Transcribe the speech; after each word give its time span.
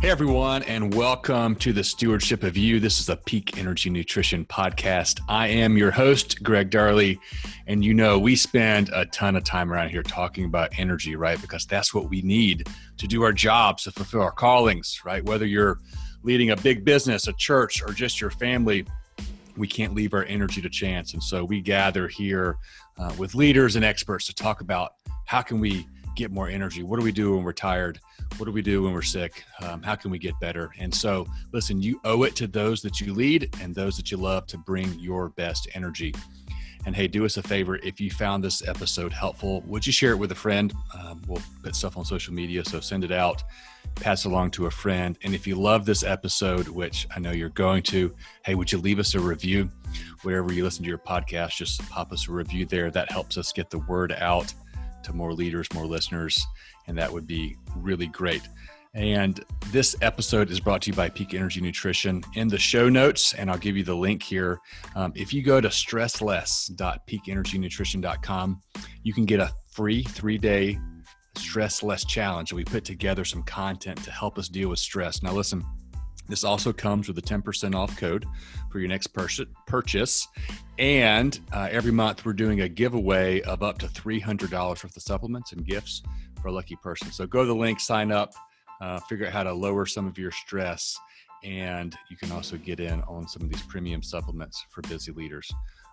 Hey, 0.00 0.08
everyone, 0.08 0.62
and 0.62 0.94
welcome 0.94 1.54
to 1.56 1.74
the 1.74 1.84
Stewardship 1.84 2.42
of 2.42 2.56
You. 2.56 2.80
This 2.80 3.00
is 3.00 3.10
a 3.10 3.16
Peak 3.16 3.58
Energy 3.58 3.90
Nutrition 3.90 4.46
podcast. 4.46 5.20
I 5.28 5.48
am 5.48 5.76
your 5.76 5.90
host, 5.90 6.42
Greg 6.42 6.70
Darley. 6.70 7.20
And 7.66 7.84
you 7.84 7.92
know, 7.92 8.18
we 8.18 8.34
spend 8.34 8.88
a 8.94 9.04
ton 9.04 9.36
of 9.36 9.44
time 9.44 9.70
around 9.70 9.90
here 9.90 10.02
talking 10.02 10.46
about 10.46 10.70
energy, 10.78 11.16
right? 11.16 11.38
Because 11.38 11.66
that's 11.66 11.92
what 11.92 12.08
we 12.08 12.22
need 12.22 12.66
to 12.96 13.06
do 13.06 13.22
our 13.24 13.34
jobs, 13.34 13.82
to 13.82 13.90
fulfill 13.90 14.22
our 14.22 14.32
callings, 14.32 15.02
right? 15.04 15.22
Whether 15.22 15.44
you're 15.44 15.78
leading 16.22 16.52
a 16.52 16.56
big 16.56 16.82
business, 16.82 17.28
a 17.28 17.34
church, 17.34 17.82
or 17.82 17.92
just 17.92 18.22
your 18.22 18.30
family, 18.30 18.86
we 19.58 19.68
can't 19.68 19.92
leave 19.92 20.14
our 20.14 20.24
energy 20.24 20.62
to 20.62 20.70
chance. 20.70 21.12
And 21.12 21.22
so 21.22 21.44
we 21.44 21.60
gather 21.60 22.08
here 22.08 22.56
uh, 22.98 23.12
with 23.18 23.34
leaders 23.34 23.76
and 23.76 23.84
experts 23.84 24.24
to 24.28 24.34
talk 24.34 24.62
about 24.62 24.94
how 25.26 25.42
can 25.42 25.60
we 25.60 25.86
get 26.20 26.30
more 26.30 26.48
energy? 26.48 26.82
What 26.82 26.98
do 26.98 27.04
we 27.04 27.12
do 27.12 27.34
when 27.34 27.44
we're 27.44 27.52
tired? 27.52 27.98
What 28.36 28.46
do 28.46 28.52
we 28.52 28.62
do 28.62 28.82
when 28.82 28.92
we're 28.92 29.02
sick? 29.02 29.44
Um, 29.62 29.82
how 29.82 29.94
can 29.94 30.10
we 30.10 30.18
get 30.18 30.38
better? 30.38 30.70
And 30.78 30.94
so, 30.94 31.26
listen, 31.52 31.80
you 31.80 32.00
owe 32.04 32.24
it 32.24 32.36
to 32.36 32.46
those 32.46 32.82
that 32.82 33.00
you 33.00 33.14
lead 33.14 33.54
and 33.60 33.74
those 33.74 33.96
that 33.96 34.10
you 34.10 34.18
love 34.18 34.46
to 34.48 34.58
bring 34.58 34.92
your 34.98 35.30
best 35.30 35.68
energy. 35.74 36.14
And 36.86 36.94
hey, 36.94 37.08
do 37.08 37.24
us 37.24 37.36
a 37.36 37.42
favor 37.42 37.76
if 37.76 38.00
you 38.00 38.10
found 38.10 38.42
this 38.44 38.66
episode 38.66 39.12
helpful, 39.12 39.62
would 39.62 39.86
you 39.86 39.92
share 39.92 40.12
it 40.12 40.16
with 40.16 40.32
a 40.32 40.36
friend? 40.36 40.72
Um, 40.98 41.20
we'll 41.26 41.42
put 41.62 41.74
stuff 41.74 41.96
on 41.96 42.04
social 42.04 42.32
media, 42.32 42.64
so 42.64 42.80
send 42.80 43.04
it 43.04 43.12
out, 43.12 43.42
pass 43.96 44.24
along 44.24 44.52
to 44.52 44.66
a 44.66 44.70
friend. 44.70 45.18
And 45.22 45.34
if 45.34 45.46
you 45.46 45.56
love 45.56 45.84
this 45.84 46.02
episode, 46.02 46.68
which 46.68 47.06
I 47.14 47.18
know 47.18 47.32
you're 47.32 47.50
going 47.50 47.82
to, 47.84 48.14
hey, 48.44 48.54
would 48.54 48.72
you 48.72 48.78
leave 48.78 48.98
us 48.98 49.14
a 49.14 49.20
review? 49.20 49.68
Wherever 50.22 50.52
you 50.52 50.64
listen 50.64 50.82
to 50.84 50.88
your 50.88 50.98
podcast, 50.98 51.56
just 51.56 51.86
pop 51.90 52.12
us 52.12 52.28
a 52.28 52.32
review 52.32 52.64
there. 52.64 52.90
That 52.90 53.10
helps 53.10 53.36
us 53.36 53.52
get 53.52 53.68
the 53.68 53.78
word 53.80 54.12
out 54.12 54.54
to 55.04 55.12
more 55.12 55.32
leaders, 55.32 55.68
more 55.74 55.86
listeners, 55.86 56.44
and 56.86 56.96
that 56.98 57.12
would 57.12 57.26
be 57.26 57.56
really 57.76 58.06
great. 58.06 58.42
And 58.94 59.44
this 59.70 59.94
episode 60.02 60.50
is 60.50 60.58
brought 60.58 60.82
to 60.82 60.90
you 60.90 60.96
by 60.96 61.08
Peak 61.08 61.34
Energy 61.34 61.60
Nutrition. 61.60 62.24
In 62.34 62.48
the 62.48 62.58
show 62.58 62.88
notes, 62.88 63.34
and 63.34 63.48
I'll 63.48 63.58
give 63.58 63.76
you 63.76 63.84
the 63.84 63.94
link 63.94 64.20
here. 64.20 64.58
Um, 64.96 65.12
if 65.14 65.32
you 65.32 65.42
go 65.42 65.60
to 65.60 65.68
stressless.peakenergynutrition.com, 65.68 68.60
you 69.04 69.12
can 69.12 69.26
get 69.26 69.38
a 69.38 69.52
free 69.70 70.02
three 70.02 70.38
day 70.38 70.76
stress 71.36 71.84
less 71.84 72.04
challenge. 72.04 72.52
We 72.52 72.64
put 72.64 72.84
together 72.84 73.24
some 73.24 73.44
content 73.44 74.02
to 74.04 74.10
help 74.10 74.38
us 74.38 74.48
deal 74.48 74.70
with 74.70 74.80
stress. 74.80 75.22
Now, 75.22 75.32
listen, 75.32 75.64
this 76.28 76.42
also 76.44 76.72
comes 76.72 77.08
with 77.08 77.18
a 77.18 77.22
10% 77.22 77.74
off 77.74 77.96
code 77.96 78.24
for 78.70 78.78
your 78.78 78.88
next 78.88 79.08
purchase. 79.66 80.28
And 80.78 81.38
uh, 81.52 81.68
every 81.70 81.92
month, 81.92 82.24
we're 82.24 82.32
doing 82.32 82.62
a 82.62 82.68
giveaway 82.68 83.40
of 83.42 83.62
up 83.62 83.78
to 83.78 83.86
$300 83.86 84.50
worth 84.52 84.84
of 84.84 85.02
supplements 85.02 85.52
and 85.52 85.64
gifts 85.64 86.02
for 86.40 86.48
a 86.48 86.52
lucky 86.52 86.76
person. 86.76 87.10
So 87.12 87.26
go 87.26 87.42
to 87.42 87.46
the 87.46 87.54
link, 87.54 87.80
sign 87.80 88.12
up, 88.12 88.32
uh, 88.80 89.00
figure 89.00 89.26
out 89.26 89.32
how 89.32 89.42
to 89.42 89.52
lower 89.52 89.86
some 89.86 90.06
of 90.06 90.18
your 90.18 90.30
stress. 90.30 90.96
And 91.42 91.96
you 92.10 92.16
can 92.16 92.32
also 92.32 92.56
get 92.56 92.80
in 92.80 93.02
on 93.02 93.26
some 93.26 93.42
of 93.42 93.50
these 93.50 93.62
premium 93.62 94.02
supplements 94.02 94.64
for 94.70 94.82
busy 94.82 95.12
leaders. 95.12 95.50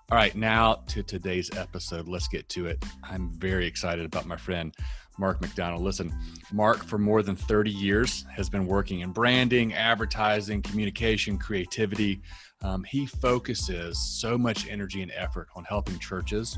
All 0.09 0.17
right, 0.17 0.33
now 0.35 0.75
to 0.87 1.03
today's 1.03 1.49
episode. 1.57 2.07
Let's 2.07 2.29
get 2.29 2.47
to 2.49 2.67
it. 2.67 2.83
I'm 3.03 3.29
very 3.33 3.65
excited 3.65 4.05
about 4.05 4.25
my 4.25 4.37
friend 4.37 4.73
Mark 5.17 5.41
MacDonald. 5.41 5.81
Listen, 5.81 6.13
Mark, 6.51 6.83
for 6.83 6.97
more 6.97 7.23
than 7.23 7.35
30 7.35 7.71
years, 7.71 8.25
has 8.35 8.49
been 8.49 8.67
working 8.67 9.01
in 9.01 9.11
branding, 9.11 9.73
advertising, 9.73 10.61
communication, 10.61 11.37
creativity. 11.37 12.21
Um, 12.61 12.83
he 12.83 13.05
focuses 13.05 13.99
so 13.99 14.37
much 14.37 14.67
energy 14.67 15.01
and 15.01 15.11
effort 15.15 15.47
on 15.55 15.63
helping 15.65 15.99
churches 15.99 16.57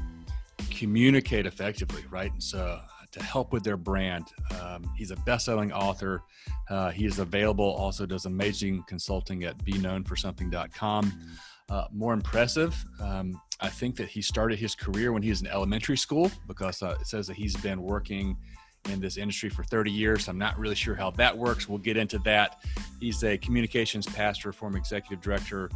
communicate 0.69 1.45
effectively, 1.45 2.03
right? 2.09 2.31
And 2.31 2.43
so 2.43 2.79
to 3.11 3.23
help 3.23 3.51
with 3.51 3.63
their 3.63 3.77
brand. 3.77 4.27
Um, 4.61 4.91
he's 4.95 5.11
a 5.11 5.15
best-selling 5.17 5.71
author. 5.71 6.21
Uh, 6.69 6.91
he 6.91 7.05
is 7.05 7.19
available. 7.19 7.65
Also 7.65 8.05
does 8.05 8.25
amazing 8.25 8.83
consulting 8.87 9.43
at 9.43 9.57
BeKnownForSomething.com. 9.65 11.19
Uh, 11.69 11.85
more 11.91 12.13
impressive, 12.13 12.83
um, 12.99 13.39
I 13.59 13.69
think 13.69 13.95
that 13.97 14.07
he 14.07 14.21
started 14.21 14.57
his 14.57 14.73
career 14.73 15.11
when 15.11 15.21
he 15.21 15.29
was 15.29 15.41
in 15.41 15.47
elementary 15.47 15.97
school 15.97 16.31
because 16.47 16.81
uh, 16.81 16.97
it 16.99 17.07
says 17.07 17.27
that 17.27 17.35
he's 17.35 17.55
been 17.57 17.81
working 17.81 18.37
in 18.89 18.99
this 18.99 19.17
industry 19.17 19.49
for 19.49 19.63
30 19.63 19.91
years. 19.91 20.27
I'm 20.27 20.37
not 20.37 20.57
really 20.57 20.75
sure 20.75 20.95
how 20.95 21.11
that 21.11 21.37
works. 21.37 21.69
We'll 21.69 21.77
get 21.77 21.97
into 21.97 22.17
that. 22.19 22.63
He's 22.99 23.23
a 23.23 23.37
communications 23.37 24.07
pastor, 24.07 24.51
former 24.51 24.77
executive 24.77 25.21
director 25.21 25.69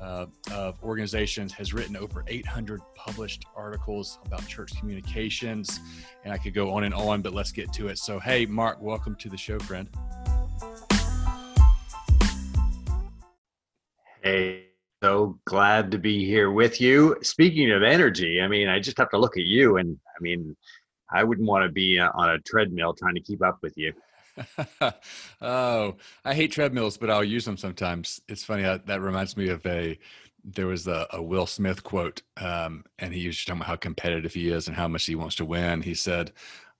uh, 0.00 0.26
of 0.52 0.82
organizations, 0.82 1.52
has 1.52 1.72
written 1.72 1.96
over 1.96 2.24
800 2.26 2.80
published 2.94 3.44
articles 3.56 4.18
about 4.26 4.46
church 4.46 4.72
communications. 4.78 5.80
And 6.24 6.32
I 6.32 6.38
could 6.38 6.54
go 6.54 6.72
on 6.72 6.84
and 6.84 6.92
on, 6.92 7.22
but 7.22 7.32
let's 7.32 7.52
get 7.52 7.72
to 7.74 7.88
it. 7.88 7.98
So, 7.98 8.18
hey, 8.18 8.44
Mark, 8.44 8.82
welcome 8.82 9.14
to 9.16 9.28
the 9.28 9.36
show, 9.36 9.58
friend. 9.60 9.88
Hey 14.20 14.67
so 15.02 15.38
glad 15.44 15.90
to 15.92 15.98
be 15.98 16.24
here 16.24 16.50
with 16.50 16.80
you. 16.80 17.16
Speaking 17.22 17.70
of 17.70 17.82
energy, 17.82 18.40
I 18.40 18.48
mean, 18.48 18.68
I 18.68 18.80
just 18.80 18.98
have 18.98 19.10
to 19.10 19.18
look 19.18 19.36
at 19.36 19.44
you, 19.44 19.76
and 19.76 19.98
I 20.06 20.20
mean, 20.20 20.56
I 21.10 21.24
wouldn't 21.24 21.48
want 21.48 21.64
to 21.64 21.72
be 21.72 21.98
uh, 21.98 22.10
on 22.14 22.30
a 22.30 22.38
treadmill 22.40 22.94
trying 22.94 23.14
to 23.14 23.20
keep 23.20 23.42
up 23.42 23.58
with 23.62 23.76
you. 23.76 23.92
oh, 25.40 25.96
I 26.24 26.34
hate 26.34 26.52
treadmills, 26.52 26.96
but 26.96 27.10
I'll 27.10 27.24
use 27.24 27.44
them 27.44 27.56
sometimes. 27.56 28.20
It's 28.28 28.44
funny 28.44 28.62
that, 28.62 28.86
that 28.86 29.00
reminds 29.00 29.36
me 29.36 29.48
of 29.48 29.64
a 29.66 29.98
there 30.44 30.66
was 30.66 30.86
a, 30.86 31.06
a 31.10 31.22
Will 31.22 31.46
Smith 31.46 31.82
quote, 31.82 32.22
um, 32.36 32.84
and 32.98 33.12
he 33.12 33.26
was 33.26 33.44
talking 33.44 33.60
about 33.60 33.68
how 33.68 33.76
competitive 33.76 34.34
he 34.34 34.50
is 34.50 34.68
and 34.68 34.76
how 34.76 34.88
much 34.88 35.04
he 35.04 35.14
wants 35.14 35.36
to 35.36 35.44
win. 35.44 35.82
He 35.82 35.94
said, 35.94 36.32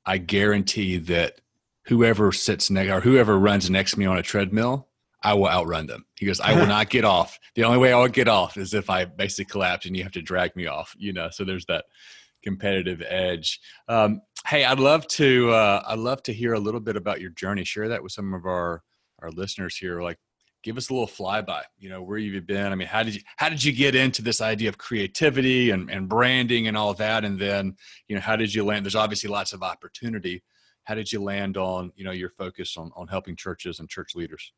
"I 0.06 0.18
guarantee 0.18 0.96
that 0.98 1.40
whoever 1.86 2.32
sits 2.32 2.70
next 2.70 2.90
or 2.90 3.00
whoever 3.00 3.38
runs 3.38 3.68
next 3.68 3.92
to 3.92 3.98
me 3.98 4.06
on 4.06 4.18
a 4.18 4.22
treadmill 4.22 4.88
I 5.22 5.34
will 5.34 5.48
outrun 5.48 5.86
them. 5.86 6.04
He 6.16 6.26
goes, 6.26 6.40
I 6.40 6.54
will 6.54 6.66
not 6.76 6.90
get 6.90 7.04
off. 7.04 7.38
The 7.54 7.64
only 7.64 7.78
way 7.78 7.92
I 7.92 7.98
will 7.98 8.08
get 8.08 8.28
off 8.28 8.56
is 8.56 8.74
if 8.74 8.90
I 8.90 9.04
basically 9.04 9.46
collapse 9.46 9.86
and 9.86 9.96
you 9.96 10.02
have 10.02 10.12
to 10.12 10.22
drag 10.22 10.54
me 10.56 10.66
off, 10.66 10.94
you 10.98 11.12
know? 11.12 11.28
So 11.30 11.44
there's 11.44 11.66
that 11.66 11.86
competitive 12.42 13.02
edge. 13.06 13.60
Um, 13.88 14.22
hey, 14.46 14.64
I'd 14.64 14.78
love 14.78 15.06
to, 15.08 15.50
uh, 15.50 15.82
I'd 15.86 15.98
love 15.98 16.22
to 16.24 16.32
hear 16.32 16.54
a 16.54 16.60
little 16.60 16.80
bit 16.80 16.96
about 16.96 17.20
your 17.20 17.30
journey. 17.30 17.64
Share 17.64 17.88
that 17.88 18.02
with 18.02 18.12
some 18.12 18.32
of 18.32 18.46
our, 18.46 18.82
our 19.20 19.30
listeners 19.30 19.76
here. 19.76 20.00
Like 20.00 20.18
give 20.62 20.76
us 20.76 20.90
a 20.90 20.92
little 20.92 21.08
flyby, 21.08 21.62
you 21.78 21.88
know, 21.88 22.02
where 22.02 22.18
you've 22.18 22.46
been. 22.46 22.72
I 22.72 22.74
mean, 22.74 22.88
how 22.88 23.02
did 23.02 23.14
you, 23.14 23.20
how 23.36 23.48
did 23.48 23.62
you 23.62 23.72
get 23.72 23.94
into 23.94 24.22
this 24.22 24.40
idea 24.40 24.68
of 24.68 24.78
creativity 24.78 25.70
and, 25.70 25.90
and 25.90 26.08
branding 26.08 26.68
and 26.68 26.76
all 26.76 26.94
that? 26.94 27.24
And 27.24 27.38
then, 27.38 27.76
you 28.08 28.16
know, 28.16 28.20
how 28.20 28.36
did 28.36 28.54
you 28.54 28.64
land? 28.64 28.84
There's 28.84 28.94
obviously 28.94 29.30
lots 29.30 29.52
of 29.52 29.62
opportunity. 29.62 30.42
How 30.84 30.94
did 30.94 31.12
you 31.12 31.22
land 31.22 31.56
on, 31.56 31.92
you 31.96 32.04
know, 32.04 32.12
your 32.12 32.30
focus 32.30 32.76
on, 32.76 32.90
on 32.96 33.08
helping 33.08 33.36
churches 33.36 33.78
and 33.78 33.88
church 33.88 34.14
leaders? 34.14 34.52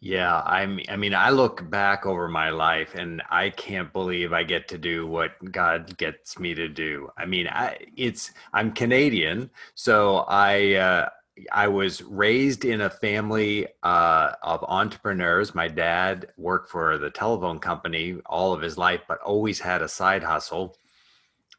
Yeah, 0.00 0.42
I'm 0.44 0.80
I 0.88 0.96
mean, 0.96 1.14
I 1.14 1.30
look 1.30 1.68
back 1.70 2.04
over 2.04 2.28
my 2.28 2.50
life 2.50 2.94
and 2.94 3.22
I 3.30 3.48
can't 3.50 3.90
believe 3.92 4.32
I 4.32 4.42
get 4.42 4.68
to 4.68 4.78
do 4.78 5.06
what 5.06 5.32
God 5.50 5.96
gets 5.96 6.38
me 6.38 6.54
to 6.54 6.68
do. 6.68 7.08
I 7.16 7.24
mean, 7.24 7.48
I 7.48 7.78
it's 7.96 8.32
I'm 8.52 8.72
Canadian, 8.72 9.50
so 9.74 10.18
I 10.28 10.74
uh 10.74 11.08
I 11.52 11.68
was 11.68 12.02
raised 12.02 12.64
in 12.64 12.82
a 12.82 12.90
family 12.90 13.66
uh, 13.82 14.32
of 14.44 14.62
entrepreneurs. 14.68 15.52
My 15.54 15.66
dad 15.68 16.28
worked 16.36 16.70
for 16.70 16.96
the 16.98 17.10
telephone 17.10 17.58
company 17.58 18.18
all 18.26 18.52
of 18.52 18.62
his 18.62 18.78
life, 18.78 19.00
but 19.08 19.18
always 19.20 19.58
had 19.58 19.82
a 19.82 19.88
side 19.88 20.22
hustle. 20.22 20.76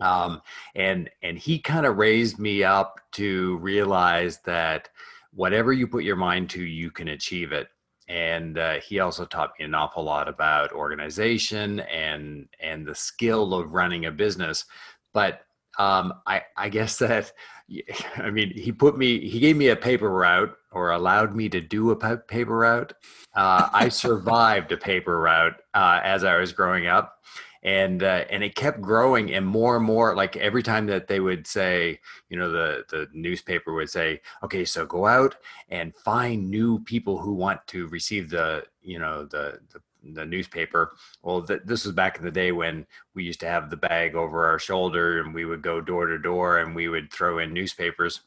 Um, 0.01 0.41
and 0.75 1.09
and 1.23 1.37
he 1.37 1.59
kind 1.59 1.85
of 1.85 1.97
raised 1.97 2.39
me 2.39 2.63
up 2.63 2.99
to 3.13 3.57
realize 3.57 4.39
that 4.45 4.89
whatever 5.33 5.73
you 5.73 5.87
put 5.87 6.03
your 6.03 6.15
mind 6.17 6.49
to, 6.51 6.63
you 6.63 6.91
can 6.91 7.09
achieve 7.09 7.51
it 7.53 7.69
and 8.07 8.57
uh, 8.57 8.75
he 8.75 8.99
also 8.99 9.25
taught 9.25 9.53
me 9.59 9.65
an 9.65 9.73
awful 9.73 10.03
lot 10.03 10.27
about 10.27 10.71
organization 10.71 11.79
and 11.81 12.47
and 12.59 12.85
the 12.85 12.95
skill 12.95 13.53
of 13.53 13.71
running 13.71 14.05
a 14.05 14.11
business 14.11 14.65
but 15.13 15.41
um, 15.77 16.13
I, 16.25 16.43
I 16.55 16.69
guess 16.69 16.97
that 16.99 17.31
i 18.17 18.29
mean 18.29 18.51
he 18.51 18.71
put 18.71 18.97
me 18.97 19.27
he 19.27 19.39
gave 19.39 19.57
me 19.57 19.69
a 19.69 19.75
paper 19.75 20.09
route 20.09 20.55
or 20.71 20.91
allowed 20.91 21.35
me 21.35 21.47
to 21.49 21.61
do 21.61 21.91
a 21.91 22.17
paper 22.17 22.57
route. 22.57 22.93
Uh, 23.35 23.69
i 23.73 23.89
survived 24.05 24.71
a 24.71 24.77
paper 24.77 25.19
route 25.19 25.55
uh, 25.73 25.99
as 26.03 26.23
i 26.23 26.37
was 26.37 26.53
growing 26.53 26.87
up 26.87 27.19
and 27.65 28.03
uh, 28.03 28.23
and 28.29 28.43
it 28.43 28.55
kept 28.55 28.79
growing 28.79 29.33
and 29.33 29.45
more 29.45 29.75
and 29.75 29.83
more 29.83 30.15
like 30.15 30.37
every 30.37 30.61
time 30.61 30.85
that 30.85 31.07
they 31.07 31.19
would 31.19 31.47
say 31.47 31.99
you 32.29 32.37
know 32.37 32.49
the 32.49 32.85
the 32.89 33.09
newspaper 33.11 33.73
would 33.73 33.89
say 33.89 34.21
okay 34.43 34.63
so 34.63 34.85
go 34.85 35.07
out 35.07 35.35
and 35.69 35.95
find 35.95 36.49
new 36.49 36.79
people 36.79 37.17
who 37.17 37.33
want 37.33 37.59
to 37.65 37.87
receive 37.87 38.29
the 38.29 38.63
you 38.83 38.99
know 38.99 39.25
the 39.25 39.59
the, 39.73 39.81
the 40.13 40.25
newspaper. 40.25 40.95
Well 41.23 41.41
th- 41.41 41.63
this 41.65 41.85
was 41.85 41.95
back 41.95 42.19
in 42.19 42.23
the 42.23 42.31
day 42.31 42.51
when 42.51 42.85
we 43.15 43.23
used 43.23 43.39
to 43.39 43.47
have 43.47 43.71
the 43.71 43.77
bag 43.77 44.13
over 44.13 44.45
our 44.45 44.59
shoulder 44.59 45.19
and 45.19 45.33
we 45.33 45.45
would 45.45 45.63
go 45.63 45.81
door 45.81 46.05
to 46.05 46.19
door 46.19 46.59
and 46.59 46.75
we 46.75 46.87
would 46.87 47.11
throw 47.11 47.39
in 47.39 47.51
newspapers. 47.51 48.21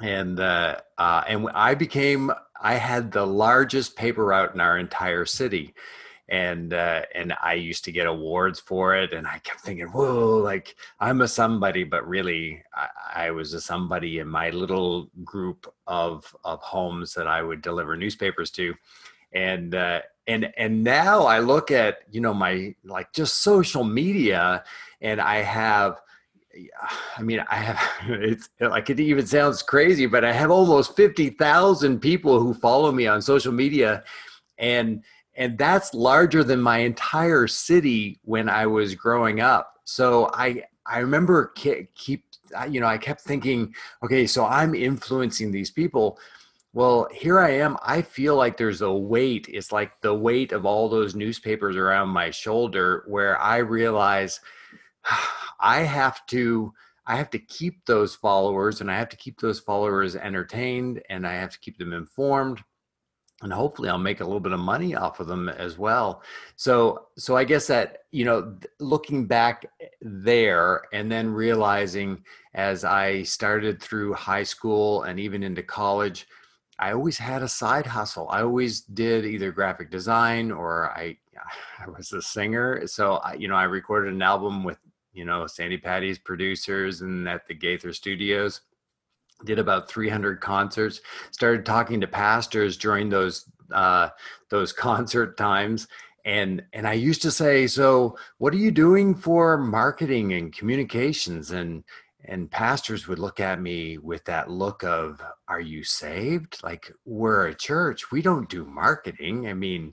And 0.00 0.40
uh, 0.40 0.78
uh, 0.96 1.22
and 1.28 1.50
I 1.54 1.74
became 1.74 2.32
I 2.60 2.74
had 2.74 3.12
the 3.12 3.26
largest 3.26 3.94
paper 3.94 4.24
route 4.24 4.54
in 4.54 4.60
our 4.60 4.78
entire 4.78 5.26
city, 5.26 5.74
and 6.28 6.72
uh, 6.72 7.02
and 7.14 7.34
I 7.42 7.54
used 7.54 7.84
to 7.84 7.92
get 7.92 8.06
awards 8.06 8.58
for 8.58 8.96
it, 8.96 9.12
and 9.12 9.26
I 9.26 9.38
kept 9.40 9.60
thinking, 9.60 9.86
whoa, 9.86 10.38
like 10.38 10.74
I'm 10.98 11.20
a 11.20 11.28
somebody, 11.28 11.84
but 11.84 12.06
really, 12.08 12.62
I, 12.74 13.26
I 13.26 13.30
was 13.30 13.52
a 13.52 13.60
somebody 13.60 14.18
in 14.20 14.28
my 14.28 14.50
little 14.50 15.10
group 15.22 15.72
of 15.86 16.34
of 16.44 16.60
homes 16.60 17.12
that 17.14 17.26
I 17.26 17.42
would 17.42 17.60
deliver 17.60 17.96
newspapers 17.96 18.50
to, 18.52 18.74
and 19.32 19.74
uh, 19.74 20.00
and 20.26 20.50
and 20.56 20.82
now 20.82 21.24
I 21.24 21.40
look 21.40 21.70
at 21.70 21.98
you 22.10 22.22
know 22.22 22.34
my 22.34 22.74
like 22.84 23.12
just 23.12 23.42
social 23.42 23.84
media, 23.84 24.64
and 25.00 25.20
I 25.20 25.36
have. 25.36 26.00
I 27.18 27.22
mean, 27.22 27.44
I 27.50 27.56
have 27.56 27.80
it's 28.08 28.48
like 28.60 28.88
it 28.88 29.00
even 29.00 29.26
sounds 29.26 29.60
crazy, 29.60 30.06
but 30.06 30.24
I 30.24 30.32
have 30.32 30.52
almost 30.52 30.94
50,000 30.94 31.98
people 31.98 32.38
who 32.38 32.54
follow 32.54 32.92
me 32.92 33.08
on 33.08 33.20
social 33.20 33.50
media. 33.50 34.04
And 34.56 35.02
and 35.36 35.58
that's 35.58 35.94
larger 35.94 36.44
than 36.44 36.60
my 36.60 36.78
entire 36.78 37.46
city 37.46 38.18
when 38.24 38.48
I 38.48 38.66
was 38.66 38.94
growing 38.94 39.40
up. 39.40 39.78
So 39.84 40.30
I 40.32 40.64
I 40.86 40.98
remember 40.98 41.52
keep 41.54 42.24
you 42.70 42.80
know 42.80 42.86
I 42.86 42.98
kept 42.98 43.22
thinking, 43.22 43.74
okay, 44.02 44.26
so 44.26 44.44
I'm 44.44 44.74
influencing 44.74 45.50
these 45.50 45.70
people. 45.70 46.18
Well, 46.72 47.08
here 47.12 47.38
I 47.38 47.50
am. 47.50 47.76
I 47.82 48.02
feel 48.02 48.34
like 48.34 48.56
there's 48.56 48.82
a 48.82 48.92
weight. 48.92 49.46
It's 49.48 49.70
like 49.70 50.00
the 50.00 50.14
weight 50.14 50.50
of 50.50 50.66
all 50.66 50.88
those 50.88 51.14
newspapers 51.14 51.76
around 51.76 52.08
my 52.08 52.30
shoulder 52.30 53.04
where 53.06 53.40
I 53.40 53.58
realize 53.58 54.40
I 55.60 55.80
have 55.80 56.24
to 56.26 56.72
I 57.06 57.16
have 57.16 57.30
to 57.30 57.38
keep 57.38 57.84
those 57.86 58.14
followers 58.14 58.80
and 58.80 58.90
I 58.90 58.96
have 58.98 59.10
to 59.10 59.16
keep 59.16 59.40
those 59.40 59.60
followers 59.60 60.16
entertained 60.16 61.02
and 61.10 61.26
I 61.26 61.34
have 61.34 61.50
to 61.50 61.60
keep 61.60 61.78
them 61.78 61.92
informed 61.92 62.62
and 63.44 63.52
hopefully 63.52 63.90
I'll 63.90 63.98
make 63.98 64.20
a 64.20 64.24
little 64.24 64.40
bit 64.40 64.52
of 64.52 64.58
money 64.58 64.94
off 64.94 65.20
of 65.20 65.26
them 65.26 65.48
as 65.48 65.78
well. 65.78 66.22
So 66.56 67.08
so 67.16 67.36
I 67.36 67.44
guess 67.44 67.66
that 67.68 67.98
you 68.10 68.24
know 68.24 68.56
looking 68.80 69.26
back 69.26 69.66
eh, 69.80 69.86
there 70.00 70.82
and 70.92 71.12
then 71.12 71.30
realizing 71.30 72.24
as 72.54 72.84
I 72.84 73.22
started 73.22 73.80
through 73.80 74.14
high 74.14 74.42
school 74.42 75.02
and 75.02 75.20
even 75.20 75.42
into 75.42 75.62
college 75.62 76.26
I 76.76 76.92
always 76.92 77.18
had 77.18 77.42
a 77.42 77.48
side 77.48 77.86
hustle. 77.86 78.28
I 78.30 78.42
always 78.42 78.80
did 78.80 79.24
either 79.24 79.52
graphic 79.52 79.90
design 79.90 80.50
or 80.50 80.90
I 80.90 81.18
I 81.78 81.88
was 81.88 82.12
a 82.12 82.22
singer. 82.22 82.86
So 82.86 83.14
I, 83.16 83.34
you 83.34 83.46
know 83.48 83.56
I 83.56 83.64
recorded 83.64 84.14
an 84.14 84.22
album 84.22 84.64
with 84.64 84.78
you 85.12 85.26
know 85.26 85.46
Sandi 85.46 85.76
Patty's 85.76 86.18
producers 86.18 87.02
and 87.02 87.28
at 87.28 87.46
the 87.46 87.54
Gaither 87.54 87.92
Studios 87.92 88.62
did 89.44 89.58
about 89.58 89.88
300 89.88 90.40
concerts 90.40 91.00
started 91.30 91.66
talking 91.66 92.00
to 92.00 92.06
pastors 92.06 92.76
during 92.76 93.08
those 93.08 93.46
uh, 93.72 94.08
those 94.50 94.72
concert 94.86 95.36
times 95.36 95.88
and 96.24 96.62
and 96.72 96.88
i 96.88 96.92
used 96.92 97.20
to 97.20 97.30
say 97.30 97.66
so 97.66 98.16
what 98.38 98.54
are 98.54 98.58
you 98.58 98.70
doing 98.70 99.14
for 99.14 99.56
marketing 99.56 100.32
and 100.32 100.52
communications? 100.54 101.50
And 101.50 101.84
and 102.26 102.50
pastors 102.50 103.06
would 103.06 103.18
look 103.18 103.38
at 103.38 103.60
me 103.60 103.98
with 103.98 104.24
that 104.24 104.50
look 104.50 104.82
of 104.82 105.20
are 105.48 105.60
you 105.60 105.84
saved? 105.84 106.62
Like 106.62 106.90
we're 107.04 107.48
a 107.48 107.54
church. 107.54 108.10
We 108.10 108.22
don't 108.22 108.48
do 108.48 108.64
marketing. 108.64 109.48
I 109.48 109.54
mean 109.54 109.92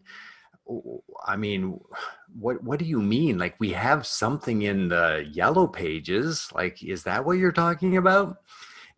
i 1.26 1.36
mean 1.36 1.78
what 2.40 2.64
what 2.64 2.80
do 2.80 2.86
you 2.86 3.02
mean? 3.02 3.38
Like 3.38 3.56
we 3.60 3.72
have 3.72 4.06
something 4.08 4.62
in 4.62 4.88
the 4.88 5.28
yellow 5.32 5.68
pages. 5.68 6.50
Like 6.54 6.84
is 6.84 7.04
that 7.04 7.26
what 7.26 7.38
you're 7.38 7.52
talking 7.52 7.98
about 7.98 8.38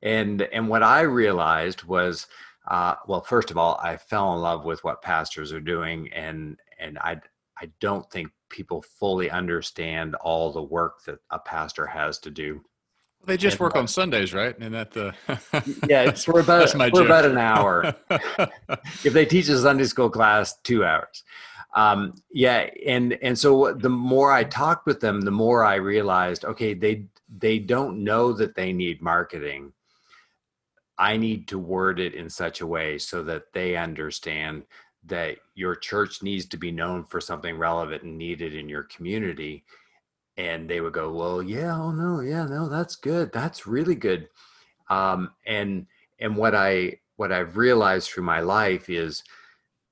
and 0.03 0.43
and 0.43 0.67
what 0.67 0.83
i 0.83 1.01
realized 1.01 1.83
was 1.83 2.27
uh, 2.69 2.95
well 3.07 3.21
first 3.21 3.49
of 3.49 3.57
all 3.57 3.79
i 3.83 3.97
fell 3.97 4.35
in 4.35 4.41
love 4.41 4.63
with 4.63 4.83
what 4.83 5.01
pastors 5.01 5.51
are 5.51 5.59
doing 5.59 6.11
and 6.13 6.57
and 6.79 6.99
i 6.99 7.19
i 7.59 7.69
don't 7.79 8.09
think 8.11 8.29
people 8.49 8.83
fully 8.99 9.29
understand 9.31 10.13
all 10.15 10.51
the 10.51 10.61
work 10.61 11.03
that 11.05 11.17
a 11.31 11.39
pastor 11.39 11.87
has 11.87 12.19
to 12.19 12.29
do 12.29 12.61
they 13.25 13.37
just 13.37 13.55
and, 13.55 13.61
work 13.61 13.75
on 13.75 13.87
Sundays, 13.87 14.33
right? 14.33 14.53
And 14.59 14.73
that 14.73 14.91
the 14.91 15.13
yeah, 15.87 16.01
it's 16.03 16.25
for 16.25 16.39
about 16.39 16.69
for 16.71 17.05
about 17.05 17.25
an 17.25 17.37
hour. 17.37 17.95
if 19.03 19.13
they 19.13 19.25
teach 19.25 19.47
a 19.47 19.57
Sunday 19.57 19.85
school 19.85 20.09
class, 20.09 20.57
two 20.63 20.83
hours. 20.83 21.23
Um, 21.75 22.13
yeah, 22.31 22.69
and 22.85 23.17
and 23.21 23.37
so 23.37 23.73
the 23.73 23.89
more 23.89 24.31
I 24.31 24.43
talked 24.43 24.85
with 24.85 24.99
them, 24.99 25.21
the 25.21 25.31
more 25.31 25.63
I 25.63 25.75
realized, 25.75 26.45
okay, 26.45 26.73
they 26.73 27.05
they 27.35 27.59
don't 27.59 28.03
know 28.03 28.33
that 28.33 28.55
they 28.55 28.73
need 28.73 29.01
marketing, 29.01 29.73
I 30.97 31.17
need 31.17 31.47
to 31.49 31.59
word 31.59 31.99
it 31.99 32.13
in 32.13 32.29
such 32.29 32.61
a 32.61 32.67
way 32.67 32.97
so 32.97 33.23
that 33.23 33.51
they 33.53 33.75
understand 33.75 34.63
that 35.05 35.37
your 35.55 35.75
church 35.75 36.23
needs 36.23 36.45
to 36.45 36.57
be 36.57 36.71
known 36.71 37.03
for 37.03 37.19
something 37.19 37.57
relevant 37.57 38.03
and 38.03 38.17
needed 38.17 38.55
in 38.55 38.69
your 38.69 38.83
community. 38.83 39.63
And 40.37 40.69
they 40.69 40.81
would 40.81 40.93
go, 40.93 41.11
Well, 41.11 41.43
yeah, 41.43 41.75
oh 41.75 41.91
no, 41.91 42.21
yeah, 42.21 42.45
no, 42.45 42.69
that's 42.69 42.95
good. 42.95 43.31
That's 43.33 43.67
really 43.67 43.95
good. 43.95 44.29
Um, 44.89 45.31
and 45.45 45.87
and 46.19 46.35
what 46.35 46.55
I 46.55 46.99
what 47.15 47.31
I've 47.31 47.57
realized 47.57 48.09
through 48.09 48.23
my 48.23 48.39
life 48.39 48.89
is 48.89 49.23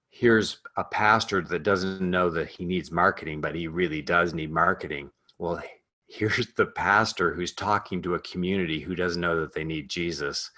here's 0.10 0.58
a 0.78 0.84
pastor 0.84 1.42
that 1.42 1.64
doesn't 1.64 2.02
know 2.02 2.30
that 2.30 2.50
he 2.50 2.66
needs 2.66 2.92
marketing, 2.92 3.42
but 3.42 3.56
he 3.56 3.68
really 3.68 4.02
does 4.02 4.34
need 4.34 4.52
marketing. 4.52 5.10
Well, 5.38 5.62
here's 6.08 6.54
the 6.56 6.66
pastor 6.66 7.34
who's 7.34 7.54
talking 7.54 8.02
to 8.02 8.16
a 8.16 8.20
community 8.20 8.82
who 8.82 8.96
doesn't 8.96 9.22
know 9.22 9.40
that 9.40 9.54
they 9.54 9.64
need 9.64 9.90
Jesus 9.90 10.52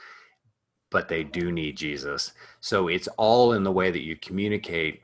but 0.94 1.10
they 1.10 1.24
do 1.24 1.52
need 1.52 1.76
Jesus. 1.76 2.32
So 2.62 2.88
it's 2.88 3.10
all 3.18 3.54
in 3.54 3.64
the 3.64 3.72
way 3.72 3.92
that 3.92 4.04
you 4.04 4.16
communicate. 4.16 5.02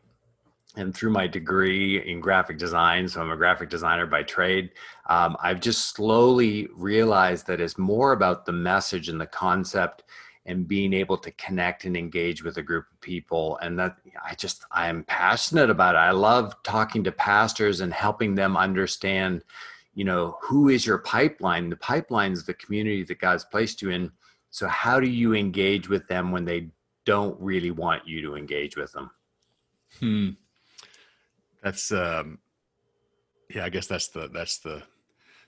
And 0.77 0.95
through 0.95 1.09
my 1.09 1.25
degree 1.25 2.07
in 2.07 2.21
graphic 2.21 2.59
design, 2.59 3.09
so 3.09 3.19
I'm 3.19 3.31
a 3.31 3.35
graphic 3.35 3.69
designer 3.69 4.05
by 4.05 4.21
trade, 4.21 4.69
um, 5.09 5.35
I've 5.41 5.59
just 5.59 5.95
slowly 5.95 6.69
realized 6.75 7.47
that 7.47 7.59
it's 7.59 7.79
more 7.79 8.11
about 8.11 8.45
the 8.45 8.51
message 8.51 9.09
and 9.09 9.19
the 9.19 9.25
concept 9.25 10.03
and 10.45 10.67
being 10.67 10.93
able 10.93 11.17
to 11.17 11.31
connect 11.31 11.85
and 11.85 11.97
engage 11.97 12.43
with 12.43 12.57
a 12.57 12.61
group 12.61 12.85
of 12.93 13.01
people. 13.01 13.57
And 13.63 13.77
that 13.79 13.97
I 14.23 14.35
just, 14.35 14.63
I'm 14.71 15.03
passionate 15.05 15.71
about 15.71 15.95
it. 15.95 15.99
I 15.99 16.11
love 16.11 16.55
talking 16.61 17.03
to 17.03 17.11
pastors 17.11 17.81
and 17.81 17.91
helping 17.91 18.35
them 18.35 18.55
understand, 18.55 19.43
you 19.95 20.05
know, 20.05 20.37
who 20.41 20.69
is 20.69 20.85
your 20.85 20.99
pipeline? 20.99 21.69
The 21.69 21.77
pipeline 21.77 22.31
is 22.31 22.45
the 22.45 22.53
community 22.53 23.03
that 23.05 23.19
God's 23.19 23.43
placed 23.43 23.81
you 23.81 23.89
in 23.89 24.11
so 24.49 24.67
how 24.67 24.99
do 24.99 25.07
you 25.07 25.33
engage 25.33 25.89
with 25.89 26.07
them 26.07 26.31
when 26.31 26.45
they 26.45 26.69
don't 27.05 27.39
really 27.39 27.71
want 27.71 28.07
you 28.07 28.21
to 28.21 28.35
engage 28.35 28.75
with 28.75 28.91
them? 28.91 29.11
Hmm. 29.99 30.29
That's 31.63 31.91
um 31.91 32.39
yeah, 33.49 33.65
I 33.65 33.69
guess 33.69 33.87
that's 33.87 34.09
the 34.09 34.29
that's 34.29 34.59
the 34.59 34.83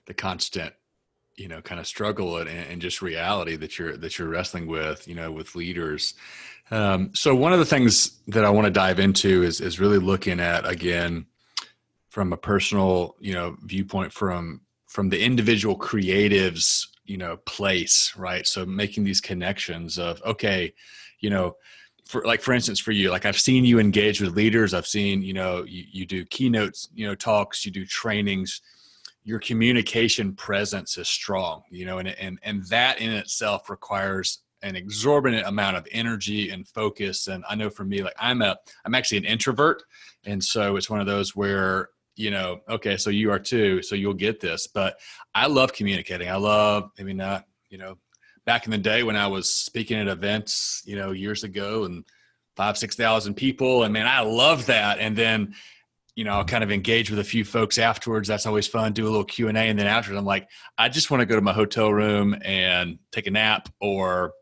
the 0.06 0.14
constant 0.14 0.74
you 1.36 1.48
know 1.48 1.60
kind 1.62 1.80
of 1.80 1.86
struggle 1.86 2.36
and, 2.38 2.48
and 2.48 2.82
just 2.82 3.02
reality 3.02 3.56
that 3.56 3.78
you're 3.78 3.96
that 3.96 4.18
you're 4.18 4.28
wrestling 4.28 4.66
with 4.66 5.08
you 5.08 5.14
know 5.14 5.32
with 5.32 5.54
leaders 5.54 6.14
um, 6.70 7.10
so 7.14 7.34
one 7.34 7.52
of 7.52 7.58
the 7.58 7.64
things 7.64 8.20
that 8.28 8.44
i 8.44 8.50
want 8.50 8.66
to 8.66 8.70
dive 8.70 8.98
into 8.98 9.42
is 9.42 9.60
is 9.60 9.80
really 9.80 9.98
looking 9.98 10.40
at 10.40 10.68
again 10.68 11.26
from 12.08 12.32
a 12.32 12.36
personal 12.36 13.16
you 13.18 13.32
know 13.32 13.56
viewpoint 13.62 14.12
from 14.12 14.60
from 14.86 15.08
the 15.08 15.22
individual 15.22 15.78
creatives 15.78 16.86
you 17.04 17.16
know 17.16 17.36
place 17.38 18.12
right? 18.16 18.46
So 18.46 18.64
making 18.64 19.04
these 19.04 19.20
connections 19.20 19.98
of 19.98 20.22
okay 20.24 20.72
you 21.20 21.30
know 21.30 21.56
for 22.06 22.24
like 22.24 22.40
for 22.42 22.52
instance 22.52 22.80
for 22.80 22.92
you 22.92 23.10
like 23.10 23.24
i've 23.24 23.38
seen 23.38 23.64
you 23.64 23.78
engage 23.78 24.20
with 24.20 24.36
leaders. 24.36 24.74
I've 24.74 24.86
seen 24.86 25.22
you 25.22 25.32
know 25.32 25.64
you, 25.64 25.84
you 25.90 26.06
do 26.06 26.24
keynotes 26.26 26.88
you 26.94 27.06
know 27.06 27.14
talks 27.14 27.64
you 27.64 27.72
do 27.72 27.86
trainings. 27.86 28.60
Your 29.24 29.38
communication 29.38 30.34
presence 30.34 30.98
is 30.98 31.08
strong 31.08 31.62
you 31.70 31.86
know 31.86 31.98
and, 31.98 32.08
and 32.08 32.38
and 32.42 32.64
that 32.66 33.00
in 33.00 33.10
itself 33.10 33.70
requires 33.70 34.40
an 34.62 34.76
exorbitant 34.76 35.44
amount 35.46 35.76
of 35.76 35.88
energy 35.90 36.50
and 36.50 36.68
focus. 36.68 37.26
And 37.28 37.44
i 37.48 37.54
know 37.54 37.70
for 37.70 37.84
me 37.84 38.02
like 38.02 38.16
i'm 38.18 38.42
a 38.42 38.56
i'm 38.84 38.94
actually 38.94 39.18
an 39.18 39.24
introvert. 39.24 39.82
And 40.24 40.42
so 40.42 40.76
it's 40.76 40.90
one 40.90 41.00
of 41.00 41.06
those 41.06 41.34
where 41.34 41.88
you 42.16 42.30
know, 42.30 42.60
okay, 42.68 42.96
so 42.96 43.10
you 43.10 43.30
are 43.30 43.38
too, 43.38 43.82
so 43.82 43.94
you'll 43.94 44.14
get 44.14 44.40
this. 44.40 44.66
But 44.66 44.98
I 45.34 45.46
love 45.46 45.72
communicating. 45.72 46.28
I 46.28 46.36
love, 46.36 46.90
maybe 46.98 47.14
not, 47.14 47.46
you 47.70 47.78
know, 47.78 47.96
back 48.44 48.64
in 48.64 48.70
the 48.70 48.78
day 48.78 49.02
when 49.02 49.16
I 49.16 49.28
was 49.28 49.54
speaking 49.54 49.98
at 49.98 50.08
events, 50.08 50.82
you 50.84 50.96
know, 50.96 51.12
years 51.12 51.44
ago 51.44 51.84
and 51.84 52.04
five, 52.56 52.76
6,000 52.76 53.34
people. 53.34 53.82
And 53.82 53.92
man, 53.92 54.06
I 54.06 54.20
love 54.20 54.66
that. 54.66 54.98
And 54.98 55.16
then, 55.16 55.54
you 56.14 56.24
know, 56.24 56.32
I'll 56.32 56.44
kind 56.44 56.62
of 56.62 56.70
engage 56.70 57.08
with 57.08 57.18
a 57.18 57.24
few 57.24 57.44
folks 57.44 57.78
afterwards. 57.78 58.28
That's 58.28 58.44
always 58.44 58.66
fun. 58.66 58.92
Do 58.92 59.04
a 59.04 59.08
little 59.08 59.24
Q 59.24 59.48
and 59.48 59.56
A. 59.56 59.62
And 59.62 59.78
then 59.78 59.86
afterwards 59.86 60.18
I'm 60.18 60.26
like, 60.26 60.48
I 60.76 60.88
just 60.88 61.10
want 61.10 61.20
to 61.22 61.26
go 61.26 61.36
to 61.36 61.40
my 61.40 61.54
hotel 61.54 61.92
room 61.92 62.36
and 62.44 62.98
take 63.10 63.26
a 63.26 63.30
nap 63.30 63.68
or, 63.80 64.32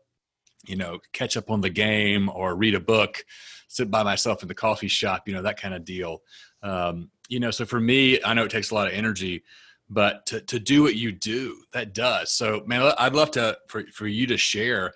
you 0.67 0.75
know, 0.75 0.99
catch 1.13 1.37
up 1.37 1.49
on 1.49 1.61
the 1.61 1.69
game 1.69 2.29
or 2.29 2.55
read 2.55 2.75
a 2.75 2.79
book, 2.79 3.23
sit 3.69 3.89
by 3.89 4.03
myself 4.03 4.41
in 4.41 4.49
the 4.49 4.53
coffee 4.53 4.89
shop, 4.89 5.23
you 5.27 5.33
know, 5.33 5.43
that 5.43 5.59
kind 5.59 5.73
of 5.73 5.85
deal. 5.85 6.21
Um, 6.61 7.09
you 7.31 7.39
know 7.39 7.51
so 7.51 7.65
for 7.65 7.79
me 7.79 8.21
i 8.23 8.33
know 8.33 8.43
it 8.43 8.51
takes 8.51 8.71
a 8.71 8.75
lot 8.75 8.87
of 8.87 8.93
energy 8.93 9.43
but 9.89 10.25
to, 10.25 10.39
to 10.41 10.57
do 10.57 10.83
what 10.83 10.95
you 10.95 11.11
do 11.11 11.57
that 11.73 11.93
does. 11.93 12.31
So 12.31 12.63
man 12.65 12.93
i'd 12.99 13.13
love 13.13 13.31
to 13.31 13.57
for, 13.67 13.83
for 13.93 14.07
you 14.07 14.27
to 14.27 14.37
share 14.37 14.93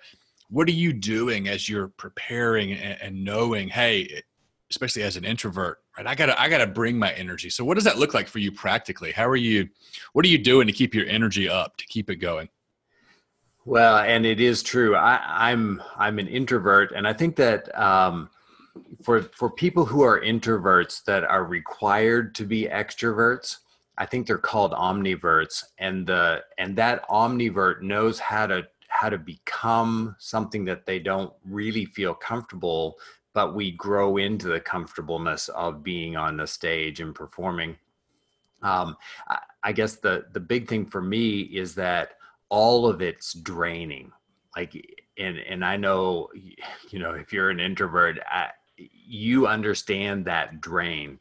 what 0.48 0.68
are 0.68 0.72
you 0.72 0.92
doing 0.92 1.48
as 1.48 1.68
you're 1.68 1.88
preparing 1.88 2.72
and, 2.72 3.00
and 3.00 3.24
knowing 3.24 3.68
hey 3.68 4.22
especially 4.70 5.02
as 5.02 5.16
an 5.16 5.24
introvert 5.24 5.78
right? 5.96 6.06
I 6.06 6.14
gotta 6.14 6.40
i 6.40 6.48
gotta 6.48 6.66
bring 6.66 6.98
my 6.98 7.12
energy. 7.12 7.50
So 7.50 7.64
what 7.64 7.74
does 7.74 7.84
that 7.84 7.98
look 7.98 8.14
like 8.14 8.28
for 8.28 8.38
you 8.38 8.52
practically? 8.52 9.12
How 9.12 9.26
are 9.28 9.36
you 9.36 9.68
what 10.12 10.24
are 10.24 10.28
you 10.28 10.38
doing 10.38 10.66
to 10.66 10.72
keep 10.72 10.94
your 10.94 11.06
energy 11.06 11.48
up 11.48 11.76
to 11.78 11.86
keep 11.86 12.10
it 12.10 12.16
going? 12.16 12.48
Well, 13.64 13.98
and 13.98 14.24
it 14.24 14.40
is 14.40 14.62
true. 14.62 14.94
I, 14.94 15.20
I'm 15.50 15.82
I'm 15.96 16.18
an 16.18 16.28
introvert, 16.28 16.92
and 16.92 17.06
I 17.06 17.12
think 17.12 17.36
that 17.36 17.76
um, 17.78 18.30
for 19.02 19.22
for 19.22 19.50
people 19.50 19.84
who 19.84 20.02
are 20.02 20.20
introverts 20.20 21.04
that 21.04 21.24
are 21.24 21.44
required 21.44 22.34
to 22.36 22.44
be 22.44 22.64
extroverts, 22.64 23.58
I 23.98 24.06
think 24.06 24.26
they're 24.26 24.38
called 24.38 24.72
omniverts, 24.72 25.64
and 25.78 26.06
the 26.06 26.42
and 26.58 26.76
that 26.76 27.08
omnivert 27.08 27.82
knows 27.82 28.18
how 28.18 28.46
to 28.46 28.66
how 28.88 29.08
to 29.08 29.18
become 29.18 30.16
something 30.18 30.64
that 30.64 30.86
they 30.86 30.98
don't 30.98 31.32
really 31.44 31.84
feel 31.84 32.14
comfortable, 32.14 32.96
but 33.34 33.54
we 33.54 33.72
grow 33.72 34.16
into 34.16 34.48
the 34.48 34.60
comfortableness 34.60 35.48
of 35.48 35.82
being 35.82 36.16
on 36.16 36.36
the 36.36 36.46
stage 36.46 37.00
and 37.00 37.14
performing. 37.14 37.76
Um, 38.62 38.96
I, 39.28 39.38
I 39.64 39.72
guess 39.72 39.96
the 39.96 40.26
the 40.32 40.40
big 40.40 40.68
thing 40.68 40.86
for 40.86 41.02
me 41.02 41.40
is 41.40 41.74
that 41.74 42.12
all 42.48 42.86
of 42.86 43.02
it's 43.02 43.34
draining 43.34 44.12
like 44.56 44.72
and 45.18 45.38
and 45.38 45.64
i 45.64 45.76
know 45.76 46.28
you 46.90 46.98
know 46.98 47.12
if 47.12 47.32
you're 47.32 47.50
an 47.50 47.60
introvert 47.60 48.18
I, 48.30 48.50
you 48.76 49.46
understand 49.46 50.24
that 50.26 50.60
drain. 50.60 51.18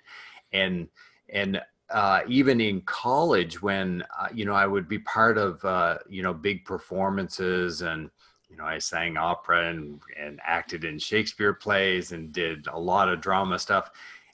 And 0.54 0.88
and 1.30 1.62
uh, 1.90 2.22
even 2.28 2.60
in 2.60 2.82
college 2.82 3.62
when 3.62 4.04
uh, 4.20 4.28
you 4.34 4.46
know 4.46 4.54
i 4.54 4.66
would 4.66 4.88
be 4.88 5.00
part 5.00 5.38
of 5.38 5.64
uh, 5.66 5.98
you 6.10 6.24
know 6.24 6.34
big 6.34 6.66
performances 6.66 7.82
and 7.82 8.10
you 8.50 8.58
know 8.58 8.64
i 8.64 8.78
sang 8.78 9.18
opera 9.18 9.70
and 9.70 10.00
and 10.20 10.40
acted 10.44 10.84
in 10.84 10.98
shakespeare 10.98 11.54
plays 11.54 12.12
and 12.12 12.32
did 12.32 12.66
a 12.68 12.80
lot 12.80 13.10
of 13.10 13.22
drama 13.22 13.60
stuff. 13.60 13.92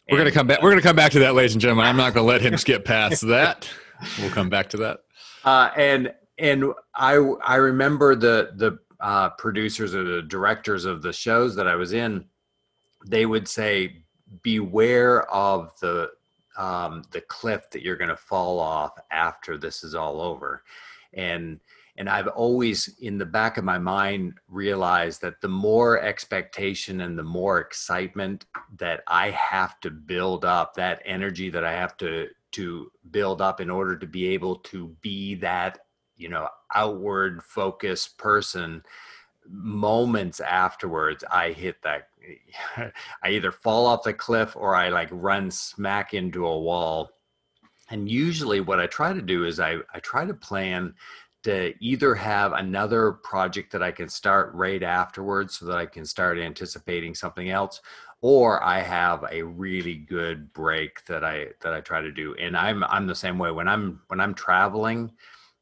We're 0.10 0.18
going 0.18 0.30
to 0.30 0.34
come 0.34 0.48
back 0.48 0.62
we're 0.62 0.72
going 0.72 0.82
to 0.82 0.88
come 0.88 0.96
back 0.96 1.12
to 1.14 1.20
that 1.20 1.36
ladies 1.36 1.54
and 1.54 1.62
gentlemen. 1.62 1.86
I'm 1.86 1.98
not 1.98 2.14
going 2.14 2.26
to 2.26 2.32
let 2.32 2.42
him 2.42 2.58
skip 2.58 2.86
past 2.86 3.28
that. 3.28 3.70
We'll 4.20 4.32
come 4.32 4.50
back 4.50 4.70
to 4.72 4.78
that. 4.78 5.00
Uh, 5.44 5.70
and 5.76 6.14
and 6.38 6.66
I 6.96 7.14
I 7.46 7.56
remember 7.56 8.16
the 8.16 8.52
the 8.56 8.80
uh, 9.00 9.30
producers 9.30 9.96
or 9.96 10.04
the 10.04 10.22
directors 10.22 10.86
of 10.86 11.02
the 11.02 11.14
shows 11.14 11.56
that 11.56 11.68
I 11.68 11.76
was 11.76 11.94
in, 11.94 12.26
they 13.06 13.26
would 13.26 13.48
say, 13.48 14.04
"Beware 14.42 15.30
of 15.32 15.78
the 15.80 16.12
um, 16.58 17.04
the 17.12 17.22
cliff 17.22 17.70
that 17.72 17.82
you're 17.82 17.98
going 17.98 18.10
to 18.10 18.18
fall 18.18 18.60
off 18.60 18.98
after 19.12 19.58
this 19.58 19.84
is 19.84 19.96
all 19.96 20.22
over," 20.22 20.64
and 21.14 21.60
and 21.98 22.10
I've 22.10 22.28
always 22.28 22.96
in 23.02 23.18
the 23.18 23.26
back 23.26 23.58
of 23.58 23.64
my 23.64 23.78
mind 23.78 24.34
realized 24.48 25.22
that 25.22 25.42
the 25.42 25.50
more 25.50 26.02
expectation 26.02 27.02
and 27.02 27.18
the 27.18 27.24
more 27.24 27.60
excitement 27.60 28.46
that 28.78 29.04
I 29.08 29.32
have 29.32 29.80
to 29.82 29.92
build 29.92 30.46
up, 30.46 30.74
that 30.76 31.02
energy 31.06 31.50
that 31.50 31.66
I 31.66 31.74
have 31.74 31.98
to 31.98 32.28
to 32.52 32.92
build 33.12 33.42
up 33.42 33.62
in 33.62 33.70
order 33.70 33.98
to 33.98 34.08
be 34.08 34.28
able 34.28 34.58
to 34.58 34.96
be 35.02 35.36
that 35.36 35.80
you 36.18 36.30
know 36.30 36.48
outward 36.74 37.44
focused 37.44 38.18
person 38.18 38.84
moments 39.50 40.40
afterwards 40.40 41.24
i 41.32 41.52
hit 41.52 41.82
that 41.82 42.10
i 43.24 43.30
either 43.30 43.52
fall 43.52 43.86
off 43.86 44.04
the 44.04 44.14
cliff 44.14 44.56
or 44.56 44.76
i 44.76 44.90
like 44.90 45.10
run 45.12 45.50
smack 45.52 46.14
into 46.14 46.46
a 46.46 46.60
wall. 46.60 47.10
And 47.90 48.10
usually 48.10 48.62
what 48.62 48.80
i 48.80 48.88
try 48.88 49.14
to 49.14 49.22
do 49.22 49.46
is 49.46 49.60
i, 49.60 49.78
I 49.94 50.00
try 50.00 50.26
to 50.26 50.34
plan 50.34 50.94
to 51.44 51.74
either 51.80 52.14
have 52.16 52.54
another 52.54 53.14
project 53.14 53.72
that 53.72 53.84
i 53.84 53.92
can 53.92 54.08
start 54.08 54.54
right 54.54 54.84
afterwards 54.84 55.60
so 55.60 55.66
that 55.66 55.78
i 55.78 55.86
can 55.86 56.06
start 56.06 56.38
anticipating 56.38 57.16
something 57.16 57.50
else 57.50 57.82
or 58.22 58.64
i 58.64 58.80
have 58.80 59.26
a 59.32 59.42
really 59.42 59.96
good 59.96 60.54
break 60.54 61.04
that 61.06 61.24
i 61.24 61.48
that 61.62 61.74
i 61.74 61.82
try 61.82 62.02
to 62.02 62.12
do. 62.12 62.36
And 62.36 62.56
i'm 62.56 62.84
i'm 62.86 63.08
the 63.08 63.16
same 63.16 63.38
way. 63.38 63.52
When 63.52 63.68
i'm 63.68 64.02
when 64.08 64.20
i'm 64.20 64.34
traveling 64.34 65.12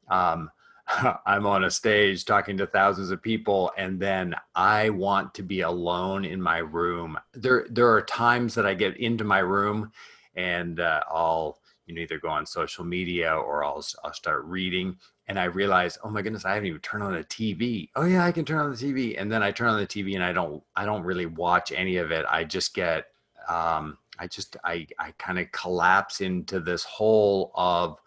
um, 0.08 0.50
I'm 1.26 1.46
on 1.46 1.64
a 1.64 1.70
stage 1.70 2.24
talking 2.24 2.56
to 2.58 2.66
thousands 2.66 3.10
of 3.10 3.22
people, 3.22 3.72
and 3.76 4.00
then 4.00 4.34
I 4.54 4.90
want 4.90 5.34
to 5.34 5.42
be 5.42 5.60
alone 5.60 6.24
in 6.24 6.40
my 6.40 6.58
room. 6.58 7.18
There, 7.34 7.66
there 7.70 7.90
are 7.90 8.02
times 8.02 8.54
that 8.54 8.66
I 8.66 8.74
get 8.74 8.96
into 8.96 9.24
my 9.24 9.38
room, 9.38 9.92
and 10.34 10.80
uh, 10.80 11.02
I'll 11.08 11.58
you 11.86 11.94
know 11.94 12.02
either 12.02 12.18
go 12.18 12.28
on 12.28 12.46
social 12.46 12.84
media 12.84 13.34
or 13.34 13.64
I'll 13.64 13.84
I'll 14.04 14.12
start 14.12 14.44
reading, 14.44 14.96
and 15.28 15.38
I 15.38 15.44
realize, 15.44 15.98
oh 16.02 16.10
my 16.10 16.22
goodness, 16.22 16.44
I 16.44 16.54
haven't 16.54 16.68
even 16.68 16.80
turned 16.80 17.04
on 17.04 17.12
the 17.12 17.24
TV. 17.24 17.90
Oh 17.96 18.04
yeah, 18.04 18.24
I 18.24 18.32
can 18.32 18.44
turn 18.44 18.58
on 18.58 18.70
the 18.70 18.76
TV, 18.76 19.20
and 19.20 19.30
then 19.30 19.42
I 19.42 19.52
turn 19.52 19.68
on 19.68 19.80
the 19.80 19.86
TV, 19.86 20.14
and 20.14 20.24
I 20.24 20.32
don't 20.32 20.62
I 20.76 20.84
don't 20.84 21.04
really 21.04 21.26
watch 21.26 21.72
any 21.72 21.96
of 21.96 22.10
it. 22.10 22.24
I 22.28 22.44
just 22.44 22.74
get 22.74 23.06
um, 23.48 23.98
I 24.18 24.26
just 24.26 24.56
I 24.64 24.86
I 24.98 25.12
kind 25.18 25.38
of 25.38 25.50
collapse 25.52 26.20
into 26.20 26.60
this 26.60 26.84
hole 26.84 27.52
of 27.54 27.98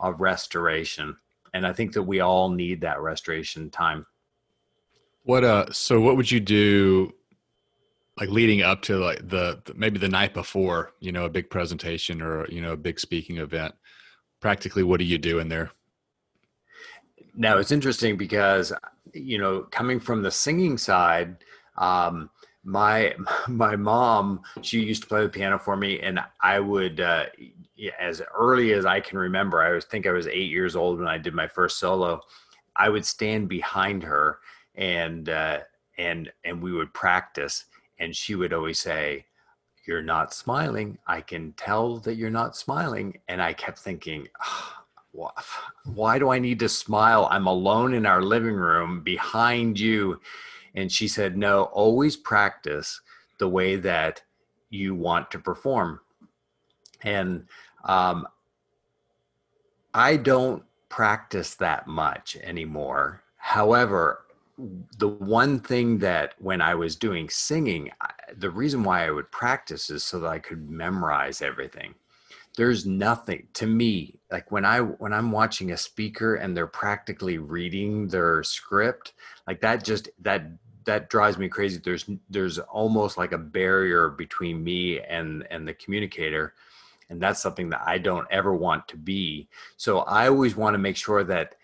of 0.00 0.20
restoration 0.20 1.16
and 1.54 1.66
I 1.66 1.72
think 1.72 1.92
that 1.92 2.02
we 2.02 2.20
all 2.20 2.48
need 2.50 2.80
that 2.80 3.00
restoration 3.00 3.70
time. 3.70 4.06
What 5.24 5.44
uh? 5.44 5.70
So 5.72 6.00
what 6.00 6.16
would 6.16 6.30
you 6.30 6.40
do? 6.40 7.12
Like 8.18 8.28
leading 8.28 8.62
up 8.62 8.82
to 8.82 8.98
like 8.98 9.26
the 9.26 9.62
maybe 9.74 9.98
the 9.98 10.08
night 10.08 10.34
before, 10.34 10.92
you 11.00 11.12
know, 11.12 11.24
a 11.24 11.30
big 11.30 11.50
presentation 11.50 12.20
or 12.20 12.46
you 12.48 12.60
know 12.60 12.72
a 12.72 12.76
big 12.76 13.00
speaking 13.00 13.38
event. 13.38 13.74
Practically, 14.40 14.82
what 14.82 14.98
do 14.98 15.04
you 15.04 15.18
do 15.18 15.38
in 15.38 15.48
there? 15.48 15.70
Now 17.34 17.58
it's 17.58 17.72
interesting 17.72 18.16
because 18.16 18.72
you 19.12 19.38
know 19.38 19.62
coming 19.70 20.00
from 20.00 20.22
the 20.22 20.30
singing 20.30 20.76
side, 20.76 21.36
um, 21.78 22.28
my 22.64 23.14
my 23.48 23.76
mom 23.76 24.40
she 24.60 24.80
used 24.80 25.02
to 25.02 25.08
play 25.08 25.22
the 25.22 25.28
piano 25.28 25.58
for 25.58 25.76
me 25.76 26.00
and 26.00 26.20
i 26.40 26.60
would 26.60 27.00
uh, 27.00 27.26
as 27.98 28.22
early 28.34 28.72
as 28.72 28.86
i 28.86 29.00
can 29.00 29.18
remember 29.18 29.62
i 29.62 29.70
was 29.70 29.84
think 29.84 30.06
i 30.06 30.12
was 30.12 30.26
eight 30.26 30.50
years 30.50 30.76
old 30.76 30.98
when 30.98 31.08
i 31.08 31.18
did 31.18 31.34
my 31.34 31.48
first 31.48 31.78
solo 31.78 32.20
i 32.76 32.88
would 32.88 33.04
stand 33.04 33.48
behind 33.48 34.02
her 34.02 34.38
and 34.74 35.28
uh, 35.28 35.58
and 35.98 36.32
and 36.44 36.62
we 36.62 36.72
would 36.72 36.92
practice 36.94 37.66
and 37.98 38.14
she 38.14 38.34
would 38.34 38.52
always 38.52 38.78
say 38.78 39.24
you're 39.86 40.02
not 40.02 40.32
smiling. 40.32 40.96
I 41.06 41.20
can 41.20 41.52
tell 41.54 41.98
that 41.98 42.14
you're 42.14 42.30
not 42.30 42.56
smiling. 42.56 43.18
And 43.28 43.42
i 43.42 43.52
kept 43.52 43.78
thinking 43.78 44.28
oh, 44.44 45.30
why 45.94 46.18
do 46.18 46.30
i 46.30 46.38
need 46.38 46.58
to 46.60 46.68
smile? 46.68 47.28
I'm 47.30 47.46
alone 47.46 47.94
in 47.94 48.06
our 48.06 48.22
living 48.22 48.54
room 48.54 49.02
behind 49.02 49.78
you. 49.78 50.20
And 50.74 50.90
she 50.90 51.06
said, 51.06 51.36
no, 51.36 51.64
always 51.64 52.16
practice 52.16 53.00
the 53.38 53.48
way 53.48 53.76
that 53.76 54.22
you 54.70 54.94
want 54.94 55.30
to 55.30 55.38
perform. 55.38 56.00
And 57.02 57.44
um, 57.84 58.26
I 59.94 60.16
don't 60.16 60.62
practice 60.88 61.54
that 61.56 61.86
much 61.86 62.36
anymore. 62.42 63.22
However, 63.36 64.24
the 64.98 65.08
one 65.08 65.60
thing 65.60 65.98
that 65.98 66.34
when 66.38 66.60
I 66.60 66.74
was 66.74 66.96
doing 66.96 67.28
singing, 67.28 67.90
the 68.36 68.50
reason 68.50 68.84
why 68.84 69.06
I 69.06 69.10
would 69.10 69.30
practice 69.30 69.90
is 69.90 70.04
so 70.04 70.20
that 70.20 70.28
I 70.28 70.38
could 70.38 70.70
memorize 70.70 71.42
everything. 71.42 71.94
There's 72.56 72.84
nothing 72.84 73.48
to 73.54 73.66
me 73.66 74.20
like 74.30 74.52
when 74.52 74.66
I 74.66 74.80
when 74.80 75.14
I'm 75.14 75.32
watching 75.32 75.72
a 75.72 75.76
speaker 75.76 76.34
and 76.34 76.54
they're 76.54 76.66
practically 76.66 77.38
reading 77.38 78.08
their 78.08 78.42
script, 78.42 79.14
like 79.46 79.62
that 79.62 79.84
just 79.84 80.10
that 80.20 80.42
that 80.84 81.08
drives 81.08 81.38
me 81.38 81.48
crazy 81.48 81.80
there's 81.82 82.08
there's 82.28 82.58
almost 82.58 83.16
like 83.16 83.32
a 83.32 83.38
barrier 83.38 84.10
between 84.10 84.62
me 84.62 85.00
and 85.00 85.46
and 85.50 85.66
the 85.66 85.74
communicator 85.74 86.54
and 87.12 87.20
that's 87.20 87.40
something 87.40 87.68
that 87.70 87.82
i 87.86 87.98
don't 87.98 88.26
ever 88.30 88.54
want 88.54 88.86
to 88.88 88.96
be 88.96 89.48
so 89.76 90.00
i 90.00 90.28
always 90.28 90.56
want 90.56 90.74
to 90.74 90.78
make 90.78 90.96
sure 90.96 91.22
that 91.22 91.54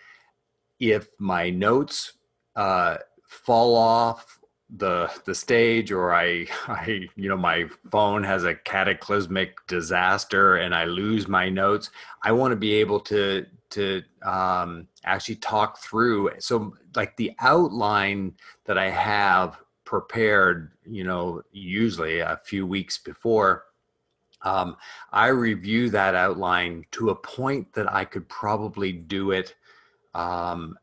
if 0.78 1.08
my 1.18 1.50
notes 1.50 2.12
uh, 2.54 2.96
fall 3.26 3.74
off 3.74 4.38
the 4.76 5.10
the 5.24 5.34
stage 5.34 5.90
or 5.90 6.14
i 6.14 6.46
i 6.68 7.00
you 7.16 7.28
know 7.28 7.36
my 7.36 7.64
phone 7.90 8.22
has 8.22 8.44
a 8.44 8.54
cataclysmic 8.54 9.56
disaster 9.66 10.56
and 10.56 10.74
i 10.74 10.84
lose 10.84 11.26
my 11.26 11.48
notes 11.48 11.90
i 12.22 12.30
want 12.30 12.52
to 12.52 12.56
be 12.56 12.74
able 12.74 13.00
to 13.00 13.44
to 13.70 14.02
um, 14.22 14.88
actually 15.04 15.36
talk 15.36 15.78
through. 15.78 16.30
So, 16.38 16.74
like 16.96 17.16
the 17.16 17.32
outline 17.40 18.34
that 18.64 18.78
I 18.78 18.90
have 18.90 19.58
prepared, 19.84 20.72
you 20.86 21.04
know, 21.04 21.42
usually 21.52 22.20
a 22.20 22.40
few 22.44 22.66
weeks 22.66 22.98
before, 22.98 23.64
um, 24.42 24.76
I 25.12 25.28
review 25.28 25.90
that 25.90 26.14
outline 26.14 26.84
to 26.92 27.10
a 27.10 27.14
point 27.14 27.72
that 27.74 27.92
I 27.92 28.04
could 28.04 28.28
probably 28.28 28.92
do 28.92 29.32
it 29.32 29.54
um, 30.14 30.78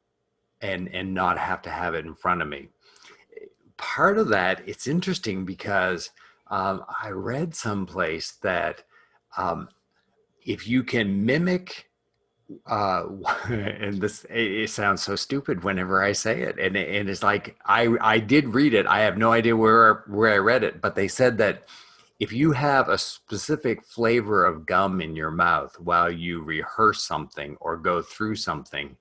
and 0.62 0.88
and 0.90 1.14
not 1.14 1.38
have 1.38 1.62
to 1.64 1.70
have 1.70 1.94
it 1.94 2.06
in 2.06 2.16
front 2.16 2.42
of 2.42 2.48
me. 2.48 2.70
Part 3.78 4.18
of 4.18 4.30
that, 4.30 4.62
it's 4.68 4.88
interesting 4.88 5.46
because 5.46 6.12
um, 6.48 6.84
I 7.04 7.10
read 7.10 7.56
someplace 7.56 8.34
that 8.42 8.84
um, 9.38 9.70
if 10.46 10.68
you 10.68 10.84
can 10.84 11.26
mimic 11.26 11.90
uh 12.68 13.06
and 13.50 14.00
this 14.00 14.24
it, 14.30 14.70
sounds 14.70 15.02
so 15.02 15.16
stupid 15.16 15.64
whenever 15.64 16.04
i 16.04 16.12
say 16.12 16.42
it 16.42 16.60
and 16.60 16.78
and 16.78 17.10
it's 17.10 17.24
like 17.24 17.58
i 17.66 17.90
i 18.02 18.20
did 18.20 18.54
read 18.54 18.76
it 18.76 18.86
i 18.86 19.00
have 19.00 19.18
no 19.18 19.32
idea 19.32 19.56
where 19.56 20.04
where 20.08 20.32
i 20.32 20.38
read 20.38 20.64
it 20.64 20.80
but 20.80 20.96
they 20.96 21.08
said 21.08 21.40
that 21.40 21.64
if 22.20 22.32
you 22.32 22.52
have 22.54 22.90
a 22.90 22.98
specific 22.98 23.84
flavor 23.84 24.46
of 24.46 24.66
gum 24.66 25.02
in 25.02 25.16
your 25.16 25.32
mouth 25.32 25.78
while 25.80 26.10
you 26.10 26.42
rehearse 26.42 27.04
something 27.04 27.58
or 27.60 27.76
go 27.76 28.02
through 28.02 28.36
something 28.36 28.96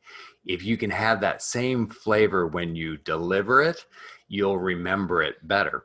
if 0.47 0.63
you 0.65 0.77
can 0.77 0.91
have 0.91 1.21
that 1.21 1.43
same 1.43 1.87
flavor 1.87 2.47
when 2.47 2.75
you 2.75 2.99
deliver 2.99 3.63
it, 3.63 3.85
you'll 4.29 4.59
remember 4.59 5.23
it 5.23 5.37
better. 5.47 5.85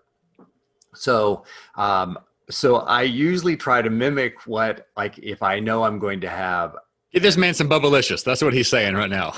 So, 0.94 1.44
um, 1.76 2.18
so 2.50 2.78
I 2.78 3.04
usually 3.04 3.56
try 3.56 3.82
to 3.82 3.90
mimic 3.90 4.48
what, 4.48 4.88
like, 4.98 5.18
if 5.20 5.44
I 5.44 5.60
know 5.60 5.84
I'm 5.84 6.00
going 6.00 6.20
to 6.22 6.30
have. 6.30 6.76
Give 7.14 7.24
this 7.24 7.38
man 7.38 7.54
some 7.54 7.70
Bubblicious. 7.70 8.24
That's 8.24 8.42
what 8.42 8.54
he's 8.54 8.68
saying 8.68 8.96
right 8.96 9.10
now. 9.10 9.34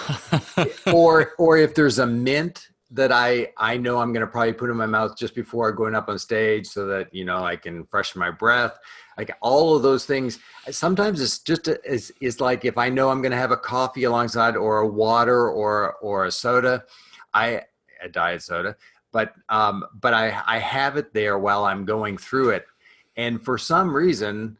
or, 0.93 1.33
or 1.37 1.57
if 1.57 1.75
there's 1.75 1.99
a 1.99 2.07
mint 2.07 2.69
that 2.91 3.11
I 3.11 3.51
I 3.57 3.77
know 3.77 3.99
I'm 3.99 4.11
going 4.11 4.25
to 4.25 4.31
probably 4.31 4.53
put 4.53 4.69
in 4.69 4.75
my 4.75 4.85
mouth 4.85 5.17
just 5.17 5.33
before 5.33 5.71
going 5.71 5.95
up 5.95 6.09
on 6.09 6.19
stage, 6.19 6.67
so 6.67 6.85
that 6.87 7.13
you 7.13 7.23
know 7.23 7.43
I 7.43 7.55
can 7.55 7.85
freshen 7.85 8.19
my 8.19 8.31
breath. 8.31 8.77
Like 9.17 9.31
all 9.41 9.75
of 9.75 9.83
those 9.83 10.05
things. 10.05 10.39
Sometimes 10.69 11.21
it's 11.21 11.39
just 11.39 11.67
it's 11.67 12.41
like 12.41 12.65
if 12.65 12.77
I 12.77 12.89
know 12.89 13.09
I'm 13.09 13.21
going 13.21 13.31
to 13.31 13.37
have 13.37 13.51
a 13.51 13.57
coffee 13.57 14.03
alongside, 14.03 14.55
or 14.55 14.79
a 14.79 14.87
water, 14.87 15.49
or 15.49 15.95
or 16.01 16.25
a 16.25 16.31
soda, 16.31 16.83
I 17.33 17.63
a 18.03 18.09
diet 18.09 18.41
soda, 18.41 18.75
but 19.11 19.33
um, 19.49 19.85
but 20.01 20.13
I 20.13 20.41
I 20.45 20.59
have 20.59 20.97
it 20.97 21.13
there 21.13 21.39
while 21.39 21.63
I'm 21.63 21.85
going 21.85 22.17
through 22.17 22.51
it, 22.51 22.65
and 23.15 23.43
for 23.43 23.57
some 23.57 23.95
reason. 23.95 24.57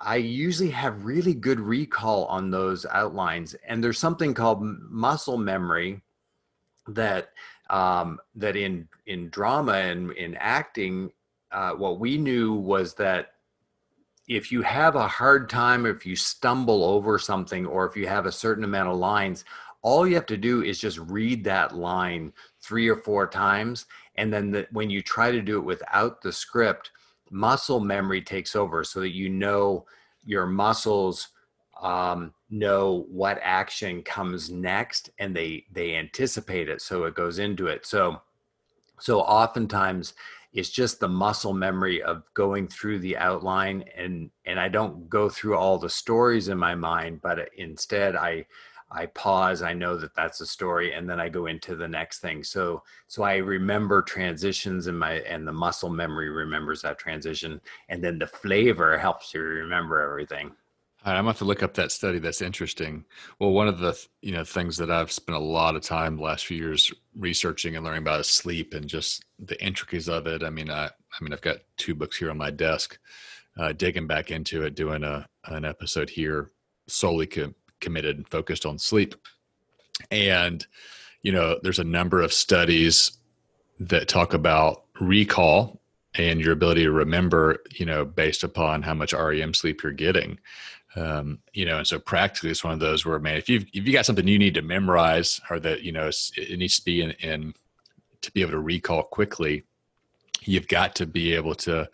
I 0.00 0.14
usually 0.14 0.70
have 0.70 1.04
really 1.04 1.34
good 1.34 1.58
recall 1.58 2.26
on 2.26 2.52
those 2.52 2.86
outlines, 2.86 3.56
and 3.66 3.82
there's 3.82 3.98
something 3.98 4.32
called 4.32 4.62
muscle 4.62 5.36
memory 5.36 6.02
that 6.86 7.30
um, 7.70 8.18
that 8.34 8.56
in 8.56 8.88
in 9.06 9.28
drama 9.30 9.72
and 9.72 10.12
in 10.12 10.34
acting, 10.36 11.10
uh, 11.52 11.72
what 11.72 11.98
we 11.98 12.16
knew 12.16 12.54
was 12.54 12.94
that 12.94 13.32
if 14.28 14.52
you 14.52 14.60
have 14.62 14.94
a 14.94 15.08
hard 15.08 15.48
time, 15.48 15.86
if 15.86 16.04
you 16.04 16.14
stumble 16.14 16.84
over 16.84 17.18
something, 17.18 17.64
or 17.66 17.86
if 17.86 17.96
you 17.96 18.06
have 18.06 18.26
a 18.26 18.32
certain 18.32 18.64
amount 18.64 18.90
of 18.90 18.96
lines, 18.96 19.44
all 19.82 20.06
you 20.06 20.14
have 20.14 20.26
to 20.26 20.36
do 20.36 20.62
is 20.62 20.78
just 20.78 20.98
read 20.98 21.44
that 21.44 21.74
line 21.74 22.32
three 22.60 22.88
or 22.88 22.96
four 22.96 23.26
times, 23.26 23.86
and 24.16 24.32
then 24.32 24.50
the, 24.50 24.66
when 24.72 24.90
you 24.90 25.00
try 25.00 25.30
to 25.30 25.40
do 25.40 25.58
it 25.58 25.64
without 25.64 26.20
the 26.20 26.32
script, 26.32 26.90
muscle 27.30 27.80
memory 27.80 28.20
takes 28.20 28.54
over, 28.54 28.84
so 28.84 29.00
that 29.00 29.14
you 29.14 29.28
know 29.28 29.86
your 30.24 30.46
muscles 30.46 31.28
um, 31.82 32.34
know 32.50 33.06
what 33.08 33.38
action 33.42 34.02
comes 34.02 34.50
next 34.50 35.10
and 35.18 35.34
they 35.36 35.64
they 35.72 35.94
anticipate 35.94 36.68
it 36.68 36.80
so 36.80 37.04
it 37.04 37.14
goes 37.14 37.38
into 37.38 37.66
it. 37.66 37.86
So 37.86 38.20
so 39.00 39.20
oftentimes 39.20 40.14
it's 40.52 40.70
just 40.70 40.98
the 40.98 41.08
muscle 41.08 41.52
memory 41.52 42.02
of 42.02 42.22
going 42.34 42.66
through 42.68 42.98
the 42.98 43.16
outline 43.16 43.84
and 43.96 44.30
and 44.46 44.58
i 44.58 44.68
don't 44.68 45.08
go 45.08 45.28
through 45.28 45.56
all 45.56 45.78
the 45.78 45.90
stories 45.90 46.48
in 46.48 46.58
my 46.58 46.74
mind 46.74 47.20
but 47.22 47.50
instead 47.56 48.16
i 48.16 48.44
i 48.90 49.04
pause 49.06 49.62
i 49.62 49.72
know 49.74 49.96
that 49.96 50.14
that's 50.14 50.40
a 50.40 50.46
story 50.46 50.94
and 50.94 51.08
then 51.08 51.20
i 51.20 51.28
go 51.28 51.46
into 51.46 51.76
the 51.76 51.86
next 51.86 52.20
thing. 52.20 52.42
So 52.42 52.82
so 53.06 53.22
i 53.22 53.36
remember 53.36 54.00
transitions 54.00 54.86
in 54.86 54.96
my 54.98 55.20
and 55.20 55.46
the 55.46 55.52
muscle 55.52 55.90
memory 55.90 56.30
remembers 56.30 56.82
that 56.82 56.98
transition 56.98 57.60
and 57.90 58.02
then 58.02 58.18
the 58.18 58.26
flavor 58.26 58.96
helps 58.98 59.34
you 59.34 59.42
remember 59.42 60.00
everything 60.00 60.52
I'm 61.04 61.14
gonna 61.14 61.28
have 61.28 61.38
to 61.38 61.44
look 61.44 61.62
up 61.62 61.74
that 61.74 61.92
study. 61.92 62.18
That's 62.18 62.42
interesting. 62.42 63.04
Well, 63.38 63.52
one 63.52 63.68
of 63.68 63.78
the 63.78 63.98
you 64.20 64.32
know 64.32 64.44
things 64.44 64.76
that 64.78 64.90
I've 64.90 65.12
spent 65.12 65.36
a 65.36 65.40
lot 65.40 65.76
of 65.76 65.82
time 65.82 66.16
the 66.16 66.22
last 66.22 66.46
few 66.46 66.56
years 66.56 66.92
researching 67.16 67.76
and 67.76 67.84
learning 67.84 68.02
about 68.02 68.20
is 68.20 68.26
sleep 68.26 68.74
and 68.74 68.86
just 68.86 69.24
the 69.38 69.62
intricacies 69.64 70.08
of 70.08 70.26
it. 70.26 70.42
I 70.42 70.50
mean, 70.50 70.70
I 70.70 70.86
I 70.86 71.22
mean, 71.24 71.32
I've 71.32 71.40
got 71.40 71.58
two 71.76 71.94
books 71.94 72.18
here 72.18 72.30
on 72.30 72.36
my 72.36 72.50
desk, 72.50 72.98
uh, 73.56 73.72
digging 73.72 74.06
back 74.06 74.30
into 74.30 74.62
it, 74.64 74.74
doing 74.74 75.04
a 75.04 75.26
an 75.44 75.64
episode 75.64 76.10
here 76.10 76.50
solely 76.88 77.26
co- 77.26 77.54
committed 77.80 78.16
and 78.16 78.28
focused 78.28 78.66
on 78.66 78.78
sleep. 78.78 79.14
And 80.10 80.66
you 81.22 81.32
know, 81.32 81.58
there's 81.62 81.78
a 81.78 81.84
number 81.84 82.22
of 82.22 82.32
studies 82.32 83.18
that 83.80 84.08
talk 84.08 84.34
about 84.34 84.84
recall 85.00 85.80
and 86.14 86.40
your 86.40 86.52
ability 86.52 86.82
to 86.82 86.90
remember, 86.90 87.58
you 87.72 87.86
know, 87.86 88.04
based 88.04 88.42
upon 88.42 88.82
how 88.82 88.94
much 88.94 89.12
REM 89.12 89.54
sleep 89.54 89.82
you're 89.82 89.92
getting. 89.92 90.38
Um, 90.96 91.40
you 91.52 91.66
know, 91.66 91.78
and 91.78 91.86
so 91.86 91.98
practically 91.98 92.50
it's 92.50 92.64
one 92.64 92.72
of 92.72 92.80
those 92.80 93.04
where, 93.04 93.18
man, 93.18 93.36
if 93.36 93.48
you've 93.48 93.64
if 93.74 93.86
you 93.86 93.92
got 93.92 94.06
something 94.06 94.26
you 94.26 94.38
need 94.38 94.54
to 94.54 94.62
memorize 94.62 95.40
or 95.50 95.60
that 95.60 95.82
you 95.82 95.92
know 95.92 96.08
it 96.36 96.58
needs 96.58 96.76
to 96.76 96.84
be 96.84 97.02
in, 97.02 97.10
in 97.12 97.54
to 98.22 98.32
be 98.32 98.40
able 98.40 98.52
to 98.52 98.60
recall 98.60 99.02
quickly, 99.02 99.64
you've 100.42 100.68
got 100.68 100.94
to 100.96 101.06
be 101.06 101.34
able 101.34 101.54
to. 101.54 101.88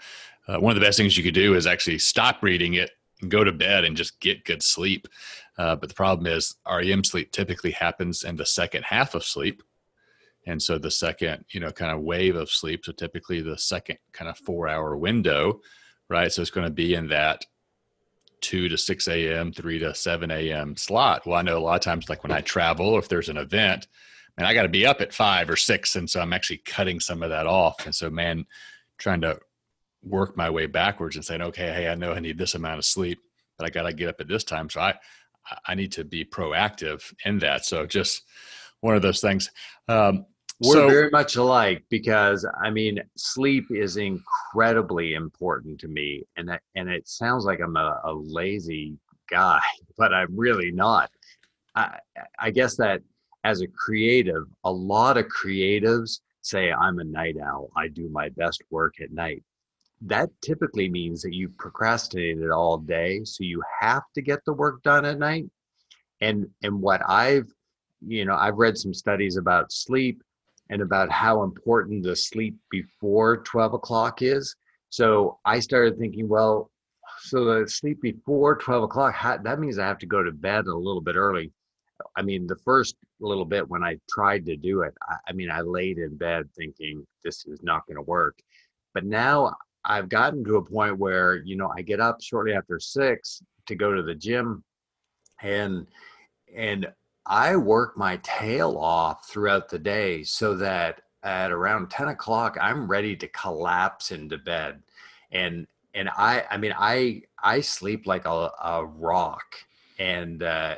Uh, 0.47 0.59
one 0.59 0.73
of 0.73 0.81
the 0.81 0.87
best 0.87 0.99
things 0.99 1.17
you 1.17 1.25
could 1.25 1.35
do 1.35 1.55
is 1.55 1.67
actually 1.67 1.99
stop 1.99 2.43
reading 2.43 2.75
it 2.75 2.91
and 3.23 3.31
go 3.31 3.43
to 3.43 3.53
bed 3.53 3.85
and 3.85 3.97
just 3.97 4.21
get 4.21 4.45
good 4.45 4.63
sleep. 4.63 5.09
Uh, 5.57 5.75
but 5.75 5.89
the 5.89 5.95
problem 5.95 6.27
is 6.27 6.57
REM 6.71 7.03
sleep 7.03 7.33
typically 7.33 7.71
happens 7.71 8.25
in 8.25 8.37
the 8.37 8.47
second 8.47 8.85
half 8.85 9.15
of 9.15 9.25
sleep. 9.25 9.63
And 10.47 10.63
so 10.63 10.79
the 10.79 10.91
second, 10.91 11.45
you 11.51 11.61
know, 11.61 11.71
kind 11.73 11.93
of 11.93 12.03
wave 12.03 12.37
of 12.37 12.51
sleep, 12.51 12.85
so 12.85 12.93
typically 12.93 13.41
the 13.41 13.57
second 13.57 13.99
kind 14.13 14.29
of 14.29 14.37
four 14.39 14.69
hour 14.69 14.97
window, 14.97 15.61
right? 16.11 16.31
So 16.31 16.43
it's 16.43 16.51
going 16.51 16.67
to 16.67 16.73
be 16.73 16.95
in 16.95 17.09
that 17.09 17.47
2 18.41 18.69
to 18.69 18.79
6 18.79 19.09
a.m., 19.09 19.53
3 19.53 19.79
to 19.81 19.95
7 19.95 20.31
a.m. 20.31 20.77
slot. 20.77 21.27
Well, 21.27 21.39
I 21.39 21.43
know 21.43 21.59
a 21.59 21.61
lot 21.61 21.75
of 21.75 21.81
times, 21.81 22.09
like 22.09 22.23
when 22.23 22.33
I 22.33 22.41
travel, 22.41 22.99
if 22.99 23.09
there's 23.09 23.29
an 23.29 23.37
event, 23.37 23.87
and 24.37 24.47
I 24.47 24.55
got 24.55 24.63
to 24.63 24.69
be 24.69 24.87
up 24.87 25.01
at 25.01 25.13
five 25.13 25.49
or 25.49 25.57
six. 25.57 25.97
And 25.97 26.09
so 26.11 26.21
I'm 26.21 26.33
actually 26.33 26.59
cutting 26.59 27.01
some 27.01 27.23
of 27.23 27.31
that 27.31 27.47
off. 27.47 27.85
And 27.85 27.95
so, 27.95 28.11
man, 28.11 28.47
trying 28.99 29.21
to 29.21 29.39
work 30.03 30.37
my 30.37 30.51
way 30.51 30.67
backwards 30.67 31.17
and 31.17 31.25
saying, 31.25 31.43
okay, 31.43 31.73
hey, 31.73 31.89
I 31.89 31.95
know 31.95 32.13
I 32.13 32.21
need 32.21 32.39
this 32.39 32.55
amount 32.55 32.79
of 32.79 32.85
sleep, 32.85 33.21
but 33.57 33.67
I 33.67 33.71
got 33.71 33.85
to 33.85 33.93
get 33.93 34.09
up 34.09 34.21
at 34.21 34.29
this 34.29 34.45
time. 34.45 34.69
So 34.69 34.81
I, 34.81 34.95
I 35.67 35.75
need 35.75 35.93
to 35.93 36.05
be 36.05 36.25
proactive 36.25 37.13
in 37.25 37.39
that. 37.41 37.65
So 37.65 37.87
just 37.87 38.23
one 38.81 38.97
of 38.97 39.03
those 39.03 39.21
things. 39.21 39.51
Um, 39.89 40.27
we're 40.65 40.75
so, 40.75 40.89
very 40.89 41.11
much 41.11 41.37
alike 41.37 41.85
because 41.91 42.47
I 42.63 42.71
mean, 42.71 43.01
sleep 43.17 43.67
is 43.71 43.97
incredibly 43.97 45.15
important 45.15 45.79
to 45.81 45.89
me, 45.89 46.25
and 46.37 46.59
and 46.75 46.89
it 46.89 47.09
sounds 47.09 47.45
like 47.45 47.61
I'm 47.61 47.77
a, 47.77 48.01
a 48.05 48.13
lazy 48.13 48.97
guy, 49.31 49.61
but 49.99 50.13
I'm 50.15 50.35
really 50.37 50.71
not. 50.71 51.11
I, 51.75 51.99
I 52.39 52.51
guess 52.51 52.77
that 52.77 53.03
as 53.45 53.61
a 53.61 53.67
creative, 53.67 54.45
a 54.65 54.71
lot 54.71 55.19
of 55.19 55.27
creatives 55.27 56.21
say 56.41 56.73
I'm 56.73 56.99
a 56.99 57.05
night 57.05 57.37
owl. 57.43 57.71
I 57.77 57.89
do 57.89 58.09
my 58.09 58.29
best 58.31 58.63
work 58.71 58.95
at 59.03 59.13
night. 59.13 59.43
That 60.03 60.31
typically 60.43 60.89
means 60.89 61.23
that 61.23 61.35
you 61.35 61.49
procrastinated 61.59 62.51
all 62.51 62.79
day, 62.79 63.25
so 63.25 63.45
you 63.45 63.63
have 63.81 64.05
to 64.15 64.23
get 64.23 64.45
the 64.45 64.53
work 64.53 64.83
done 64.83 65.05
at 65.05 65.19
night. 65.19 65.47
And 66.21 66.49
and 66.63 66.81
what 66.81 67.03
I've 67.07 67.49
you 68.07 68.25
know, 68.25 68.37
I've 68.37 68.57
read 68.57 68.77
some 68.77 68.95
studies 68.95 69.37
about 69.37 69.73
sleep 69.73 70.23
and 70.71 70.83
about 70.83 71.11
how 71.11 71.43
important 71.43 72.03
the 72.03 72.17
sleep 72.17 72.57
before 72.71 73.39
12 73.39 73.75
o'clock 73.75 74.23
is. 74.23 74.57
So 74.91 75.39
I 75.45 75.61
started 75.61 75.99
thinking, 75.99 76.29
well, 76.29 76.71
so 77.21 77.45
the 77.45 77.69
sleep 77.69 78.01
before 78.01 78.57
12 78.57 78.85
o'clock, 78.85 79.15
how, 79.15 79.37
that 79.39 79.61
means 79.61 79.79
I 79.79 79.87
have 79.87 79.99
to 79.99 80.07
go 80.07 80.23
to 80.23 80.33
bed 80.33 80.67
a 80.67 80.77
little 80.77 81.01
bit 81.01 81.17
early. 81.17 81.53
I 82.17 82.23
mean, 82.23 82.47
the 82.47 82.57
first 82.65 82.97
little 83.21 83.45
bit 83.45 83.69
when 83.69 83.83
I 83.83 83.99
tried 84.11 84.47
to 84.47 84.57
do 84.57 84.83
it, 84.83 84.95
I, 85.03 85.17
I 85.29 85.33
mean, 85.33 85.51
I 85.51 85.61
laid 85.61 85.99
in 85.99 86.17
bed 86.17 86.49
thinking 86.57 87.07
this 87.23 87.45
is 87.47 87.63
not 87.63 87.87
going 87.87 87.97
to 87.97 88.03
work. 88.03 88.39
But 88.95 89.05
now 89.05 89.55
I've 89.85 90.09
gotten 90.09 90.45
to 90.45 90.57
a 90.57 90.65
point 90.65 90.99
where, 90.99 91.37
you 91.37 91.57
know, 91.57 91.73
I 91.77 91.83
get 91.83 92.01
up 92.01 92.21
shortly 92.23 92.55
after 92.55 92.79
six 92.81 93.43
to 93.67 93.75
go 93.75 93.93
to 93.95 94.03
the 94.03 94.15
gym 94.15 94.65
and, 95.43 95.87
and 96.55 96.87
I 97.27 97.57
work 97.57 97.97
my 97.97 98.19
tail 98.19 98.77
off 98.77 99.29
throughout 99.29 99.69
the 99.69 99.79
day 99.79 100.25
so 100.25 100.55
that 100.57 101.03
at 101.23 101.51
around 101.51 101.91
10 101.91 102.09
o'clock, 102.09 102.59
I'm 102.61 102.87
ready 102.87 103.17
to 103.17 103.29
collapse 103.29 104.11
into 104.11 104.37
bed. 104.37 104.83
And, 105.33 105.67
and 105.95 106.11
I, 106.11 106.45
I 106.51 106.59
mean, 106.59 106.75
I, 106.77 107.23
I 107.43 107.61
sleep 107.61 108.07
like 108.07 108.27
a, 108.27 108.51
a 108.63 108.85
rock 108.85 109.57
and, 109.99 110.43
uh, 110.43 110.77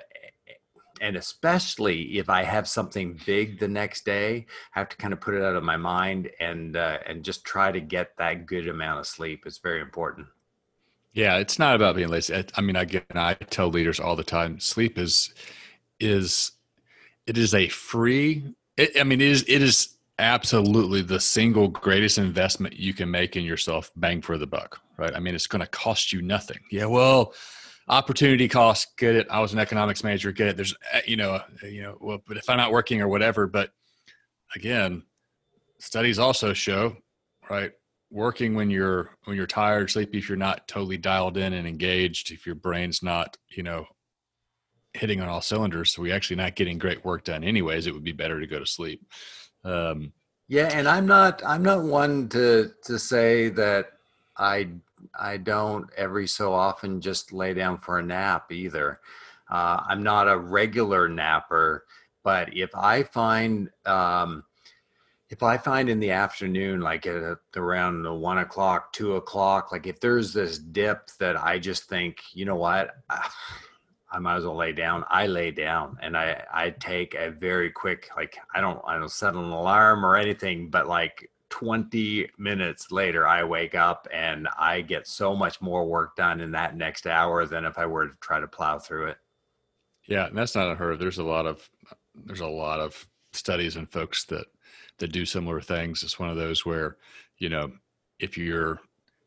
and 1.01 1.17
especially 1.17 2.19
if 2.19 2.29
I 2.29 2.43
have 2.43 2.69
something 2.69 3.19
big 3.27 3.59
the 3.59 3.69
next 3.69 4.05
day, 4.05 4.47
I 4.75 4.79
have 4.79 4.89
to 4.91 4.97
kind 4.97 5.13
of 5.13 5.21
put 5.21 5.35
it 5.35 5.43
out 5.43 5.57
of 5.57 5.63
my 5.63 5.77
mind 5.77 6.31
and 6.41 6.77
uh, 6.77 6.99
and 7.07 7.25
just 7.25 7.45
try 7.45 7.73
to 7.73 7.81
get 7.81 8.17
that 8.19 8.47
good 8.47 8.69
amount 8.69 9.01
of 9.01 9.07
sleep. 9.07 9.45
It's 9.47 9.59
very 9.59 9.81
important. 9.81 10.27
Yeah, 11.13 11.39
it's 11.39 11.59
not 11.59 11.77
about 11.77 11.97
being 11.97 12.09
lazy. 12.09 12.45
I 12.55 12.61
mean, 12.61 12.77
again, 12.77 13.03
I 13.15 13.35
tell 13.35 13.69
leaders 13.69 14.01
all 14.01 14.17
the 14.17 14.25
time: 14.25 14.61
sleep 14.61 14.99
is 14.99 15.35
is 16.01 16.53
it 17.27 17.39
is 17.39 17.55
a 17.55 17.69
free 17.69 18.55
it, 18.77 18.99
i 18.99 19.05
mean 19.05 19.21
it 19.21 19.29
is 19.29 19.45
it 19.49 19.63
is 19.63 19.97
absolutely 20.19 21.03
the 21.03 21.21
single 21.21 21.69
greatest 21.69 22.17
investment 22.17 22.75
you 22.75 22.95
can 22.95 23.11
make 23.11 23.37
in 23.37 23.45
yourself 23.45 23.91
bang 23.97 24.23
for 24.23 24.39
the 24.39 24.47
buck 24.47 24.81
right? 24.97 25.15
I 25.15 25.21
mean 25.21 25.35
it's 25.35 25.47
going 25.47 25.61
to 25.61 25.69
cost 25.69 26.13
you 26.13 26.23
nothing. 26.23 26.59
Yeah 26.71 26.87
well 26.87 27.35
opportunity 27.89 28.49
cost 28.49 28.97
get 28.99 29.15
it. 29.15 29.29
I 29.31 29.41
was 29.41 29.53
an 29.53 29.61
economics 29.61 30.03
major 30.03 30.33
get 30.33 30.49
it. 30.49 30.57
There's 30.57 30.75
eh, 30.93 31.03
you 31.07 31.17
know 31.17 31.41
eh, 31.63 31.69
you 31.69 31.83
know 31.83 31.97
well 32.01 32.19
but 32.27 32.37
if 32.37 32.49
i'm 32.49 32.57
not 32.57 32.73
working 32.73 33.01
or 33.01 33.09
whatever 33.09 33.47
but 33.47 33.71
again 34.55 35.03
studies 35.79 36.19
also 36.19 36.53
show 36.53 36.97
right 37.49 37.73
working 38.11 38.55
when 38.55 38.71
you're 38.71 39.11
when 39.25 39.37
you're 39.37 39.47
tired 39.47 39.91
sleepy 39.91 40.19
if 40.19 40.29
you're 40.29 40.37
not 40.37 40.67
totally 40.67 40.97
dialed 40.97 41.37
in 41.37 41.53
and 41.53 41.67
engaged 41.67 42.33
if 42.33 42.47
your 42.47 42.55
brain's 42.55 43.03
not 43.03 43.37
you 43.51 43.63
know 43.63 43.87
hitting 44.97 45.21
on 45.21 45.29
all 45.29 45.41
cylinders. 45.41 45.93
So 45.93 46.03
we 46.03 46.13
actually 46.13 46.37
not 46.37 46.55
getting 46.55 46.79
great 46.79 47.05
work 47.05 47.25
done 47.25 47.45
anyways. 47.45 47.87
It 47.87 47.95
would 47.95 48.05
be 48.05 48.13
better 48.13 48.41
to 48.41 48.47
go 48.47 48.59
to 48.59 48.67
sleep. 48.67 49.07
Um, 49.65 50.13
yeah, 50.49 50.71
and 50.73 50.87
I'm 50.87 51.07
not 51.07 51.43
I'm 51.45 51.63
not 51.63 51.83
one 51.83 52.29
to 52.31 52.73
to 52.85 52.99
say 52.99 53.49
that 53.51 53.93
I 54.37 54.69
I 55.19 55.39
don't 55.39 55.89
every 55.97 56.27
so 56.27 56.53
often 56.53 57.01
just 57.01 57.33
lay 57.33 57.55
down 57.55 57.79
for 57.79 57.99
a 57.99 58.03
nap 58.03 58.53
either. 58.53 59.01
Uh, 59.51 59.81
I'm 59.89 60.03
not 60.03 60.29
a 60.29 60.39
regular 60.39 61.09
napper, 61.09 61.85
but 62.23 62.57
if 62.57 62.71
I 62.75 63.03
find 63.05 63.71
um, 63.85 64.45
if 65.29 65.43
I 65.43 65.59
find 65.59 65.89
in 65.89 65.99
the 65.99 66.13
afternoon, 66.13 66.81
like 66.81 67.07
at 67.07 67.39
around 67.57 68.03
the 68.03 68.15
one 68.15 68.39
o'clock, 68.39 68.93
two 68.93 69.17
o'clock, 69.17 69.73
like 69.73 69.87
if 69.87 69.99
there's 69.99 70.33
this 70.33 70.59
dip 70.59 71.11
that 71.19 71.37
I 71.37 71.59
just 71.59 71.89
think, 71.89 72.19
you 72.33 72.45
know 72.45 72.57
what, 72.57 72.91
I 74.11 74.19
might 74.19 74.37
as 74.37 74.45
well 74.45 74.57
lay 74.57 74.73
down. 74.73 75.05
I 75.09 75.27
lay 75.27 75.51
down 75.51 75.99
and 76.01 76.17
I 76.17 76.45
I 76.53 76.71
take 76.71 77.15
a 77.15 77.31
very 77.31 77.71
quick 77.71 78.09
like 78.17 78.39
I 78.55 78.61
don't 78.61 78.81
I 78.87 78.99
don't 78.99 79.11
set 79.11 79.35
an 79.35 79.51
alarm 79.51 80.05
or 80.05 80.17
anything, 80.17 80.71
but 80.71 80.87
like 80.87 81.31
20 81.51 82.29
minutes 82.39 82.91
later 82.91 83.27
I 83.27 83.45
wake 83.45 83.75
up 83.75 84.07
and 84.13 84.49
I 84.59 84.81
get 84.81 85.07
so 85.07 85.35
much 85.35 85.61
more 85.61 85.87
work 85.87 86.17
done 86.17 86.41
in 86.41 86.53
that 86.53 86.77
next 86.77 87.07
hour 87.07 87.47
than 87.47 87.65
if 87.65 87.79
I 87.79 87.87
were 87.87 88.09
to 88.09 88.15
try 88.21 88.41
to 88.41 88.49
plow 88.49 88.79
through 88.79 89.09
it. 89.09 89.19
Yeah, 90.07 90.27
and 90.27 90.37
that's 90.37 90.55
not 90.55 90.71
unheard 90.71 90.95
of. 90.95 90.99
There's 90.99 91.19
a 91.19 91.25
lot 91.25 91.47
of 91.47 91.69
there's 92.15 92.41
a 92.41 92.47
lot 92.47 92.81
of 92.81 93.07
studies 93.33 93.77
and 93.77 93.91
folks 93.91 94.25
that 94.27 94.47
that 94.99 95.13
do 95.13 95.27
similar 95.27 95.61
things. 95.61 96.03
It's 96.03 96.19
one 96.19 96.31
of 96.31 96.37
those 96.37 96.65
where, 96.65 96.97
you 97.39 97.49
know, 97.49 97.73
if 98.19 98.39
you're 98.39 98.81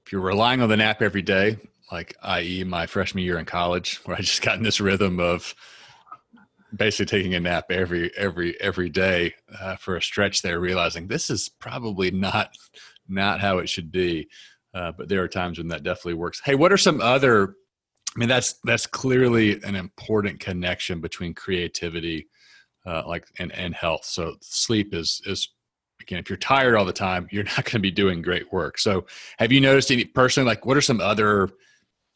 if 0.05 0.11
you're 0.11 0.21
relying 0.21 0.61
on 0.61 0.69
the 0.69 0.77
nap 0.77 1.01
every 1.01 1.21
day, 1.21 1.57
like 1.91 2.15
i.e. 2.21 2.63
my 2.63 2.85
freshman 2.85 3.23
year 3.23 3.39
in 3.39 3.45
college, 3.45 3.97
where 4.05 4.17
I 4.17 4.21
just 4.21 4.41
got 4.41 4.57
in 4.57 4.63
this 4.63 4.79
rhythm 4.79 5.19
of 5.19 5.55
basically 6.75 7.05
taking 7.05 7.35
a 7.35 7.39
nap 7.39 7.71
every 7.71 8.11
every 8.15 8.59
every 8.61 8.89
day 8.89 9.33
uh, 9.59 9.75
for 9.75 9.95
a 9.95 10.01
stretch 10.01 10.41
there, 10.41 10.59
realizing 10.59 11.07
this 11.07 11.29
is 11.29 11.49
probably 11.49 12.11
not 12.11 12.55
not 13.07 13.39
how 13.39 13.57
it 13.57 13.69
should 13.69 13.91
be. 13.91 14.27
Uh, 14.73 14.91
but 14.91 15.09
there 15.09 15.23
are 15.23 15.27
times 15.27 15.57
when 15.57 15.67
that 15.67 15.83
definitely 15.83 16.13
works. 16.13 16.41
Hey, 16.43 16.55
what 16.55 16.71
are 16.71 16.77
some 16.77 17.01
other? 17.01 17.55
I 18.15 18.19
mean, 18.19 18.29
that's 18.29 18.55
that's 18.63 18.85
clearly 18.85 19.61
an 19.63 19.75
important 19.75 20.39
connection 20.39 21.01
between 21.01 21.33
creativity, 21.33 22.27
uh, 22.85 23.03
like 23.07 23.25
and 23.39 23.51
and 23.53 23.73
health. 23.73 24.05
So 24.05 24.35
sleep 24.41 24.93
is 24.93 25.21
is 25.25 25.49
again, 26.01 26.19
if 26.19 26.29
you're 26.29 26.37
tired 26.37 26.75
all 26.75 26.85
the 26.85 26.93
time, 26.93 27.27
you're 27.31 27.43
not 27.43 27.55
going 27.55 27.73
to 27.73 27.79
be 27.79 27.91
doing 27.91 28.21
great 28.21 28.51
work. 28.53 28.77
So, 28.77 29.05
have 29.37 29.51
you 29.51 29.61
noticed 29.61 29.91
any 29.91 30.05
personally, 30.05 30.47
like, 30.47 30.65
what 30.65 30.77
are 30.77 30.81
some 30.81 31.01
other 31.01 31.49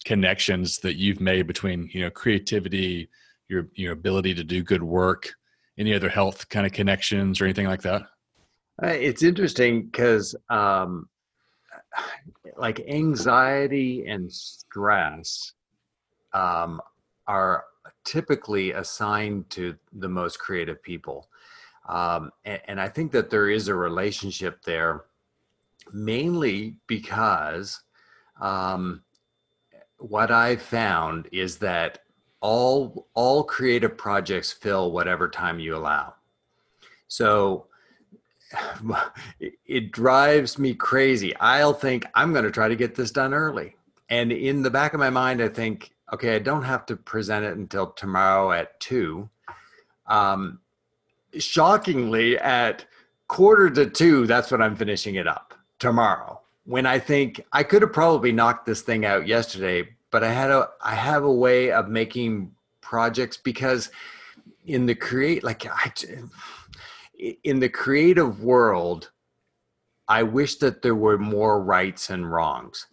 connections 0.03 0.79
that 0.79 0.95
you've 0.95 1.21
made 1.21 1.47
between 1.47 1.89
you 1.93 2.01
know 2.01 2.09
creativity, 2.09 3.09
your 3.47 3.67
your 3.73 3.93
ability 3.93 4.33
to 4.35 4.43
do 4.43 4.63
good 4.63 4.83
work, 4.83 5.33
any 5.77 5.93
other 5.93 6.09
health 6.09 6.49
kind 6.49 6.65
of 6.65 6.71
connections 6.71 7.41
or 7.41 7.45
anything 7.45 7.67
like 7.67 7.81
that? 7.81 8.03
Uh, 8.81 8.87
it's 8.87 9.21
interesting 9.21 9.83
because, 9.83 10.35
um, 10.49 11.07
like, 12.57 12.79
anxiety 12.87 14.05
and 14.07 14.31
stress 14.31 15.53
um, 16.33 16.81
are 17.27 17.65
typically 18.03 18.71
assigned 18.71 19.47
to 19.51 19.75
the 19.93 20.09
most 20.09 20.39
creative 20.39 20.81
people. 20.81 21.27
Um, 21.87 22.31
and, 22.45 22.61
and, 22.67 22.81
I 22.81 22.87
think 22.87 23.11
that 23.11 23.29
there 23.29 23.49
is 23.49 23.67
a 23.67 23.75
relationship 23.75 24.63
there, 24.63 25.03
mainly 25.91 26.77
because 26.87 27.81
um, 28.39 29.03
what 30.03 30.31
I 30.31 30.57
found 30.57 31.29
is 31.31 31.57
that 31.59 31.99
all 32.41 33.07
all 33.13 33.43
creative 33.43 33.97
projects 33.97 34.51
fill 34.51 34.91
whatever 34.91 35.29
time 35.29 35.59
you 35.59 35.75
allow. 35.75 36.13
So 37.07 37.67
it 39.65 39.91
drives 39.91 40.59
me 40.59 40.73
crazy. 40.73 41.35
I'll 41.37 41.73
think 41.73 42.05
I'm 42.15 42.33
going 42.33 42.45
to 42.45 42.51
try 42.51 42.67
to 42.67 42.75
get 42.75 42.95
this 42.95 43.11
done 43.11 43.33
early. 43.33 43.75
And 44.09 44.31
in 44.31 44.61
the 44.61 44.69
back 44.69 44.93
of 44.93 44.99
my 44.99 45.09
mind, 45.09 45.41
I 45.41 45.47
think, 45.47 45.91
okay, 46.11 46.35
I 46.35 46.39
don't 46.39 46.63
have 46.63 46.85
to 46.87 46.97
present 46.97 47.45
it 47.45 47.57
until 47.57 47.87
tomorrow 47.87 48.51
at 48.51 48.79
two. 48.79 49.29
Um, 50.07 50.59
shockingly 51.39 52.37
at 52.37 52.85
quarter 53.27 53.69
to 53.69 53.89
two, 53.89 54.27
that's 54.27 54.51
when 54.51 54.61
I'm 54.61 54.75
finishing 54.75 55.15
it 55.15 55.27
up 55.27 55.53
tomorrow. 55.79 56.42
When 56.65 56.85
I 56.85 56.99
think 56.99 57.41
I 57.51 57.63
could 57.63 57.81
have 57.81 57.93
probably 57.93 58.31
knocked 58.31 58.65
this 58.65 58.81
thing 58.81 59.05
out 59.05 59.27
yesterday, 59.27 59.89
but 60.11 60.23
I 60.23 60.31
had 60.31 60.49
a 60.49 60.69
I 60.81 60.95
have 60.95 61.23
a 61.23 61.31
way 61.31 61.71
of 61.71 61.89
making 61.89 62.51
projects 62.81 63.37
because 63.37 63.89
in 64.65 64.85
the 64.85 64.95
create 64.95 65.43
like 65.43 65.65
I 65.65 65.91
in 67.43 67.59
the 67.59 67.69
creative 67.69 68.41
world, 68.41 69.11
I 70.07 70.23
wish 70.23 70.55
that 70.57 70.81
there 70.81 70.95
were 70.95 71.17
more 71.17 71.61
rights 71.61 72.09
and 72.09 72.31
wrongs. 72.31 72.87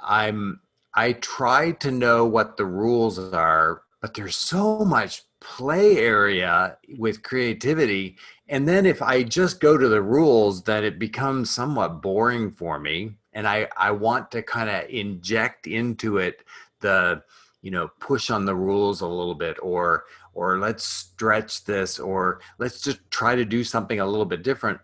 I'm 0.00 0.60
I 0.94 1.12
try 1.12 1.72
to 1.72 1.90
know 1.90 2.26
what 2.26 2.56
the 2.56 2.66
rules 2.66 3.18
are, 3.18 3.82
but 4.00 4.14
there's 4.14 4.36
so 4.36 4.80
much 4.80 5.22
play 5.40 5.98
area 5.98 6.76
with 6.98 7.22
creativity 7.22 8.16
and 8.48 8.66
then 8.66 8.86
if 8.86 9.02
i 9.02 9.22
just 9.22 9.60
go 9.60 9.76
to 9.76 9.88
the 9.88 10.02
rules 10.02 10.62
then 10.62 10.84
it 10.84 10.98
becomes 10.98 11.50
somewhat 11.50 12.02
boring 12.02 12.50
for 12.50 12.78
me 12.78 13.14
and 13.32 13.46
i 13.46 13.68
i 13.76 13.90
want 13.90 14.30
to 14.30 14.42
kind 14.42 14.68
of 14.68 14.88
inject 14.90 15.66
into 15.66 16.18
it 16.18 16.44
the 16.80 17.22
you 17.62 17.70
know 17.70 17.88
push 18.00 18.30
on 18.30 18.44
the 18.44 18.54
rules 18.54 19.00
a 19.00 19.06
little 19.06 19.34
bit 19.34 19.56
or 19.62 20.04
or 20.34 20.58
let's 20.58 20.84
stretch 20.84 21.64
this 21.64 21.98
or 21.98 22.40
let's 22.58 22.80
just 22.80 22.98
try 23.10 23.34
to 23.34 23.44
do 23.44 23.64
something 23.64 24.00
a 24.00 24.06
little 24.06 24.26
bit 24.26 24.42
different 24.42 24.78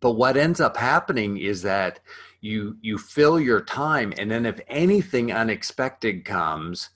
but 0.00 0.12
what 0.12 0.36
ends 0.36 0.60
up 0.60 0.76
happening 0.76 1.38
is 1.38 1.62
that 1.62 2.00
you 2.40 2.76
you 2.82 2.98
fill 2.98 3.40
your 3.40 3.60
time 3.60 4.12
and 4.18 4.30
then 4.30 4.44
if 4.44 4.60
anything 4.68 5.32
unexpected 5.32 6.24
comes 6.24 6.90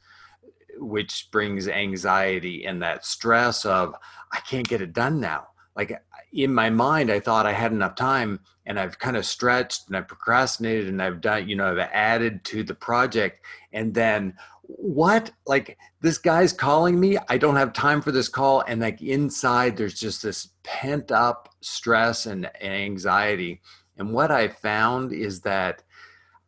which 0.81 1.29
brings 1.31 1.69
anxiety 1.69 2.65
and 2.65 2.83
that 2.83 3.05
stress 3.05 3.65
of 3.65 3.95
I 4.33 4.41
can't 4.41 4.69
get 4.69 4.83
it 4.83 4.93
done 4.93 5.21
now. 5.21 5.49
Like 5.81 5.99
in 6.35 6.53
my 6.53 6.69
mind, 6.69 7.11
I 7.11 7.21
thought 7.21 7.47
I 7.47 7.55
had 7.55 7.73
enough 7.73 7.95
time 7.95 8.41
and 8.67 8.79
I've 8.79 8.99
kind 8.99 9.17
of 9.17 9.25
stretched 9.25 9.87
and 9.87 9.97
I've 9.97 10.09
procrastinated 10.09 10.89
and 10.89 11.01
I've 11.01 11.23
done, 11.23 11.49
you 11.49 11.57
know, 11.57 11.73
I've 11.73 11.79
added 11.91 12.45
to 12.45 12.63
the 12.63 12.75
project. 12.75 13.43
And 13.73 13.95
then 13.95 14.35
what? 14.65 15.31
Like 15.47 15.79
this 16.03 16.19
guy's 16.19 16.53
calling 16.53 17.01
me. 17.01 17.17
I 17.31 17.39
don't 17.39 17.57
have 17.57 17.73
time 17.73 18.03
for 18.03 18.13
this 18.13 18.29
call. 18.29 18.63
And 18.69 18.83
like 18.83 19.01
inside, 19.01 19.79
there's 19.79 19.99
just 19.99 20.23
this 20.23 20.51
pent 20.65 21.11
up 21.11 21.49
stress 21.63 22.27
and, 22.27 22.51
and 22.61 22.75
anxiety. 22.75 23.63
And 23.97 24.13
what 24.13 24.31
I 24.31 24.49
found 24.49 25.15
is 25.15 25.41
that 25.41 25.83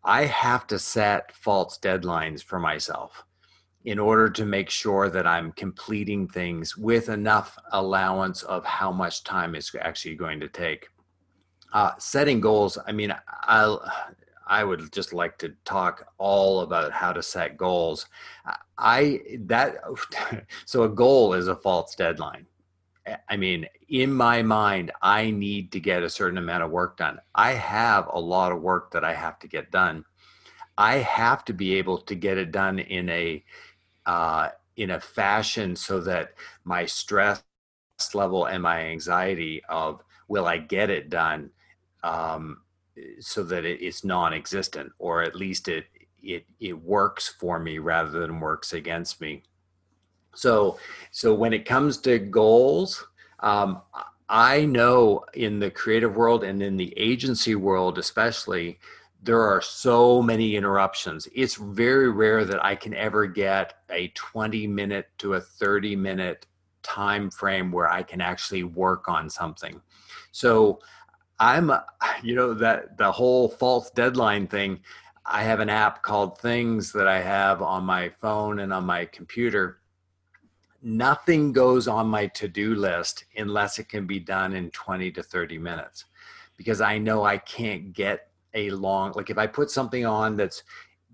I 0.04 0.26
have 0.26 0.66
to 0.66 0.78
set 0.78 1.32
false 1.32 1.78
deadlines 1.78 2.44
for 2.44 2.58
myself 2.58 3.24
in 3.84 3.98
order 3.98 4.30
to 4.30 4.44
make 4.44 4.70
sure 4.70 5.08
that 5.10 5.26
I'm 5.26 5.52
completing 5.52 6.28
things 6.28 6.76
with 6.76 7.08
enough 7.08 7.58
allowance 7.72 8.42
of 8.44 8.64
how 8.64 8.92
much 8.92 9.24
time 9.24 9.54
it's 9.54 9.74
actually 9.80 10.14
going 10.14 10.40
to 10.40 10.48
take. 10.48 10.88
Uh, 11.72 11.92
setting 11.98 12.40
goals, 12.40 12.78
I 12.86 12.92
mean, 12.92 13.14
I'll, 13.44 13.82
I 14.46 14.64
would 14.64 14.92
just 14.92 15.12
like 15.12 15.38
to 15.38 15.54
talk 15.64 16.06
all 16.18 16.60
about 16.60 16.92
how 16.92 17.12
to 17.12 17.22
set 17.22 17.56
goals. 17.56 18.06
I 18.78 19.20
that 19.46 19.76
so 20.66 20.82
a 20.82 20.88
goal 20.88 21.34
is 21.34 21.48
a 21.48 21.56
false 21.56 21.94
deadline. 21.94 22.46
I 23.28 23.36
mean, 23.36 23.66
in 23.88 24.12
my 24.12 24.42
mind, 24.42 24.92
I 25.02 25.30
need 25.30 25.72
to 25.72 25.80
get 25.80 26.02
a 26.02 26.10
certain 26.10 26.38
amount 26.38 26.62
of 26.62 26.70
work 26.70 26.98
done. 26.98 27.18
I 27.34 27.52
have 27.52 28.08
a 28.12 28.20
lot 28.20 28.52
of 28.52 28.60
work 28.60 28.92
that 28.92 29.04
I 29.04 29.14
have 29.14 29.40
to 29.40 29.48
get 29.48 29.72
done. 29.72 30.04
I 30.78 30.96
have 30.96 31.44
to 31.46 31.52
be 31.52 31.74
able 31.74 31.98
to 31.98 32.14
get 32.14 32.38
it 32.38 32.52
done 32.52 32.78
in 32.78 33.08
a 33.08 33.44
uh, 34.06 34.48
in 34.76 34.90
a 34.90 35.00
fashion 35.00 35.76
so 35.76 36.00
that 36.00 36.34
my 36.64 36.86
stress 36.86 37.42
level 38.14 38.46
and 38.46 38.62
my 38.62 38.80
anxiety 38.86 39.62
of 39.68 40.02
will 40.28 40.46
I 40.46 40.58
get 40.58 40.90
it 40.90 41.10
done 41.10 41.50
um, 42.02 42.62
so 43.20 43.42
that 43.44 43.64
it, 43.64 43.82
it's 43.82 44.04
non-existent 44.04 44.92
or 44.98 45.22
at 45.22 45.36
least 45.36 45.68
it 45.68 45.86
it 46.22 46.46
it 46.60 46.72
works 46.72 47.28
for 47.28 47.58
me 47.58 47.78
rather 47.78 48.20
than 48.20 48.40
works 48.40 48.72
against 48.72 49.20
me. 49.20 49.42
So 50.34 50.78
so 51.10 51.34
when 51.34 51.52
it 51.52 51.64
comes 51.64 51.98
to 51.98 52.18
goals, 52.18 53.06
um, 53.40 53.82
I 54.28 54.64
know 54.64 55.24
in 55.34 55.58
the 55.58 55.70
creative 55.70 56.16
world 56.16 56.44
and 56.44 56.62
in 56.62 56.76
the 56.76 56.94
agency 56.96 57.54
world 57.54 57.98
especially 57.98 58.78
there 59.22 59.40
are 59.40 59.62
so 59.62 60.20
many 60.20 60.56
interruptions. 60.56 61.28
It's 61.34 61.54
very 61.54 62.10
rare 62.10 62.44
that 62.44 62.64
I 62.64 62.74
can 62.74 62.92
ever 62.94 63.26
get 63.26 63.74
a 63.88 64.08
20 64.08 64.66
minute 64.66 65.08
to 65.18 65.34
a 65.34 65.40
30 65.40 65.94
minute 65.94 66.46
time 66.82 67.30
frame 67.30 67.70
where 67.70 67.88
I 67.88 68.02
can 68.02 68.20
actually 68.20 68.64
work 68.64 69.08
on 69.08 69.30
something. 69.30 69.80
So 70.32 70.80
I'm, 71.38 71.70
you 72.22 72.34
know, 72.34 72.52
that 72.54 72.98
the 72.98 73.12
whole 73.12 73.48
false 73.48 73.90
deadline 73.90 74.46
thing. 74.48 74.80
I 75.24 75.44
have 75.44 75.60
an 75.60 75.68
app 75.68 76.02
called 76.02 76.38
Things 76.40 76.90
that 76.92 77.06
I 77.06 77.20
have 77.20 77.62
on 77.62 77.84
my 77.84 78.08
phone 78.20 78.58
and 78.58 78.72
on 78.72 78.84
my 78.84 79.04
computer 79.04 79.78
nothing 80.82 81.52
goes 81.52 81.86
on 81.86 82.08
my 82.08 82.26
to-do 82.26 82.74
list 82.74 83.24
unless 83.36 83.78
it 83.78 83.88
can 83.88 84.04
be 84.04 84.18
done 84.18 84.52
in 84.52 84.68
20 84.72 85.12
to 85.12 85.22
30 85.22 85.58
minutes 85.58 86.06
because 86.56 86.80
I 86.80 86.98
know 86.98 87.22
I 87.22 87.38
can't 87.38 87.92
get 87.92 88.31
a 88.54 88.70
long 88.70 89.12
like 89.16 89.30
if 89.30 89.38
I 89.38 89.46
put 89.46 89.70
something 89.70 90.04
on 90.04 90.36
that's 90.36 90.62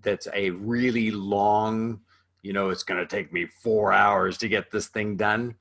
that's 0.01 0.27
a 0.33 0.51
really 0.51 1.11
long, 1.11 1.99
you 2.41 2.53
know, 2.53 2.69
it's 2.69 2.83
going 2.83 2.99
to 2.99 3.05
take 3.05 3.33
me 3.33 3.45
4 3.45 3.91
hours 3.91 4.37
to 4.37 4.47
get 4.47 4.71
this 4.71 4.87
thing 4.87 5.17
done, 5.17 5.55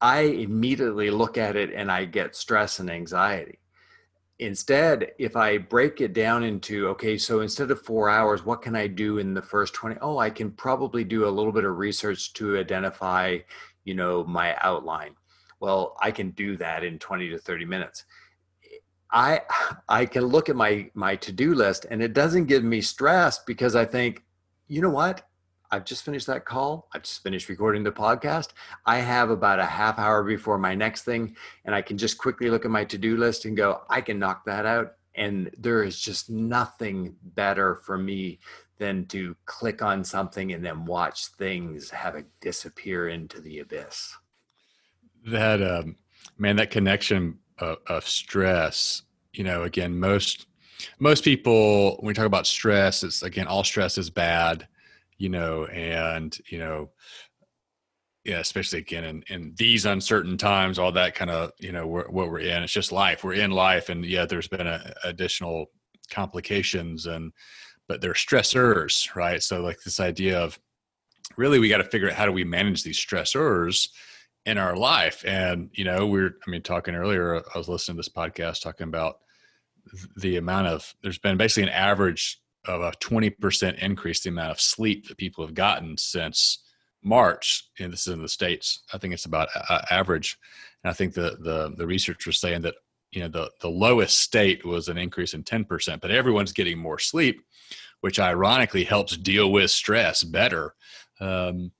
I 0.00 0.20
immediately 0.20 1.10
look 1.10 1.36
at 1.36 1.56
it 1.56 1.72
and 1.74 1.90
I 1.90 2.04
get 2.04 2.36
stress 2.36 2.78
and 2.78 2.90
anxiety. 2.90 3.58
Instead, 4.38 5.12
if 5.18 5.36
I 5.36 5.58
break 5.58 6.00
it 6.00 6.14
down 6.14 6.44
into, 6.44 6.88
okay, 6.88 7.18
so 7.18 7.40
instead 7.40 7.70
of 7.70 7.82
four 7.82 8.08
hours, 8.08 8.42
what 8.42 8.62
can 8.62 8.74
I 8.74 8.86
do 8.86 9.18
in 9.18 9.34
the 9.34 9.42
first 9.42 9.74
20? 9.74 9.96
Oh, 10.00 10.16
I 10.16 10.30
can 10.30 10.50
probably 10.52 11.04
do 11.04 11.26
a 11.26 11.28
little 11.28 11.52
bit 11.52 11.64
of 11.64 11.76
research 11.76 12.32
to 12.34 12.58
identify, 12.58 13.36
you 13.84 13.92
know, 13.92 14.24
my 14.24 14.56
outline. 14.60 15.14
Well, 15.60 15.94
I 16.00 16.10
can 16.10 16.30
do 16.30 16.56
that 16.56 16.84
in 16.84 16.98
20 16.98 17.28
to 17.28 17.38
30 17.38 17.66
minutes. 17.66 18.06
I 19.12 19.40
I 19.88 20.06
can 20.06 20.24
look 20.24 20.48
at 20.48 20.56
my 20.56 20.90
my 20.94 21.16
to-do 21.16 21.54
list 21.54 21.86
and 21.90 22.02
it 22.02 22.12
doesn't 22.12 22.46
give 22.46 22.64
me 22.64 22.80
stress 22.80 23.38
because 23.40 23.74
I 23.74 23.84
think, 23.84 24.24
you 24.68 24.80
know 24.80 24.90
what? 24.90 25.26
I've 25.72 25.84
just 25.84 26.04
finished 26.04 26.26
that 26.26 26.44
call. 26.44 26.88
I've 26.92 27.02
just 27.02 27.22
finished 27.22 27.48
recording 27.48 27.84
the 27.84 27.92
podcast. 27.92 28.48
I 28.86 28.98
have 28.98 29.30
about 29.30 29.60
a 29.60 29.64
half 29.64 29.98
hour 30.00 30.24
before 30.24 30.58
my 30.58 30.74
next 30.74 31.02
thing, 31.02 31.36
and 31.64 31.74
I 31.74 31.82
can 31.82 31.96
just 31.96 32.18
quickly 32.18 32.50
look 32.50 32.64
at 32.64 32.72
my 32.72 32.84
to 32.86 32.98
do 32.98 33.16
list 33.16 33.44
and 33.44 33.56
go, 33.56 33.82
I 33.88 34.00
can 34.00 34.18
knock 34.18 34.44
that 34.46 34.66
out. 34.66 34.94
And 35.14 35.50
there 35.56 35.84
is 35.84 36.00
just 36.00 36.28
nothing 36.28 37.14
better 37.22 37.76
for 37.76 37.98
me 37.98 38.40
than 38.78 39.06
to 39.06 39.36
click 39.44 39.82
on 39.82 40.02
something 40.02 40.52
and 40.52 40.64
then 40.64 40.86
watch 40.86 41.26
things 41.26 41.90
have 41.90 42.16
it 42.16 42.26
disappear 42.40 43.08
into 43.08 43.40
the 43.40 43.60
abyss. 43.60 44.16
That, 45.26 45.62
um, 45.62 45.96
man, 46.38 46.56
that 46.56 46.70
connection 46.70 47.38
of, 47.60 47.78
of 47.86 48.06
stress, 48.06 49.02
you 49.32 49.44
know, 49.44 49.62
again, 49.62 49.98
most 49.98 50.46
most 50.98 51.24
people 51.24 51.96
when 51.96 52.06
we 52.08 52.14
talk 52.14 52.24
about 52.24 52.46
stress 52.46 53.02
it's 53.02 53.22
again 53.22 53.46
all 53.46 53.62
stress 53.62 53.98
is 53.98 54.08
bad 54.08 54.66
you 55.20 55.28
know, 55.28 55.66
and 55.66 56.36
you 56.48 56.58
know, 56.58 56.90
yeah, 58.24 58.38
especially 58.38 58.78
again 58.78 59.04
in, 59.04 59.22
in 59.28 59.54
these 59.56 59.84
uncertain 59.84 60.38
times, 60.38 60.78
all 60.78 60.92
that 60.92 61.14
kind 61.14 61.30
of, 61.30 61.52
you 61.60 61.72
know, 61.72 61.86
we're, 61.86 62.08
what 62.08 62.30
we're 62.30 62.40
in. 62.40 62.62
It's 62.62 62.72
just 62.72 62.90
life. 62.90 63.22
We're 63.22 63.34
in 63.34 63.50
life, 63.50 63.90
and 63.90 64.04
yeah, 64.04 64.24
there's 64.24 64.48
been 64.48 64.66
a, 64.66 64.94
additional 65.04 65.66
complications, 66.10 67.04
and 67.04 67.32
but 67.86 68.00
they're 68.00 68.14
stressors, 68.14 69.14
right? 69.14 69.42
So 69.42 69.60
like 69.60 69.78
this 69.84 70.00
idea 70.00 70.40
of 70.40 70.58
really 71.36 71.58
we 71.58 71.68
got 71.68 71.78
to 71.78 71.84
figure 71.84 72.08
out 72.08 72.16
how 72.16 72.24
do 72.24 72.32
we 72.32 72.44
manage 72.44 72.82
these 72.82 72.98
stressors 72.98 73.88
in 74.46 74.58
our 74.58 74.76
life, 74.76 75.24
and 75.26 75.70
you 75.72 75.84
know, 75.84 76.06
we're 76.06 76.36
I 76.46 76.50
mean, 76.50 76.62
talking 76.62 76.94
earlier, 76.94 77.36
I 77.36 77.58
was 77.58 77.68
listening 77.68 77.96
to 77.96 77.98
this 78.00 78.08
podcast 78.08 78.62
talking 78.62 78.88
about 78.88 79.18
the 80.16 80.36
amount 80.36 80.68
of 80.68 80.94
there's 81.02 81.18
been 81.18 81.36
basically 81.36 81.64
an 81.64 81.74
average 81.74 82.40
of 82.66 82.82
a 82.82 82.92
20% 82.92 83.78
increase 83.78 84.20
the 84.20 84.30
amount 84.30 84.50
of 84.50 84.60
sleep 84.60 85.08
that 85.08 85.16
people 85.16 85.44
have 85.44 85.54
gotten 85.54 85.96
since 85.96 86.62
March. 87.02 87.68
And 87.78 87.92
this 87.92 88.06
is 88.06 88.12
in 88.12 88.22
the 88.22 88.28
States. 88.28 88.82
I 88.92 88.98
think 88.98 89.14
it's 89.14 89.24
about 89.24 89.48
uh, 89.68 89.80
average. 89.90 90.38
And 90.84 90.90
I 90.90 90.94
think 90.94 91.14
the, 91.14 91.36
the, 91.40 91.74
the 91.76 91.86
research 91.86 92.26
was 92.26 92.38
saying 92.38 92.62
that, 92.62 92.74
you 93.12 93.22
know, 93.22 93.28
the, 93.28 93.50
the 93.60 93.68
lowest 93.68 94.18
state 94.18 94.64
was 94.64 94.88
an 94.88 94.98
increase 94.98 95.34
in 95.34 95.42
10%, 95.42 96.00
but 96.00 96.10
everyone's 96.10 96.52
getting 96.52 96.78
more 96.78 96.98
sleep, 96.98 97.42
which 98.02 98.20
ironically 98.20 98.84
helps 98.84 99.16
deal 99.16 99.50
with 99.50 99.70
stress 99.70 100.22
better. 100.22 100.74
Um, 101.18 101.72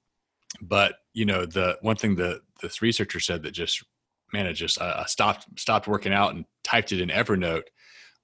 but, 0.60 0.94
you 1.12 1.24
know, 1.26 1.46
the 1.46 1.78
one 1.82 1.96
thing 1.96 2.16
that 2.16 2.40
this 2.60 2.82
researcher 2.82 3.20
said 3.20 3.42
that 3.42 3.52
just, 3.52 3.84
man, 4.32 4.46
it 4.46 4.54
just, 4.54 4.80
I 4.80 5.04
stopped, 5.06 5.46
stopped 5.58 5.88
working 5.88 6.12
out 6.12 6.34
and 6.34 6.44
typed 6.64 6.92
it 6.92 7.00
in 7.00 7.08
Evernote 7.08 7.64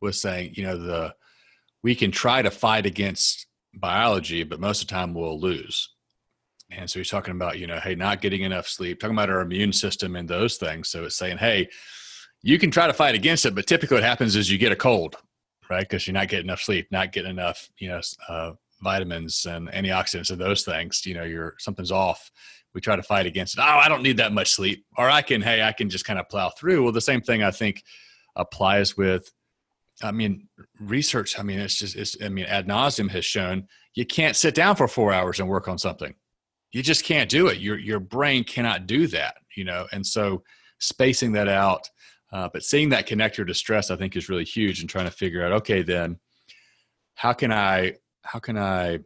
was 0.00 0.20
saying, 0.20 0.52
you 0.54 0.64
know, 0.64 0.78
the, 0.78 1.14
we 1.82 1.94
can 1.94 2.10
try 2.10 2.42
to 2.42 2.50
fight 2.50 2.86
against 2.86 3.46
biology, 3.74 4.42
but 4.42 4.60
most 4.60 4.82
of 4.82 4.88
the 4.88 4.94
time 4.94 5.14
we'll 5.14 5.40
lose. 5.40 5.90
And 6.70 6.90
so 6.90 6.98
he's 6.98 7.10
talking 7.10 7.34
about, 7.34 7.58
you 7.58 7.66
know, 7.66 7.78
hey, 7.78 7.94
not 7.94 8.20
getting 8.20 8.42
enough 8.42 8.66
sleep, 8.66 8.98
talking 8.98 9.16
about 9.16 9.30
our 9.30 9.40
immune 9.40 9.72
system 9.72 10.16
and 10.16 10.28
those 10.28 10.56
things. 10.56 10.88
So 10.88 11.04
it's 11.04 11.16
saying, 11.16 11.38
hey, 11.38 11.68
you 12.42 12.58
can 12.58 12.70
try 12.70 12.86
to 12.86 12.92
fight 12.92 13.14
against 13.14 13.46
it, 13.46 13.54
but 13.54 13.66
typically 13.66 13.96
what 13.96 14.04
happens 14.04 14.36
is 14.36 14.50
you 14.50 14.58
get 14.58 14.72
a 14.72 14.76
cold, 14.76 15.16
right? 15.70 15.88
Because 15.88 16.06
you're 16.06 16.14
not 16.14 16.28
getting 16.28 16.46
enough 16.46 16.60
sleep, 16.60 16.88
not 16.90 17.12
getting 17.12 17.30
enough, 17.30 17.68
you 17.78 17.88
know, 17.88 18.00
uh, 18.28 18.52
vitamins 18.82 19.46
and 19.46 19.68
antioxidants 19.68 20.30
and 20.30 20.40
those 20.40 20.62
things. 20.64 21.06
You 21.06 21.14
know, 21.14 21.24
you're 21.24 21.54
something's 21.58 21.92
off. 21.92 22.30
We 22.76 22.80
try 22.80 22.94
to 22.94 23.02
fight 23.02 23.26
against 23.26 23.56
it. 23.56 23.62
Oh, 23.62 23.64
I 23.64 23.88
don't 23.88 24.02
need 24.02 24.18
that 24.18 24.32
much 24.32 24.52
sleep, 24.52 24.84
or 24.96 25.10
I 25.10 25.22
can, 25.22 25.40
hey, 25.40 25.62
I 25.62 25.72
can 25.72 25.88
just 25.88 26.04
kind 26.04 26.20
of 26.20 26.28
plow 26.28 26.50
through. 26.50 26.84
Well, 26.84 26.92
the 26.92 27.00
same 27.00 27.22
thing 27.22 27.42
I 27.42 27.50
think 27.50 27.82
applies 28.36 28.96
with 28.96 29.32
I 30.02 30.12
mean, 30.12 30.48
research, 30.78 31.38
I 31.38 31.42
mean, 31.42 31.58
it's 31.58 31.78
just, 31.78 31.96
it's, 31.96 32.16
I 32.22 32.28
mean, 32.28 32.44
ad 32.44 32.68
nauseum 32.68 33.10
has 33.10 33.24
shown 33.24 33.66
you 33.94 34.04
can't 34.04 34.36
sit 34.36 34.54
down 34.54 34.76
for 34.76 34.88
four 34.88 35.12
hours 35.12 35.40
and 35.40 35.48
work 35.48 35.68
on 35.68 35.78
something. 35.78 36.14
You 36.72 36.82
just 36.82 37.04
can't 37.04 37.30
do 37.30 37.46
it. 37.46 37.58
Your, 37.58 37.78
your 37.78 38.00
brain 38.00 38.44
cannot 38.44 38.86
do 38.86 39.06
that, 39.06 39.36
you 39.56 39.64
know? 39.64 39.86
And 39.92 40.06
so 40.06 40.42
spacing 40.78 41.32
that 41.32 41.48
out, 41.48 41.88
uh, 42.32 42.48
but 42.52 42.62
seeing 42.62 42.90
that 42.90 43.08
connector 43.08 43.46
to 43.46 43.54
stress, 43.54 43.90
I 43.90 43.96
think 43.96 44.16
is 44.16 44.28
really 44.28 44.44
huge 44.44 44.80
and 44.80 44.90
trying 44.90 45.06
to 45.06 45.10
figure 45.10 45.44
out, 45.44 45.52
okay, 45.52 45.82
then 45.82 46.18
how 47.14 47.32
can 47.32 47.50
I, 47.50 47.94
how 48.22 48.38
can 48.38 48.58
I 48.58 48.98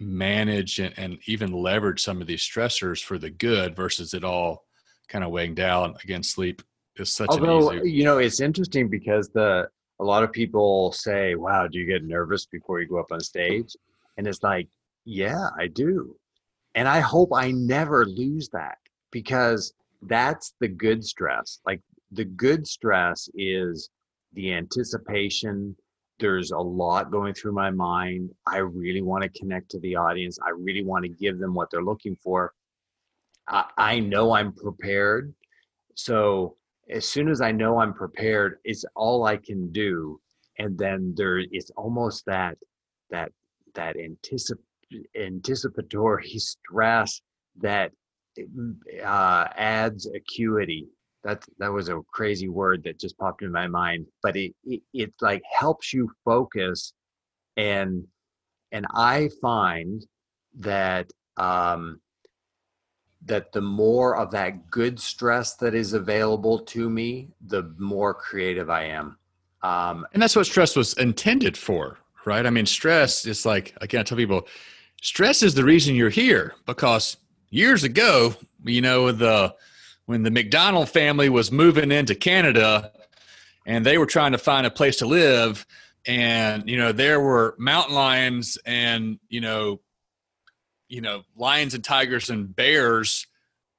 manage 0.00 0.78
and, 0.78 0.94
and 0.98 1.18
even 1.26 1.52
leverage 1.52 2.02
some 2.02 2.20
of 2.20 2.26
these 2.26 2.42
stressors 2.42 3.02
for 3.02 3.18
the 3.18 3.30
good 3.30 3.76
versus 3.76 4.14
it 4.14 4.24
all 4.24 4.64
kind 5.08 5.24
of 5.24 5.30
weighing 5.30 5.54
down 5.54 5.94
against 6.02 6.32
sleep 6.32 6.62
is 6.96 7.12
such 7.12 7.28
Although, 7.30 7.70
an 7.70 7.78
easy. 7.80 7.92
you 7.92 8.04
know, 8.04 8.18
it's 8.18 8.40
interesting 8.40 8.88
because 8.88 9.28
the, 9.28 9.68
a 10.00 10.04
lot 10.04 10.24
of 10.24 10.32
people 10.32 10.92
say, 10.92 11.34
wow, 11.34 11.66
do 11.68 11.78
you 11.78 11.86
get 11.86 12.04
nervous 12.04 12.46
before 12.46 12.80
you 12.80 12.88
go 12.88 12.98
up 12.98 13.12
on 13.12 13.20
stage? 13.20 13.76
And 14.16 14.26
it's 14.26 14.42
like, 14.42 14.68
yeah, 15.04 15.48
I 15.58 15.68
do. 15.68 16.16
And 16.74 16.88
I 16.88 17.00
hope 17.00 17.30
I 17.32 17.52
never 17.52 18.04
lose 18.04 18.48
that 18.50 18.78
because 19.12 19.72
that's 20.02 20.54
the 20.60 20.68
good 20.68 21.04
stress. 21.04 21.60
Like 21.66 21.80
the 22.10 22.24
good 22.24 22.66
stress 22.66 23.28
is 23.34 23.90
the 24.32 24.52
anticipation. 24.52 25.76
There's 26.24 26.52
a 26.52 26.58
lot 26.58 27.10
going 27.10 27.34
through 27.34 27.52
my 27.52 27.70
mind. 27.70 28.30
I 28.46 28.56
really 28.56 29.02
want 29.02 29.24
to 29.24 29.38
connect 29.38 29.70
to 29.72 29.78
the 29.80 29.94
audience. 29.96 30.38
I 30.42 30.52
really 30.56 30.82
want 30.82 31.02
to 31.02 31.10
give 31.10 31.38
them 31.38 31.52
what 31.52 31.70
they're 31.70 31.84
looking 31.84 32.16
for. 32.16 32.54
I, 33.46 33.66
I 33.76 34.00
know 34.00 34.32
I'm 34.32 34.54
prepared. 34.54 35.34
So 35.96 36.56
as 36.88 37.06
soon 37.06 37.28
as 37.28 37.42
I 37.42 37.52
know 37.52 37.78
I'm 37.78 37.92
prepared, 37.92 38.56
it's 38.64 38.86
all 38.96 39.26
I 39.26 39.36
can 39.36 39.70
do. 39.70 40.18
And 40.58 40.78
then 40.78 41.12
there, 41.14 41.40
it's 41.40 41.70
almost 41.76 42.24
that 42.24 42.56
that 43.10 43.30
that 43.74 43.96
anticip- 43.96 44.64
anticipatory 45.14 46.28
stress 46.38 47.20
that 47.60 47.92
uh, 49.04 49.46
adds 49.56 50.06
acuity. 50.06 50.88
That 51.24 51.42
that 51.58 51.72
was 51.72 51.88
a 51.88 52.00
crazy 52.12 52.48
word 52.48 52.84
that 52.84 53.00
just 53.00 53.18
popped 53.18 53.42
in 53.42 53.50
my 53.50 53.66
mind, 53.66 54.06
but 54.22 54.36
it, 54.36 54.54
it 54.64 54.82
it 54.92 55.12
like 55.20 55.42
helps 55.50 55.92
you 55.92 56.10
focus, 56.24 56.92
and 57.56 58.06
and 58.72 58.86
I 58.94 59.30
find 59.40 60.04
that 60.58 61.10
um, 61.36 62.00
that 63.26 63.52
the 63.52 63.60
more 63.60 64.16
of 64.16 64.30
that 64.32 64.70
good 64.70 65.00
stress 65.00 65.54
that 65.56 65.74
is 65.74 65.92
available 65.92 66.58
to 66.58 66.90
me, 66.90 67.28
the 67.46 67.74
more 67.78 68.12
creative 68.12 68.68
I 68.68 68.84
am. 68.84 69.16
Um, 69.62 70.06
and 70.12 70.22
that's 70.22 70.36
what 70.36 70.46
stress 70.46 70.76
was 70.76 70.92
intended 70.94 71.56
for, 71.56 71.98
right? 72.26 72.44
I 72.44 72.50
mean, 72.50 72.66
stress 72.66 73.24
is 73.24 73.46
like, 73.46 73.74
I 73.80 73.86
tell 73.86 74.18
people, 74.18 74.46
stress 75.00 75.42
is 75.42 75.54
the 75.54 75.64
reason 75.64 75.94
you're 75.94 76.10
here 76.10 76.54
because 76.66 77.16
years 77.50 77.82
ago, 77.82 78.34
you 78.64 78.82
know, 78.82 79.10
the, 79.10 79.54
when 80.06 80.22
the 80.22 80.30
MacDonald 80.30 80.88
family 80.88 81.28
was 81.28 81.50
moving 81.50 81.90
into 81.90 82.14
Canada 82.14 82.92
and 83.66 83.84
they 83.84 83.98
were 83.98 84.06
trying 84.06 84.32
to 84.32 84.38
find 84.38 84.66
a 84.66 84.70
place 84.70 84.96
to 84.96 85.06
live. 85.06 85.66
And, 86.06 86.68
you 86.68 86.76
know, 86.76 86.92
there 86.92 87.20
were 87.20 87.54
mountain 87.58 87.94
lions 87.94 88.58
and, 88.66 89.18
you 89.28 89.40
know, 89.40 89.80
you 90.88 91.00
know 91.00 91.22
lions 91.36 91.74
and 91.74 91.82
tigers 91.82 92.30
and 92.30 92.54
bears 92.54 93.26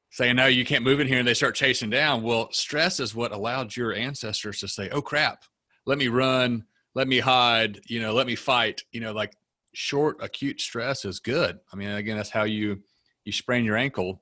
saying 0.09 0.35
no 0.35 0.47
you 0.47 0.65
can't 0.65 0.83
move 0.83 0.99
in 0.99 1.07
here. 1.07 1.19
And 1.19 1.27
they 1.27 1.33
start 1.33 1.55
chasing 1.55 1.89
down. 1.89 2.23
Well 2.23 2.49
stress 2.51 2.99
is 2.99 3.15
what 3.15 3.31
allowed 3.31 3.75
your 3.75 3.93
ancestors 3.93 4.59
to 4.59 4.67
say 4.67 4.89
oh 4.89 5.01
crap. 5.01 5.43
Let 5.85 5.97
me 5.97 6.07
run. 6.07 6.65
Let 6.93 7.07
me 7.07 7.19
hide. 7.19 7.79
You 7.87 8.01
know 8.01 8.13
let 8.13 8.27
me 8.27 8.35
fight. 8.35 8.83
You 8.91 9.01
know 9.01 9.13
like 9.13 9.33
short 9.73 10.17
acute 10.21 10.59
stress 10.59 11.05
is 11.05 11.19
good. 11.19 11.59
I 11.71 11.75
mean 11.75 11.89
again 11.89 12.17
that's 12.17 12.29
how 12.29 12.43
you 12.43 12.81
you 13.23 13.31
sprain 13.31 13.65
your 13.65 13.77
ankle 13.77 14.21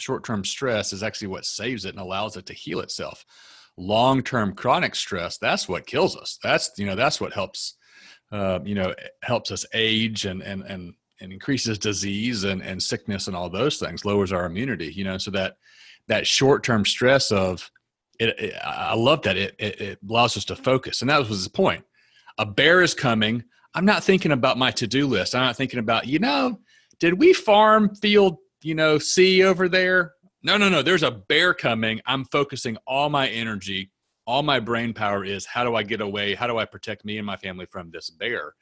short-term 0.00 0.44
stress 0.44 0.92
is 0.92 1.02
actually 1.02 1.28
what 1.28 1.44
saves 1.44 1.84
it 1.84 1.90
and 1.90 2.00
allows 2.00 2.36
it 2.36 2.46
to 2.46 2.52
heal 2.52 2.80
itself 2.80 3.24
long-term 3.76 4.54
chronic 4.54 4.94
stress 4.94 5.38
that's 5.38 5.68
what 5.68 5.86
kills 5.86 6.16
us 6.16 6.38
that's 6.42 6.70
you 6.76 6.86
know 6.86 6.94
that's 6.94 7.20
what 7.20 7.32
helps 7.32 7.76
uh, 8.32 8.58
you 8.64 8.74
know 8.74 8.94
helps 9.22 9.50
us 9.50 9.64
age 9.74 10.24
and 10.24 10.42
and 10.42 10.62
and 10.62 10.94
and 11.20 11.32
increases 11.32 11.78
disease 11.78 12.44
and, 12.44 12.62
and 12.62 12.82
sickness 12.82 13.26
and 13.26 13.36
all 13.36 13.50
those 13.50 13.78
things, 13.78 14.04
lowers 14.04 14.32
our 14.32 14.46
immunity, 14.46 14.92
you 14.92 15.04
know, 15.04 15.18
so 15.18 15.30
that 15.30 15.56
that 16.08 16.26
short 16.26 16.64
term 16.64 16.84
stress 16.84 17.30
of 17.30 17.70
it, 18.18 18.38
it, 18.38 18.54
I 18.64 18.94
love 18.94 19.22
that 19.22 19.36
it, 19.36 19.54
it, 19.58 19.80
it 19.80 19.98
allows 20.08 20.36
us 20.36 20.44
to 20.46 20.56
focus. 20.56 21.00
And 21.00 21.10
that 21.10 21.28
was 21.28 21.44
the 21.44 21.50
point. 21.50 21.84
A 22.38 22.46
bear 22.46 22.82
is 22.82 22.94
coming. 22.94 23.44
I'm 23.74 23.84
not 23.84 24.02
thinking 24.02 24.32
about 24.32 24.58
my 24.58 24.70
to 24.72 24.86
do 24.86 25.06
list. 25.06 25.34
I'm 25.34 25.42
not 25.42 25.56
thinking 25.56 25.78
about, 25.78 26.06
you 26.06 26.18
know, 26.18 26.58
did 26.98 27.14
we 27.14 27.32
farm 27.32 27.94
field, 27.94 28.38
you 28.62 28.74
know, 28.74 28.98
C 28.98 29.42
over 29.44 29.68
there? 29.68 30.14
No, 30.42 30.56
no, 30.56 30.68
no. 30.68 30.82
There's 30.82 31.02
a 31.02 31.10
bear 31.10 31.52
coming. 31.54 32.00
I'm 32.06 32.24
focusing 32.26 32.76
all 32.86 33.10
my 33.10 33.28
energy, 33.28 33.90
all 34.26 34.42
my 34.42 34.60
brain 34.60 34.92
power 34.92 35.24
is 35.24 35.44
how 35.44 35.64
do 35.64 35.74
I 35.74 35.82
get 35.82 36.00
away? 36.00 36.34
How 36.34 36.46
do 36.46 36.58
I 36.58 36.64
protect 36.64 37.04
me 37.04 37.18
and 37.18 37.26
my 37.26 37.36
family 37.36 37.66
from 37.66 37.90
this 37.90 38.10
bear? 38.10 38.54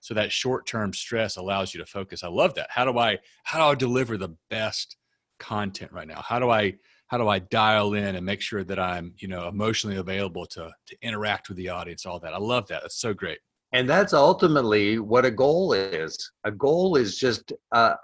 So 0.00 0.14
that 0.14 0.32
short 0.32 0.66
term 0.66 0.92
stress 0.92 1.36
allows 1.36 1.74
you 1.74 1.80
to 1.80 1.86
focus. 1.86 2.24
I 2.24 2.28
love 2.28 2.54
that. 2.54 2.68
How 2.70 2.84
do 2.84 2.98
I 2.98 3.18
how 3.44 3.58
do 3.58 3.64
I 3.64 3.74
deliver 3.74 4.16
the 4.16 4.34
best 4.48 4.96
content 5.38 5.92
right 5.92 6.08
now? 6.08 6.22
How 6.22 6.38
do 6.38 6.50
I 6.50 6.74
how 7.08 7.18
do 7.18 7.28
I 7.28 7.40
dial 7.40 7.94
in 7.94 8.14
and 8.14 8.24
make 8.24 8.40
sure 8.40 8.62
that 8.64 8.78
I'm, 8.78 9.14
you 9.18 9.28
know, 9.28 9.48
emotionally 9.48 9.96
available 9.96 10.46
to 10.46 10.70
to 10.86 10.96
interact 11.02 11.48
with 11.48 11.58
the 11.58 11.68
audience, 11.68 12.06
all 12.06 12.20
that. 12.20 12.32
I 12.32 12.38
love 12.38 12.66
that. 12.68 12.82
That's 12.82 13.00
so 13.00 13.12
great. 13.12 13.38
And 13.72 13.88
that's 13.88 14.12
ultimately 14.12 14.98
what 14.98 15.24
a 15.24 15.30
goal 15.30 15.72
is. 15.72 16.32
A 16.44 16.50
goal 16.50 16.96
is 16.96 17.18
just 17.18 17.52
uh, 17.72 17.94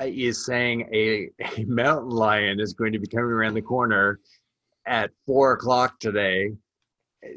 Uh, 0.00 0.06
is 0.06 0.44
saying 0.44 0.88
a, 0.92 1.28
a 1.58 1.64
mountain 1.64 2.10
lion 2.10 2.60
is 2.60 2.72
going 2.72 2.92
to 2.92 2.98
be 2.98 3.06
coming 3.06 3.30
around 3.30 3.54
the 3.54 3.62
corner 3.62 4.20
at 4.86 5.10
four 5.26 5.52
o'clock 5.52 5.98
today. 6.00 6.52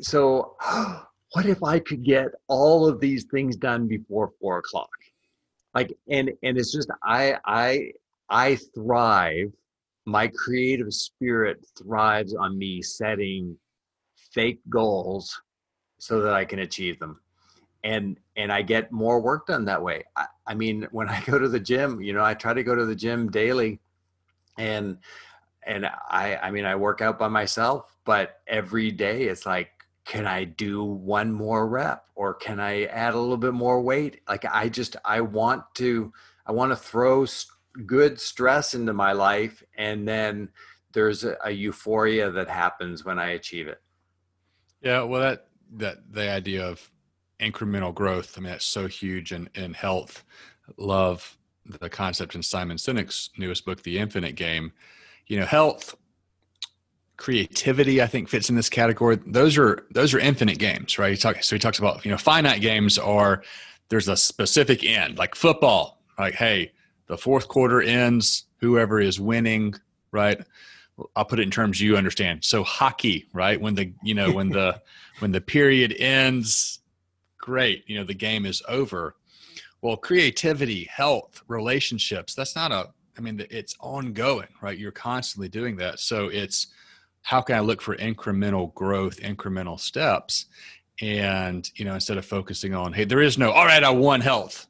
So, 0.02 0.56
what 1.34 1.46
if 1.46 1.64
I 1.64 1.80
could 1.80 2.04
get 2.04 2.28
all 2.48 2.88
of 2.88 3.00
these 3.00 3.26
things 3.26 3.56
done 3.58 3.88
before 3.88 4.32
four 4.40 4.60
o'clock? 4.60 4.90
Like, 5.74 5.98
and 6.10 6.32
and 6.44 6.58
it's 6.58 6.72
just 6.72 6.90
I 7.04 7.38
I 7.46 7.92
I 8.30 8.58
thrive. 8.74 9.52
My 10.08 10.28
creative 10.28 10.94
spirit 10.94 11.66
thrives 11.78 12.36
on 12.36 12.58
me 12.60 12.82
setting 12.84 13.58
fake 14.34 14.60
goals 14.70 15.42
so 15.98 16.22
that 16.22 16.34
I 16.34 16.46
can 16.46 16.60
achieve 16.60 17.00
them 17.00 17.20
and 17.86 18.20
and 18.36 18.52
I 18.52 18.64
get 18.64 18.92
more 18.92 19.22
work 19.22 19.48
done 19.48 19.66
that 19.66 19.82
way. 19.82 20.04
I, 20.18 20.26
I, 20.48 20.54
mean, 20.54 20.88
when 20.92 21.10
I 21.10 21.22
go 21.26 21.38
to 21.38 21.50
the 21.50 21.60
gym, 21.60 22.02
you 22.02 22.14
know, 22.14 22.24
I 22.24 22.34
try 22.34 22.54
to 22.54 22.64
go 22.64 22.76
to 22.76 22.86
the 22.86 22.96
gym 22.96 23.30
daily, 23.30 23.80
and 24.58 24.98
and 25.66 25.86
I 25.86 26.38
I 26.38 26.52
mean 26.52 26.66
I 26.66 26.76
work 26.76 27.02
out 27.02 27.20
by 27.20 27.28
myself, 27.28 27.98
but 28.06 28.42
every 28.48 28.92
day 28.92 29.24
it's 29.24 29.46
like, 29.46 29.72
can 30.06 30.28
I 30.28 30.44
do 30.44 30.84
one 30.84 31.32
more 31.32 31.68
rep 31.68 32.06
or 32.14 32.36
can 32.36 32.60
I 32.60 32.84
add 32.86 33.16
a 33.16 33.20
little 33.20 33.38
bit 33.38 33.54
more 33.54 33.82
weight? 33.82 34.22
Like 34.30 34.46
I 34.46 34.70
just 34.70 34.96
I 35.04 35.22
want 35.22 35.64
to 35.76 36.14
I 36.46 36.52
want 36.52 36.72
to 36.72 36.76
throw 36.76 37.26
good 37.86 38.20
stress 38.20 38.74
into 38.74 38.94
my 38.94 39.12
life, 39.12 39.64
and 39.78 40.08
then 40.08 40.50
there's 40.94 41.24
a, 41.24 41.38
a 41.44 41.52
euphoria 41.52 42.32
that 42.32 42.48
happens 42.48 43.04
when 43.04 43.20
I 43.20 43.32
achieve 43.32 43.68
it. 43.68 43.82
Yeah, 44.82 45.02
well, 45.02 45.22
that 45.22 45.48
that 45.78 46.14
the 46.14 46.30
idea 46.30 46.66
of 46.66 46.92
incremental 47.40 47.94
growth. 47.94 48.36
I 48.38 48.42
mean, 48.42 48.52
that's 48.52 48.66
so 48.66 48.88
huge 48.88 49.32
in, 49.32 49.50
in 49.56 49.74
health. 49.74 50.24
Love 50.78 51.38
the 51.66 51.90
concept 51.90 52.36
in 52.36 52.44
Simon 52.44 52.78
Sinek's 52.78 53.30
newest 53.38 53.66
book, 53.66 53.84
The 53.84 53.98
Infinite 53.98 54.36
Game. 54.36 54.72
You 55.28 55.40
know, 55.40 55.46
health, 55.46 55.96
creativity, 57.18 58.02
I 58.02 58.08
think 58.08 58.30
fits 58.30 58.50
in 58.50 58.56
this 58.56 58.70
category. 58.70 59.20
Those 59.26 59.58
are 59.58 59.86
those 59.92 60.14
are 60.14 60.20
infinite 60.20 60.60
games, 60.60 61.00
right? 61.00 61.12
He 61.12 61.18
talk, 61.18 61.44
so 61.44 61.56
he 61.56 61.60
talks 61.60 61.80
about 61.80 62.06
you 62.06 62.12
know 62.12 62.18
finite 62.18 62.62
games 62.62 62.98
are 62.98 63.44
there's 63.90 64.08
a 64.08 64.18
specific 64.18 64.84
end, 64.84 65.18
like 65.18 65.36
football. 65.36 66.02
Like, 66.18 66.36
hey, 66.36 66.72
the 67.08 67.18
fourth 67.18 67.48
quarter 67.48 67.82
ends, 67.82 68.46
whoever 68.58 69.00
is 69.00 69.20
winning, 69.20 69.76
right? 70.12 70.40
I'll 71.16 71.26
put 71.26 71.40
it 71.40 71.44
in 71.44 71.52
terms 71.52 71.82
you 71.82 71.98
understand. 71.98 72.44
So 72.44 72.64
hockey, 72.64 73.28
right? 73.34 73.60
When 73.60 73.76
the 73.76 73.92
you 74.04 74.14
know 74.14 74.32
when 74.32 74.50
the 74.50 74.82
when 75.20 75.32
the 75.32 75.42
period 75.42 75.96
ends, 75.98 76.80
great 77.46 77.84
you 77.86 77.96
know 77.96 78.04
the 78.04 78.14
game 78.14 78.44
is 78.44 78.64
over. 78.68 79.16
Well 79.84 79.98
creativity 79.98 80.86
health 80.86 81.44
relationships 81.48 82.34
that's 82.34 82.56
not 82.56 82.72
a 82.72 82.90
i 83.20 83.22
mean 83.22 83.46
it's 83.52 83.76
ongoing 83.80 84.48
right? 84.64 84.80
You're 84.80 84.92
constantly 84.92 85.48
doing 85.48 85.76
that. 85.78 86.00
So 86.00 86.30
it's 86.30 86.68
how 87.22 87.42
can 87.42 87.56
i 87.56 87.60
look 87.60 87.82
for 87.84 87.96
incremental 87.98 88.74
growth 88.74 89.18
incremental 89.20 89.80
steps? 89.80 90.48
And 91.02 91.70
you 91.76 91.86
know 91.86 91.94
instead 91.94 92.18
of 92.18 92.26
focusing 92.26 92.74
on 92.74 92.94
hey 92.94 93.06
there 93.06 93.22
is 93.22 93.38
no 93.38 93.52
all 93.52 93.66
right 93.68 93.84
i 93.84 93.92
won 93.92 94.22
health. 94.22 94.66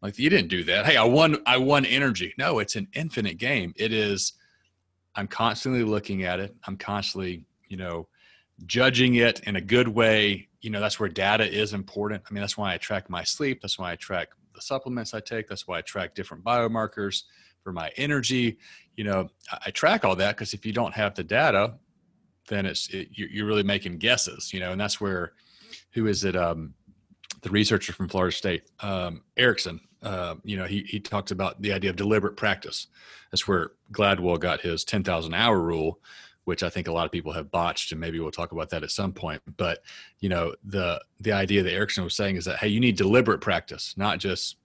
Like 0.00 0.16
you 0.16 0.30
didn't 0.30 0.48
do 0.48 0.62
that. 0.62 0.86
Hey 0.86 0.96
i 0.96 1.02
won 1.04 1.38
i 1.44 1.56
won 1.56 1.84
energy. 1.84 2.34
No 2.38 2.60
it's 2.60 2.76
an 2.76 2.86
infinite 2.92 3.38
game. 3.38 3.74
It 3.76 3.92
is 3.92 4.34
i'm 5.16 5.26
constantly 5.26 5.82
looking 5.82 6.22
at 6.22 6.38
it. 6.38 6.54
I'm 6.68 6.76
constantly 6.76 7.44
you 7.68 7.78
know 7.78 8.06
judging 8.64 9.16
it 9.16 9.40
in 9.40 9.56
a 9.56 9.60
good 9.60 9.88
way 9.88 10.48
you 10.60 10.70
know 10.70 10.80
that's 10.80 10.98
where 10.98 11.08
data 11.08 11.48
is 11.48 11.72
important. 11.72 12.24
I 12.28 12.34
mean 12.34 12.40
that's 12.40 12.56
why 12.56 12.74
i 12.74 12.76
track 12.76 13.08
my 13.08 13.22
sleep. 13.22 13.60
That's 13.62 13.78
why 13.78 13.92
i 13.92 13.96
track 13.96 14.28
the 14.54 14.60
supplements 14.60 15.14
i 15.14 15.20
take. 15.20 15.48
That's 15.48 15.68
why 15.68 15.78
i 15.78 15.82
track 15.82 16.14
different 16.14 16.42
biomarkers 16.42 17.22
for 17.62 17.72
my 17.72 17.90
energy. 17.96 18.58
You 18.96 19.04
know 19.04 19.28
i 19.64 19.70
track 19.70 20.04
all 20.04 20.16
that 20.16 20.36
because 20.36 20.54
if 20.54 20.66
you 20.66 20.72
don't 20.72 20.94
have 20.94 21.14
the 21.14 21.24
data 21.24 21.74
then 22.48 22.64
it's 22.64 22.88
it, 22.88 23.08
you're 23.12 23.46
really 23.46 23.64
making 23.64 23.98
guesses 23.98 24.52
you 24.52 24.60
know 24.60 24.70
and 24.70 24.80
that's 24.80 25.00
where 25.00 25.32
who 25.90 26.06
is 26.06 26.22
it 26.24 26.36
um 26.36 26.72
the 27.42 27.50
researcher 27.50 27.92
from 27.92 28.08
florida 28.08 28.34
state 28.34 28.62
um 28.80 29.20
ericsson 29.36 29.80
uh, 30.02 30.36
you 30.44 30.56
know 30.56 30.66
he, 30.66 30.82
he 30.82 31.00
talks 31.00 31.32
about 31.32 31.60
the 31.60 31.72
idea 31.72 31.90
of 31.90 31.96
deliberate 31.96 32.36
practice. 32.36 32.86
That's 33.30 33.48
where 33.48 33.72
gladwell 33.92 34.38
got 34.38 34.60
his 34.60 34.84
10000 34.84 35.34
hour 35.34 35.60
rule 35.60 36.00
which 36.46 36.62
I 36.62 36.70
think 36.70 36.86
a 36.86 36.92
lot 36.92 37.04
of 37.06 37.12
people 37.12 37.32
have 37.32 37.50
botched, 37.50 37.90
and 37.90 38.00
maybe 38.00 38.20
we'll 38.20 38.30
talk 38.30 38.52
about 38.52 38.70
that 38.70 38.84
at 38.84 38.92
some 38.92 39.12
point. 39.12 39.42
But 39.56 39.80
you 40.20 40.28
know, 40.28 40.54
the 40.64 41.02
the 41.20 41.32
idea 41.32 41.62
that 41.64 41.72
Ericsson 41.72 42.04
was 42.04 42.16
saying 42.16 42.36
is 42.36 42.44
that 42.46 42.58
hey, 42.58 42.68
you 42.68 42.80
need 42.80 42.96
deliberate 42.96 43.40
practice, 43.40 43.94
not 43.96 44.18
just 44.20 44.56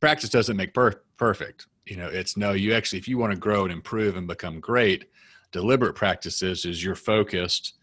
practice 0.00 0.30
doesn't 0.30 0.56
make 0.56 0.72
per- 0.72 1.02
perfect. 1.16 1.66
You 1.86 1.96
know, 1.96 2.08
it's 2.08 2.36
no, 2.36 2.52
you 2.52 2.72
actually, 2.72 3.00
if 3.00 3.08
you 3.08 3.18
want 3.18 3.32
to 3.32 3.38
grow 3.38 3.64
and 3.64 3.72
improve 3.72 4.16
and 4.16 4.28
become 4.28 4.60
great, 4.60 5.06
deliberate 5.50 5.94
practices 5.94 6.64
is 6.64 6.82
you're 6.82 6.94
focused 6.94 7.74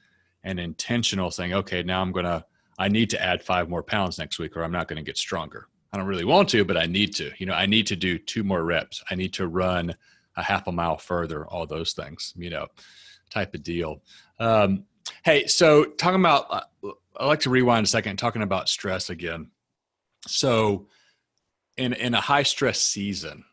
and 0.45 0.57
intentional, 0.57 1.29
saying, 1.29 1.53
okay, 1.53 1.83
now 1.83 2.01
I'm 2.01 2.13
gonna, 2.13 2.45
I 2.77 2.87
need 2.87 3.09
to 3.09 3.21
add 3.21 3.43
five 3.43 3.67
more 3.67 3.83
pounds 3.83 4.17
next 4.17 4.39
week, 4.39 4.55
or 4.55 4.63
I'm 4.63 4.71
not 4.71 4.87
going 4.87 4.95
to 4.95 5.03
get 5.03 5.17
stronger. 5.17 5.67
I 5.91 5.97
don't 5.97 6.07
really 6.07 6.23
want 6.23 6.47
to, 6.49 6.63
but 6.63 6.77
I 6.77 6.85
need 6.85 7.13
to. 7.15 7.31
You 7.37 7.47
know, 7.47 7.53
I 7.53 7.65
need 7.65 7.87
to 7.87 7.97
do 7.97 8.17
two 8.17 8.45
more 8.45 8.63
reps. 8.63 9.03
I 9.11 9.15
need 9.15 9.33
to 9.33 9.47
run 9.47 9.93
a 10.37 10.43
half 10.43 10.67
a 10.67 10.71
mile 10.71 10.97
further. 10.97 11.45
All 11.47 11.67
those 11.67 11.91
things. 11.91 12.33
You 12.37 12.51
know 12.51 12.67
type 13.29 13.53
of 13.53 13.63
deal. 13.63 14.01
Um, 14.39 14.85
hey, 15.23 15.47
so 15.47 15.85
talking 15.85 16.19
about, 16.19 16.45
uh, 16.49 16.91
I 17.17 17.25
like 17.25 17.41
to 17.41 17.49
rewind 17.49 17.85
a 17.85 17.89
second, 17.89 18.17
talking 18.17 18.41
about 18.41 18.69
stress 18.69 19.09
again. 19.09 19.51
So, 20.27 20.87
in 21.77 21.93
in 21.93 22.13
a 22.13 22.21
high 22.21 22.43
stress 22.43 22.79
season, 22.79 23.45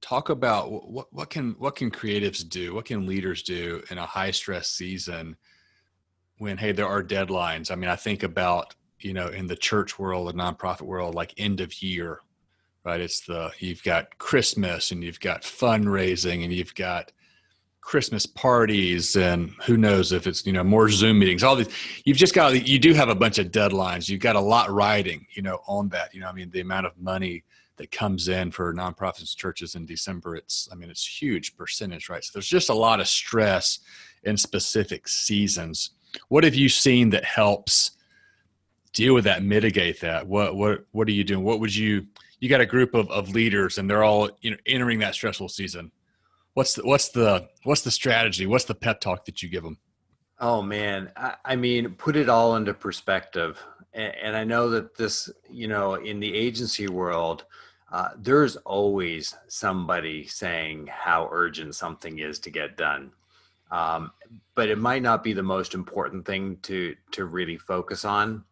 talk 0.00 0.28
about 0.28 0.70
what 0.90 1.12
what 1.12 1.30
can 1.30 1.54
what 1.58 1.76
can 1.76 1.90
creatives 1.90 2.46
do, 2.48 2.74
what 2.74 2.86
can 2.86 3.06
leaders 3.06 3.42
do 3.42 3.82
in 3.90 3.98
a 3.98 4.06
high 4.06 4.30
stress 4.30 4.70
season 4.70 5.36
when 6.38 6.56
hey 6.56 6.72
there 6.72 6.86
are 6.86 7.02
deadlines. 7.02 7.70
I 7.70 7.74
mean, 7.74 7.90
I 7.90 7.96
think 7.96 8.22
about 8.22 8.74
you 9.00 9.12
know 9.12 9.28
in 9.28 9.46
the 9.46 9.56
church 9.56 9.98
world, 9.98 10.28
the 10.28 10.32
nonprofit 10.32 10.82
world, 10.82 11.14
like 11.14 11.34
end 11.36 11.60
of 11.60 11.82
year, 11.82 12.20
right? 12.84 13.00
It's 13.00 13.20
the 13.20 13.50
you've 13.58 13.82
got 13.82 14.18
Christmas 14.18 14.90
and 14.90 15.02
you've 15.02 15.20
got 15.20 15.42
fundraising 15.42 16.44
and 16.44 16.52
you've 16.52 16.74
got 16.74 17.12
Christmas 17.80 18.26
parties 18.26 19.16
and 19.16 19.50
who 19.64 19.76
knows 19.78 20.12
if 20.12 20.26
it's 20.26 20.44
you 20.44 20.52
know 20.52 20.62
more 20.62 20.90
Zoom 20.90 21.18
meetings. 21.18 21.42
All 21.42 21.56
these 21.56 21.68
you've 22.04 22.18
just 22.18 22.34
got 22.34 22.66
you 22.66 22.78
do 22.78 22.92
have 22.92 23.08
a 23.08 23.14
bunch 23.14 23.38
of 23.38 23.50
deadlines. 23.50 24.08
You've 24.08 24.20
got 24.20 24.36
a 24.36 24.40
lot 24.40 24.70
riding 24.70 25.26
you 25.32 25.42
know 25.42 25.60
on 25.66 25.88
that. 25.90 26.12
You 26.12 26.20
know 26.20 26.28
I 26.28 26.32
mean 26.32 26.50
the 26.50 26.60
amount 26.60 26.86
of 26.86 26.98
money 26.98 27.44
that 27.76 27.90
comes 27.90 28.28
in 28.28 28.50
for 28.50 28.74
nonprofits 28.74 29.34
churches 29.34 29.74
in 29.74 29.86
December. 29.86 30.36
It's 30.36 30.68
I 30.70 30.74
mean 30.74 30.90
it's 30.90 31.06
huge 31.06 31.56
percentage 31.56 32.08
right. 32.08 32.22
So 32.22 32.32
there's 32.34 32.48
just 32.48 32.68
a 32.68 32.74
lot 32.74 33.00
of 33.00 33.08
stress 33.08 33.78
in 34.24 34.36
specific 34.36 35.08
seasons. 35.08 35.90
What 36.28 36.44
have 36.44 36.54
you 36.54 36.68
seen 36.68 37.10
that 37.10 37.24
helps 37.24 37.92
deal 38.92 39.14
with 39.14 39.24
that, 39.24 39.42
mitigate 39.42 40.00
that? 40.00 40.26
What 40.26 40.56
what 40.56 40.84
what 40.92 41.08
are 41.08 41.12
you 41.12 41.24
doing? 41.24 41.42
What 41.42 41.60
would 41.60 41.74
you 41.74 42.06
you 42.40 42.48
got 42.48 42.60
a 42.60 42.66
group 42.66 42.94
of, 42.94 43.10
of 43.10 43.30
leaders 43.30 43.78
and 43.78 43.88
they're 43.88 44.04
all 44.04 44.28
you 44.42 44.50
know 44.50 44.56
entering 44.66 44.98
that 44.98 45.14
stressful 45.14 45.48
season 45.48 45.90
what's 46.58 46.74
the 46.74 46.82
what's 46.82 47.10
the 47.10 47.48
what's 47.62 47.82
the 47.82 47.90
strategy? 47.90 48.44
What's 48.44 48.64
the 48.64 48.74
pep 48.74 49.00
talk 49.00 49.24
that 49.26 49.44
you 49.44 49.48
give 49.48 49.62
them? 49.62 49.78
Oh 50.40 50.60
man, 50.60 51.12
I, 51.16 51.34
I 51.44 51.56
mean, 51.56 51.90
put 51.90 52.16
it 52.16 52.28
all 52.28 52.56
into 52.56 52.74
perspective. 52.74 53.62
And, 53.92 54.12
and, 54.22 54.36
I 54.36 54.44
know 54.44 54.68
that 54.70 54.96
this, 54.96 55.30
you 55.48 55.68
know, 55.68 55.94
in 55.94 56.20
the 56.20 56.34
agency 56.34 56.88
world, 56.88 57.44
uh, 57.92 58.10
there's 58.18 58.56
always 58.56 59.34
somebody 59.46 60.26
saying 60.26 60.88
how 60.90 61.28
urgent 61.30 61.74
something 61.74 62.18
is 62.18 62.38
to 62.40 62.50
get 62.50 62.76
done. 62.76 63.12
Um, 63.70 64.10
but 64.54 64.68
it 64.68 64.78
might 64.78 65.02
not 65.02 65.24
be 65.24 65.32
the 65.32 65.42
most 65.42 65.74
important 65.74 66.26
thing 66.26 66.58
to 66.62 66.96
to 67.12 67.24
really 67.24 67.56
focus 67.56 68.04
on. 68.04 68.44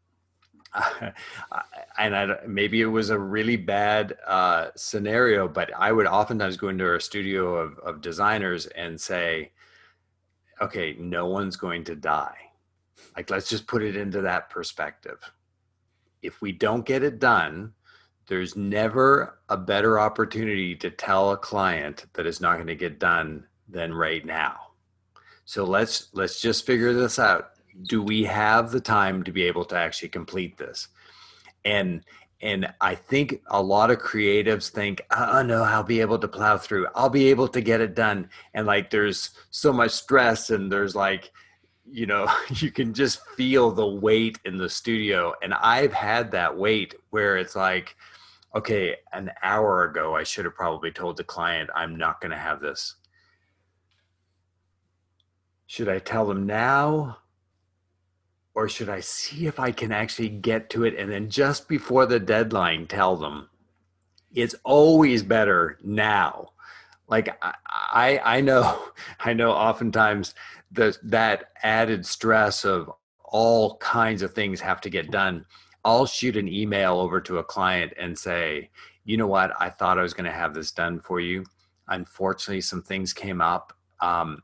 and 1.98 2.16
I, 2.16 2.36
maybe 2.46 2.80
it 2.80 2.86
was 2.86 3.10
a 3.10 3.18
really 3.18 3.56
bad 3.56 4.16
uh, 4.26 4.68
scenario, 4.76 5.48
but 5.48 5.70
I 5.76 5.92
would 5.92 6.06
oftentimes 6.06 6.56
go 6.56 6.68
into 6.68 6.94
a 6.94 7.00
studio 7.00 7.56
of, 7.56 7.78
of 7.78 8.00
designers 8.00 8.66
and 8.66 9.00
say, 9.00 9.52
okay, 10.60 10.96
no 10.98 11.26
one's 11.26 11.56
going 11.56 11.84
to 11.84 11.96
die. 11.96 12.36
Like, 13.16 13.30
let's 13.30 13.48
just 13.48 13.66
put 13.66 13.82
it 13.82 13.96
into 13.96 14.22
that 14.22 14.50
perspective. 14.50 15.18
If 16.22 16.40
we 16.40 16.52
don't 16.52 16.84
get 16.84 17.02
it 17.02 17.18
done, 17.18 17.72
there's 18.26 18.56
never 18.56 19.38
a 19.48 19.56
better 19.56 19.98
opportunity 19.98 20.74
to 20.76 20.90
tell 20.90 21.30
a 21.30 21.36
client 21.36 22.06
that 22.14 22.26
it's 22.26 22.40
not 22.40 22.54
going 22.56 22.66
to 22.66 22.74
get 22.74 22.98
done 22.98 23.46
than 23.68 23.94
right 23.94 24.24
now. 24.24 24.56
So 25.44 25.64
let's 25.64 26.08
let's 26.12 26.40
just 26.40 26.66
figure 26.66 26.92
this 26.92 27.18
out. 27.18 27.50
Do 27.82 28.02
we 28.02 28.24
have 28.24 28.70
the 28.70 28.80
time 28.80 29.22
to 29.24 29.32
be 29.32 29.44
able 29.44 29.64
to 29.66 29.76
actually 29.76 30.08
complete 30.08 30.56
this? 30.56 30.88
And 31.64 32.02
and 32.42 32.72
I 32.82 32.94
think 32.94 33.40
a 33.46 33.62
lot 33.62 33.90
of 33.90 33.98
creatives 33.98 34.68
think, 34.68 35.00
oh 35.10 35.42
no, 35.42 35.62
I'll 35.62 35.82
be 35.82 36.02
able 36.02 36.18
to 36.18 36.28
plow 36.28 36.58
through. 36.58 36.86
I'll 36.94 37.08
be 37.08 37.30
able 37.30 37.48
to 37.48 37.62
get 37.62 37.80
it 37.80 37.94
done. 37.94 38.28
And 38.52 38.66
like 38.66 38.90
there's 38.90 39.30
so 39.50 39.72
much 39.72 39.92
stress 39.92 40.50
and 40.50 40.70
there's 40.70 40.94
like, 40.94 41.30
you 41.86 42.04
know, 42.04 42.30
you 42.50 42.70
can 42.70 42.92
just 42.92 43.24
feel 43.36 43.70
the 43.70 43.86
weight 43.86 44.38
in 44.44 44.58
the 44.58 44.68
studio. 44.68 45.32
And 45.42 45.54
I've 45.54 45.94
had 45.94 46.30
that 46.32 46.54
weight 46.56 46.94
where 47.08 47.38
it's 47.38 47.56
like, 47.56 47.96
okay, 48.54 48.96
an 49.14 49.30
hour 49.42 49.84
ago 49.84 50.14
I 50.14 50.22
should 50.22 50.44
have 50.44 50.54
probably 50.54 50.90
told 50.90 51.16
the 51.16 51.24
client 51.24 51.70
I'm 51.74 51.96
not 51.96 52.20
going 52.20 52.32
to 52.32 52.36
have 52.36 52.60
this 52.60 52.96
should 55.66 55.88
I 55.88 55.98
tell 55.98 56.26
them 56.26 56.46
now? 56.46 57.18
Or 58.56 58.70
should 58.70 58.88
I 58.88 59.00
see 59.00 59.46
if 59.46 59.60
I 59.60 59.70
can 59.70 59.92
actually 59.92 60.30
get 60.30 60.70
to 60.70 60.84
it 60.84 60.96
and 60.98 61.12
then 61.12 61.28
just 61.28 61.68
before 61.68 62.06
the 62.06 62.18
deadline 62.18 62.86
tell 62.86 63.14
them? 63.14 63.50
It's 64.34 64.54
always 64.64 65.22
better 65.22 65.78
now. 65.84 66.52
Like 67.06 67.38
I, 67.42 68.18
I 68.24 68.40
know, 68.40 68.82
I 69.20 69.34
know. 69.34 69.52
Oftentimes, 69.52 70.34
the 70.72 70.96
that 71.02 71.50
added 71.62 72.06
stress 72.06 72.64
of 72.64 72.90
all 73.22 73.76
kinds 73.76 74.22
of 74.22 74.32
things 74.32 74.58
have 74.62 74.80
to 74.80 74.90
get 74.90 75.10
done. 75.10 75.44
I'll 75.84 76.06
shoot 76.06 76.38
an 76.38 76.48
email 76.48 76.98
over 76.98 77.20
to 77.20 77.38
a 77.38 77.44
client 77.44 77.92
and 78.00 78.18
say, 78.18 78.70
you 79.04 79.18
know 79.18 79.26
what? 79.26 79.52
I 79.60 79.68
thought 79.68 79.98
I 79.98 80.02
was 80.02 80.14
going 80.14 80.24
to 80.24 80.36
have 80.36 80.54
this 80.54 80.72
done 80.72 80.98
for 81.00 81.20
you. 81.20 81.44
Unfortunately, 81.88 82.62
some 82.62 82.82
things 82.82 83.12
came 83.12 83.42
up. 83.42 83.74
Um, 84.00 84.42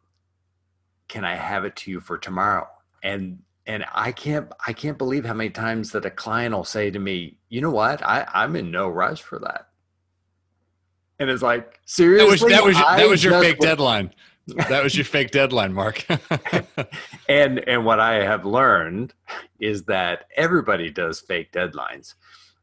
can 1.09 1.25
I 1.25 1.35
have 1.35 1.65
it 1.65 1.77
to 1.77 1.91
you 1.91 1.99
for 1.99 2.19
tomorrow? 2.19 2.69
And 3.03 3.39
and 3.67 3.85
I 3.93 4.13
can't 4.13 4.51
I 4.67 4.73
can't 4.73 4.99
believe 4.99 5.25
how 5.25 5.35
many 5.35 5.51
times 5.51 5.93
that 5.93 6.05
a 6.05 6.11
client 6.11 6.55
will 6.55 6.65
say 6.65 6.91
to 6.91 6.99
me, 6.99 7.39
you 7.49 7.61
know 7.61 7.71
what, 7.71 8.05
I, 8.05 8.27
I'm 8.33 8.57
in 8.57 8.71
no 8.71 8.89
rush 8.89 9.23
for 9.23 9.39
that. 9.41 9.69
And 11.19 11.31
it's 11.31 11.43
like, 11.43 11.81
seriously, 11.85 12.51
that 12.51 12.65
was 12.65 12.75
that 12.75 12.85
was, 12.85 12.99
that 12.99 13.09
was 13.09 13.25
your 13.25 13.41
fake 13.41 13.59
deadline. 13.59 14.13
that 14.69 14.83
was 14.83 14.97
your 14.97 15.05
fake 15.05 15.31
deadline, 15.31 15.73
Mark. 15.73 16.05
and 17.29 17.61
and 17.69 17.85
what 17.85 18.01
I 18.01 18.25
have 18.25 18.45
learned 18.45 19.15
is 19.61 19.85
that 19.85 20.27
everybody 20.37 20.91
does 20.91 21.21
fake 21.21 21.53
deadlines. 21.53 22.15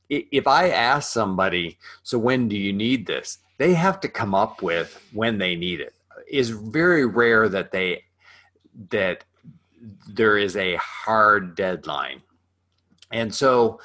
If 0.10 0.48
I 0.48 0.70
ask 0.70 1.12
somebody, 1.12 1.78
so 2.04 2.18
when 2.18 2.50
do 2.50 2.58
you 2.58 2.74
need 2.74 3.06
this? 3.06 3.38
They 3.60 3.74
have 3.76 4.00
to 4.02 4.10
come 4.10 4.34
up 4.36 4.62
with 4.62 5.02
when 5.14 5.38
they 5.38 5.56
need 5.56 5.80
it. 5.80 5.94
it. 6.18 6.36
Is 6.36 6.50
very 6.50 7.06
rare 7.06 7.48
that 7.48 7.72
they 7.72 8.04
that 8.90 9.24
there 10.08 10.38
is 10.38 10.56
a 10.56 10.76
hard 10.78 11.56
deadline. 11.56 12.22
And 13.12 13.34
so, 13.34 13.80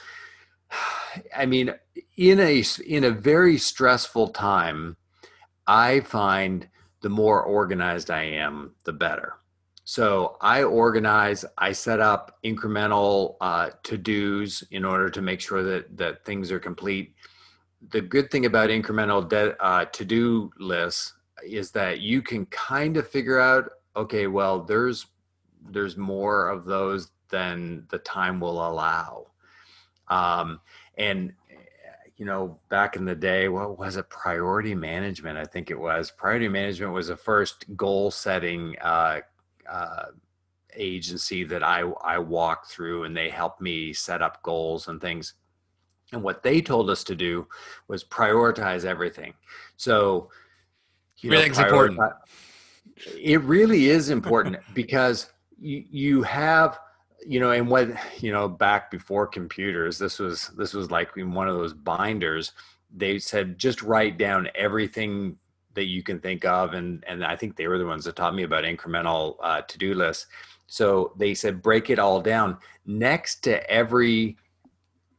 I 1.37 1.47
mean, 1.47 1.75
in 2.17 2.41
a 2.41 2.63
in 2.87 3.05
a 3.05 3.11
very 3.11 3.59
stressful 3.59 4.29
time, 4.29 4.97
I 5.67 6.01
find 6.01 6.69
the 7.01 7.09
more 7.09 7.43
organized 7.43 8.11
I 8.11 8.25
am, 8.25 8.75
the 8.85 8.93
better. 8.93 9.35
So 9.85 10.39
I 10.41 10.63
organize, 10.63 11.45
I 11.59 11.73
set 11.73 12.01
up 12.01 12.39
incremental 12.43 13.37
uh, 13.43 13.71
to 13.83 13.99
dos 13.99 14.63
in 14.71 14.85
order 14.85 15.11
to 15.11 15.21
make 15.21 15.41
sure 15.41 15.63
that 15.63 15.97
that 15.97 16.25
things 16.25 16.51
are 16.51 16.61
complete. 16.61 17.15
The 17.91 18.01
good 18.01 18.31
thing 18.31 18.47
about 18.47 18.71
incremental 18.71 19.29
de- 19.29 19.63
uh, 19.63 19.85
to 19.85 20.05
do 20.05 20.51
lists 20.59 21.13
is 21.47 21.71
that 21.73 22.01
you 22.01 22.23
can 22.23 22.47
kind 22.47 22.97
of 22.97 23.07
figure 23.07 23.39
out 23.39 23.71
okay, 23.97 24.27
well, 24.27 24.61
there's 24.61 25.07
there's 25.71 25.97
more 25.97 26.49
of 26.49 26.65
those 26.65 27.11
than 27.29 27.87
the 27.91 27.99
time 27.99 28.41
will 28.41 28.67
allow. 28.67 29.27
Um, 30.09 30.61
and 30.97 31.33
you 32.17 32.25
know, 32.25 32.59
back 32.69 32.95
in 32.95 33.05
the 33.05 33.15
day, 33.15 33.49
what 33.49 33.77
was 33.77 33.97
it? 33.97 34.09
Priority 34.09 34.75
management, 34.75 35.37
I 35.37 35.45
think 35.45 35.71
it 35.71 35.79
was. 35.79 36.13
Priority 36.13 36.49
management 36.49 36.93
was 36.93 37.09
the 37.09 37.17
first 37.17 37.65
goal 37.77 38.11
setting 38.13 38.77
uh, 38.81 39.21
uh, 39.69 40.07
agency 40.77 41.43
that 41.45 41.65
I 41.65 41.81
I 41.81 42.19
walked 42.19 42.71
through, 42.71 43.05
and 43.05 43.17
they 43.17 43.31
helped 43.31 43.61
me 43.61 43.93
set 43.93 44.23
up 44.23 44.43
goals 44.43 44.87
and 44.87 45.01
things. 45.01 45.35
And 46.13 46.23
what 46.23 46.45
they 46.45 46.61
told 46.61 46.89
us 46.89 47.03
to 47.05 47.17
do 47.17 47.49
was 47.89 48.05
prioritize 48.05 48.85
everything. 48.85 49.35
So, 49.77 50.31
you 51.19 51.33
everything's 51.33 51.59
know, 51.59 51.65
important 51.65 52.01
it 53.17 53.41
really 53.43 53.89
is 53.89 54.11
important 54.11 54.57
because 54.75 55.31
you, 55.61 55.85
you 55.91 56.23
have 56.23 56.79
you 57.27 57.41
know 57.41 57.51
and 57.51 57.69
when 57.69 57.99
you 58.19 58.33
know 58.33 58.49
back 58.49 58.91
before 58.91 59.27
computers 59.27 59.99
this 59.99 60.19
was 60.19 60.49
this 60.57 60.75
was 60.75 60.91
like 60.91 61.11
in 61.17 61.33
one 61.33 61.49
of 61.49 61.57
those 61.57 61.73
binders 61.73 62.53
they 62.95 63.19
said 63.19 63.59
just 63.59 63.83
write 63.83 64.19
down 64.19 64.49
everything 64.55 65.37
that 65.75 65.87
you 65.87 66.03
can 66.03 66.21
think 66.21 66.45
of 66.45 66.75
and 66.75 67.03
and 67.07 67.25
i 67.25 67.35
think 67.35 67.57
they 67.57 67.67
were 67.67 67.79
the 67.79 67.87
ones 67.87 68.05
that 68.05 68.17
taught 68.17 68.35
me 68.35 68.43
about 68.43 68.65
incremental 68.65 69.37
uh, 69.43 69.61
to-do 69.63 69.95
lists 69.95 70.27
so 70.67 71.13
they 71.17 71.35
said 71.35 71.63
break 71.63 71.91
it 71.91 71.99
all 71.99 72.21
down 72.21 72.57
next 72.87 73.43
to 73.43 73.71
every 73.71 74.37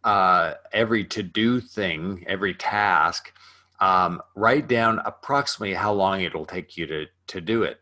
uh, 0.03 0.53
every 0.71 1.03
to-do 1.03 1.59
thing 1.59 2.23
every 2.27 2.53
task 2.53 3.33
um, 3.79 4.21
write 4.35 4.67
down 4.67 4.99
approximately 5.05 5.73
how 5.73 5.93
long 5.93 6.21
it'll 6.21 6.45
take 6.45 6.77
you 6.77 6.87
to 6.87 7.05
to 7.27 7.41
do 7.41 7.63
it. 7.63 7.79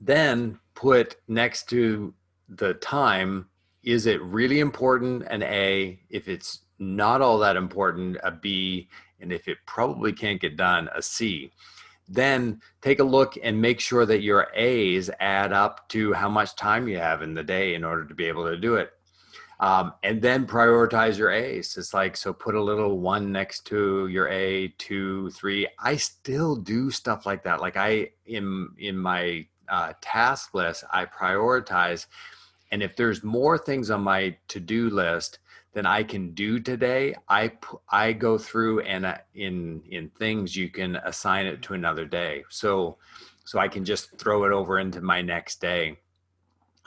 Then 0.00 0.58
put 0.80 1.16
next 1.28 1.68
to 1.70 2.14
the 2.48 2.74
time, 2.74 3.46
is 3.82 4.06
it 4.06 4.22
really 4.22 4.60
important? 4.60 5.24
An 5.28 5.42
A. 5.42 6.00
If 6.08 6.28
it's 6.28 6.60
not 6.78 7.20
all 7.20 7.38
that 7.38 7.56
important, 7.56 8.16
a 8.22 8.30
B. 8.30 8.88
And 9.20 9.32
if 9.32 9.48
it 9.48 9.58
probably 9.66 10.12
can't 10.12 10.40
get 10.40 10.56
done, 10.56 10.88
a 10.94 11.02
C. 11.02 11.52
Then 12.08 12.60
take 12.80 12.98
a 12.98 13.04
look 13.04 13.34
and 13.42 13.60
make 13.60 13.80
sure 13.80 14.06
that 14.06 14.22
your 14.22 14.48
A's 14.54 15.10
add 15.20 15.52
up 15.52 15.88
to 15.90 16.12
how 16.12 16.28
much 16.28 16.56
time 16.56 16.88
you 16.88 16.98
have 16.98 17.22
in 17.22 17.34
the 17.34 17.44
day 17.44 17.74
in 17.74 17.84
order 17.84 18.04
to 18.06 18.14
be 18.14 18.24
able 18.24 18.48
to 18.48 18.56
do 18.56 18.76
it 18.76 18.90
um, 19.60 19.92
and 20.02 20.22
then 20.22 20.46
prioritize 20.46 21.18
your 21.18 21.30
A's. 21.30 21.76
It's 21.76 21.92
like 21.92 22.16
so 22.16 22.32
put 22.32 22.54
a 22.54 22.62
little 22.62 22.98
one 22.98 23.30
next 23.30 23.66
to 23.66 24.06
your 24.08 24.26
A, 24.28 24.68
two, 24.78 25.30
three. 25.30 25.68
I 25.78 25.96
still 25.96 26.56
do 26.56 26.90
stuff 26.90 27.26
like 27.26 27.44
that. 27.44 27.60
Like 27.60 27.76
I 27.76 28.10
in 28.24 28.70
in 28.78 28.96
my 28.96 29.46
uh, 29.70 29.92
task 30.00 30.54
list, 30.54 30.84
I 30.92 31.06
prioritize, 31.06 32.06
and 32.72 32.82
if 32.82 32.96
there's 32.96 33.24
more 33.24 33.56
things 33.56 33.90
on 33.90 34.02
my 34.02 34.36
to 34.48 34.60
do 34.60 34.90
list 34.90 35.38
than 35.72 35.86
I 35.86 36.02
can 36.02 36.32
do 36.32 36.58
today, 36.58 37.14
I 37.28 37.52
I 37.88 38.12
go 38.12 38.38
through 38.38 38.80
and 38.80 39.06
uh, 39.06 39.18
in 39.34 39.82
in 39.88 40.10
things 40.10 40.56
you 40.56 40.68
can 40.68 40.96
assign 40.96 41.46
it 41.46 41.62
to 41.62 41.74
another 41.74 42.04
day. 42.04 42.44
So 42.48 42.98
so 43.44 43.58
I 43.58 43.68
can 43.68 43.84
just 43.84 44.18
throw 44.18 44.44
it 44.44 44.52
over 44.52 44.78
into 44.78 45.00
my 45.00 45.22
next 45.22 45.60
day. 45.60 45.98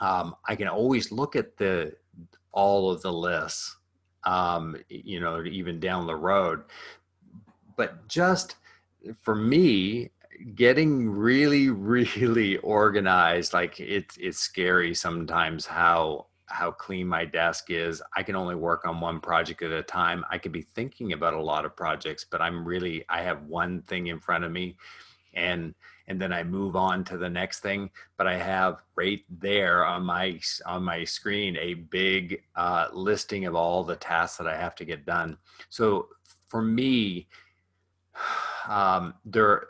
Um, 0.00 0.34
I 0.46 0.56
can 0.56 0.68
always 0.68 1.12
look 1.12 1.36
at 1.36 1.56
the 1.56 1.94
all 2.52 2.90
of 2.90 3.02
the 3.02 3.12
lists, 3.12 3.76
um, 4.24 4.76
you 4.88 5.20
know, 5.20 5.42
even 5.44 5.80
down 5.80 6.06
the 6.06 6.16
road. 6.16 6.62
But 7.76 8.06
just 8.08 8.56
for 9.20 9.34
me, 9.34 10.10
getting 10.54 11.10
really, 11.10 11.70
really 11.70 12.58
organized, 12.58 13.52
like 13.52 13.80
it's 13.80 14.16
it's 14.18 14.38
scary 14.38 14.94
sometimes 14.94 15.66
how 15.66 16.26
how 16.46 16.70
clean 16.70 17.06
my 17.06 17.24
desk 17.24 17.70
is. 17.70 18.02
I 18.16 18.22
can 18.22 18.36
only 18.36 18.54
work 18.54 18.86
on 18.86 19.00
one 19.00 19.20
project 19.20 19.62
at 19.62 19.72
a 19.72 19.82
time. 19.82 20.24
I 20.30 20.38
could 20.38 20.52
be 20.52 20.66
thinking 20.74 21.12
about 21.12 21.34
a 21.34 21.42
lot 21.42 21.64
of 21.64 21.74
projects, 21.74 22.24
but 22.24 22.40
I'm 22.40 22.64
really 22.64 23.04
I 23.08 23.22
have 23.22 23.42
one 23.44 23.82
thing 23.82 24.08
in 24.08 24.20
front 24.20 24.44
of 24.44 24.52
me 24.52 24.76
and 25.34 25.74
and 26.06 26.20
then 26.20 26.32
I 26.32 26.44
move 26.44 26.76
on 26.76 27.02
to 27.04 27.16
the 27.16 27.30
next 27.30 27.60
thing. 27.60 27.90
But 28.16 28.26
I 28.26 28.36
have 28.36 28.82
right 28.96 29.24
there 29.28 29.84
on 29.84 30.04
my 30.04 30.40
on 30.66 30.84
my 30.84 31.04
screen 31.04 31.56
a 31.56 31.74
big 31.74 32.42
uh, 32.56 32.88
listing 32.92 33.46
of 33.46 33.54
all 33.54 33.84
the 33.84 33.96
tasks 33.96 34.38
that 34.38 34.46
I 34.46 34.56
have 34.56 34.74
to 34.76 34.84
get 34.84 35.06
done. 35.06 35.38
So 35.70 36.08
for 36.48 36.62
me, 36.62 37.28
um, 38.68 39.14
there 39.24 39.68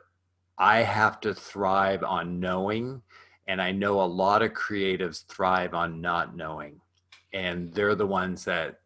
I 0.59 0.83
have 0.83 1.21
to 1.21 1.35
thrive 1.35 2.03
on 2.05 2.39
knowing, 2.41 3.03
and 3.47 3.61
I 3.61 3.73
know 3.73 4.01
a 4.01 4.07
lot 4.07 4.43
of 4.43 4.53
creatives 4.53 5.27
thrive 5.27 5.75
on 5.75 6.01
not 6.01 6.37
knowing, 6.37 6.81
and 7.33 7.73
they're 7.75 7.95
the 7.95 8.07
ones 8.07 8.45
that 8.45 8.81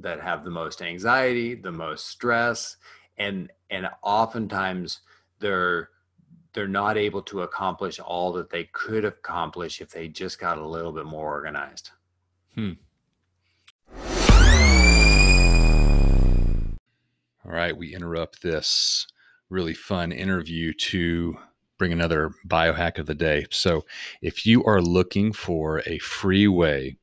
that 0.00 0.20
have 0.20 0.44
the 0.44 0.50
most 0.50 0.80
anxiety, 0.80 1.54
the 1.54 1.72
most 1.72 2.06
stress, 2.06 2.76
and 3.18 3.50
and 3.68 3.88
oftentimes 4.02 5.00
they're 5.40 5.90
they're 6.52 6.66
not 6.66 6.96
able 6.96 7.22
to 7.22 7.42
accomplish 7.42 8.00
all 8.00 8.32
that 8.32 8.50
they 8.50 8.64
could 8.64 9.04
accomplish 9.04 9.80
if 9.80 9.90
they 9.90 10.08
just 10.08 10.40
got 10.40 10.58
a 10.58 10.66
little 10.66 10.92
bit 10.92 11.06
more 11.06 11.28
organized. 11.28 11.90
Hmm. 12.54 12.72
All 17.44 17.52
right, 17.52 17.76
we 17.76 17.94
interrupt 17.94 18.42
this 18.42 19.06
really 19.50 19.74
fun 19.74 20.12
interview 20.12 20.72
to 20.72 21.36
bring 21.78 21.92
another 21.92 22.30
biohack 22.46 22.98
of 22.98 23.06
the 23.06 23.14
day. 23.14 23.46
So, 23.50 23.84
if 24.22 24.46
you 24.46 24.64
are 24.64 24.80
looking 24.80 25.32
for 25.32 25.82
a 25.86 25.98
free 25.98 26.46
way, 26.46 26.96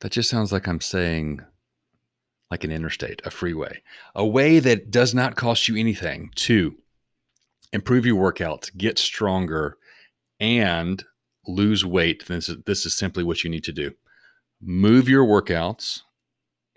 that 0.00 0.12
just 0.12 0.30
sounds 0.30 0.52
like 0.52 0.68
I'm 0.68 0.80
saying 0.80 1.40
like 2.50 2.64
an 2.64 2.72
interstate, 2.72 3.22
a 3.24 3.30
freeway, 3.30 3.82
a 4.14 4.26
way 4.26 4.58
that 4.58 4.90
does 4.90 5.14
not 5.14 5.36
cost 5.36 5.68
you 5.68 5.76
anything 5.76 6.30
to 6.34 6.76
improve 7.72 8.04
your 8.04 8.16
workouts, 8.16 8.76
get 8.76 8.98
stronger, 8.98 9.78
and 10.38 11.04
lose 11.46 11.84
weight. 11.84 12.26
This 12.26 12.48
is, 12.48 12.56
this 12.66 12.84
is 12.86 12.94
simply 12.94 13.22
what 13.22 13.44
you 13.44 13.50
need 13.50 13.64
to 13.64 13.72
do. 13.72 13.92
Move 14.60 15.08
your 15.08 15.24
workouts 15.24 16.00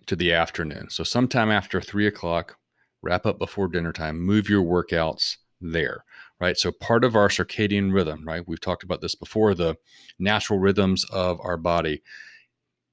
to 0.06 0.16
the 0.16 0.32
afternoon. 0.32 0.90
So, 0.90 1.04
sometime 1.04 1.52
after 1.52 1.82
three 1.82 2.08
o'clock, 2.08 2.58
wrap 3.04 3.26
up 3.26 3.38
before 3.38 3.68
dinner 3.68 3.94
time, 3.94 4.20
move 4.20 4.50
your 4.50 4.64
workouts 4.64 5.38
there, 5.62 6.04
right? 6.40 6.58
So, 6.58 6.72
part 6.72 7.04
of 7.04 7.16
our 7.16 7.28
circadian 7.28 7.94
rhythm, 7.94 8.26
right? 8.26 8.48
We've 8.48 8.60
talked 8.60 8.84
about 8.84 9.02
this 9.02 9.14
before 9.14 9.54
the 9.54 9.76
natural 10.18 10.60
rhythms 10.60 11.06
of 11.12 11.40
our 11.42 11.58
body. 11.58 12.02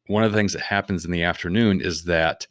One 0.07 0.25
of 0.25 0.33
the 0.33 0.39
things 0.39 0.53
that 0.53 0.63
happens 0.63 1.05
in 1.05 1.13
the 1.13 1.23
afternoon 1.23 1.81
is 1.81 2.05
that 2.05 2.47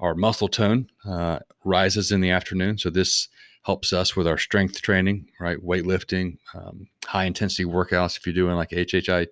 our 0.00 0.14
muscle 0.14 0.48
tone 0.48 0.88
uh, 1.08 1.38
rises 1.64 2.10
in 2.10 2.20
the 2.20 2.30
afternoon. 2.30 2.78
So, 2.78 2.90
this 2.90 3.28
helps 3.64 3.92
us 3.94 4.14
with 4.14 4.28
our 4.28 4.36
strength 4.38 4.82
training, 4.82 5.26
right? 5.40 5.58
Weightlifting, 5.58 6.36
um, 6.54 6.86
high 7.06 7.24
intensity 7.24 7.64
workouts. 7.64 8.18
If 8.18 8.26
you're 8.26 8.34
doing 8.34 8.56
like 8.56 8.70
HHI, 8.70 9.26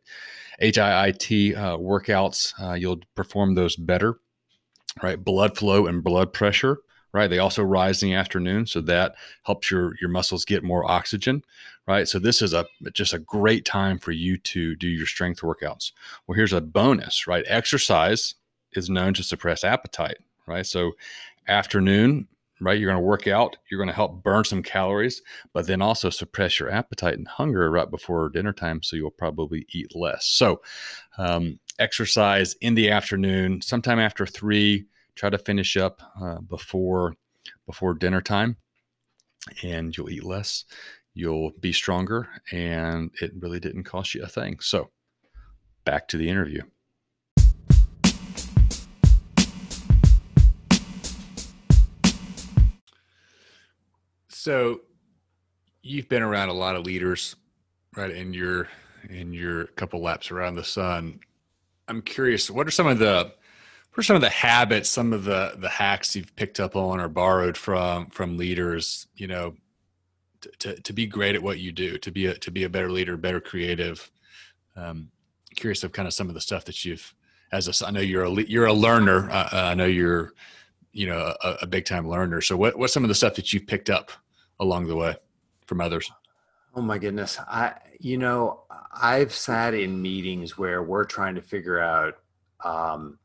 HIIT 0.60 1.56
uh, 1.56 1.76
workouts, 1.76 2.54
uh, 2.60 2.74
you'll 2.74 3.00
perform 3.14 3.54
those 3.54 3.76
better, 3.76 4.20
right? 5.02 5.22
Blood 5.22 5.58
flow 5.58 5.86
and 5.86 6.02
blood 6.02 6.32
pressure, 6.32 6.78
right? 7.12 7.28
They 7.28 7.38
also 7.38 7.62
rise 7.62 8.02
in 8.02 8.10
the 8.10 8.14
afternoon, 8.14 8.66
so 8.66 8.80
that 8.82 9.14
helps 9.44 9.70
your 9.70 9.94
your 10.00 10.10
muscles 10.10 10.44
get 10.44 10.62
more 10.62 10.90
oxygen, 10.90 11.44
right? 11.86 12.08
So 12.08 12.18
this 12.18 12.42
is 12.42 12.52
a 12.52 12.66
just 12.92 13.12
a 13.14 13.18
great 13.18 13.64
time 13.64 13.98
for 13.98 14.12
you 14.12 14.36
to 14.38 14.74
do 14.76 14.88
your 14.88 15.06
strength 15.06 15.40
workouts. 15.40 15.92
Well, 16.26 16.36
here's 16.36 16.52
a 16.52 16.60
bonus, 16.60 17.26
right? 17.26 17.44
Exercise 17.46 18.34
is 18.72 18.88
known 18.88 19.14
to 19.14 19.22
suppress 19.22 19.64
appetite, 19.64 20.18
right? 20.46 20.66
So 20.66 20.92
afternoon 21.48 22.28
right? 22.62 22.78
You're 22.78 22.90
going 22.90 23.02
to 23.02 23.06
work 23.06 23.26
out, 23.26 23.56
you're 23.68 23.78
going 23.78 23.88
to 23.88 23.94
help 23.94 24.22
burn 24.22 24.44
some 24.44 24.62
calories, 24.62 25.20
but 25.52 25.66
then 25.66 25.82
also 25.82 26.10
suppress 26.10 26.60
your 26.60 26.70
appetite 26.70 27.18
and 27.18 27.26
hunger 27.26 27.70
right 27.70 27.90
before 27.90 28.28
dinner 28.28 28.52
time. 28.52 28.82
So 28.82 28.96
you'll 28.96 29.10
probably 29.10 29.66
eat 29.72 29.94
less. 29.96 30.26
So, 30.26 30.62
um, 31.18 31.58
exercise 31.78 32.54
in 32.60 32.74
the 32.74 32.90
afternoon, 32.90 33.60
sometime 33.62 33.98
after 33.98 34.26
three, 34.26 34.86
try 35.14 35.30
to 35.30 35.38
finish 35.38 35.76
up 35.76 36.02
uh, 36.20 36.38
before 36.40 37.14
before 37.66 37.94
dinner 37.94 38.20
time 38.20 38.56
and 39.62 39.96
you'll 39.96 40.10
eat 40.10 40.24
less 40.24 40.64
you'll 41.14 41.50
be 41.60 41.72
stronger 41.72 42.28
and 42.52 43.10
it 43.20 43.32
really 43.38 43.60
didn't 43.60 43.84
cost 43.84 44.14
you 44.14 44.22
a 44.22 44.28
thing 44.28 44.58
so 44.60 44.90
back 45.84 46.06
to 46.08 46.16
the 46.16 46.28
interview 46.28 46.62
So 54.42 54.80
you've 55.84 56.08
been 56.08 56.24
around 56.24 56.48
a 56.48 56.52
lot 56.52 56.74
of 56.74 56.84
leaders, 56.84 57.36
right? 57.96 58.10
In 58.10 58.34
your 58.34 58.66
in 59.08 59.32
your 59.32 59.66
couple 59.66 60.02
laps 60.02 60.32
around 60.32 60.56
the 60.56 60.64
sun. 60.64 61.20
I'm 61.86 62.02
curious, 62.02 62.50
what 62.50 62.66
are 62.66 62.72
some 62.72 62.88
of 62.88 62.98
the 62.98 63.34
are 63.96 64.02
some 64.02 64.16
of 64.16 64.22
the 64.22 64.30
habits, 64.30 64.88
some 64.88 65.12
of 65.12 65.24
the 65.24 65.54
the 65.58 65.68
hacks 65.68 66.16
you've 66.16 66.34
picked 66.36 66.60
up 66.60 66.76
on 66.76 67.00
or 67.00 67.08
borrowed 67.08 67.56
from 67.56 68.06
from 68.06 68.36
leaders, 68.36 69.06
you 69.16 69.26
know, 69.26 69.54
to, 70.40 70.50
to, 70.58 70.80
to 70.80 70.92
be 70.92 71.06
great 71.06 71.34
at 71.34 71.42
what 71.42 71.58
you 71.58 71.72
do, 71.72 71.98
to 71.98 72.10
be 72.10 72.26
a 72.26 72.34
to 72.34 72.50
be 72.50 72.64
a 72.64 72.68
better 72.68 72.90
leader, 72.90 73.16
better 73.16 73.40
creative. 73.40 74.10
Um, 74.76 75.10
curious 75.54 75.84
of 75.84 75.92
kind 75.92 76.08
of 76.08 76.14
some 76.14 76.28
of 76.28 76.34
the 76.34 76.40
stuff 76.40 76.64
that 76.64 76.84
you've 76.84 77.14
as 77.52 77.68
a, 77.68 77.86
I 77.86 77.90
know 77.90 78.00
you're 78.00 78.24
a 78.24 78.30
you're 78.30 78.66
a 78.66 78.72
learner. 78.72 79.30
Uh, 79.30 79.48
uh, 79.52 79.64
I 79.70 79.74
know 79.74 79.86
you're 79.86 80.32
you 80.92 81.06
know 81.06 81.34
a, 81.42 81.58
a 81.62 81.66
big 81.66 81.84
time 81.84 82.08
learner. 82.08 82.40
So 82.40 82.56
what 82.56 82.76
what's 82.76 82.92
some 82.92 83.04
of 83.04 83.08
the 83.08 83.14
stuff 83.14 83.34
that 83.34 83.52
you've 83.52 83.66
picked 83.66 83.90
up 83.90 84.10
along 84.60 84.86
the 84.86 84.96
way 84.96 85.14
from 85.66 85.80
others? 85.80 86.10
Oh 86.74 86.80
my 86.80 86.98
goodness. 86.98 87.38
I 87.40 87.74
you 88.00 88.16
know, 88.18 88.62
I've 88.92 89.32
sat 89.32 89.74
in 89.74 90.00
meetings 90.00 90.58
where 90.58 90.82
we're 90.82 91.04
trying 91.04 91.34
to 91.34 91.42
figure 91.42 91.78
out 91.78 92.14
um, 92.64 93.18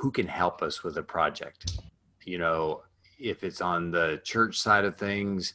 who 0.00 0.10
can 0.10 0.26
help 0.26 0.62
us 0.62 0.82
with 0.82 0.96
a 0.96 1.02
project. 1.02 1.78
You 2.24 2.38
know, 2.38 2.84
if 3.18 3.44
it's 3.44 3.60
on 3.60 3.90
the 3.90 4.18
church 4.24 4.58
side 4.58 4.86
of 4.86 4.96
things, 4.96 5.52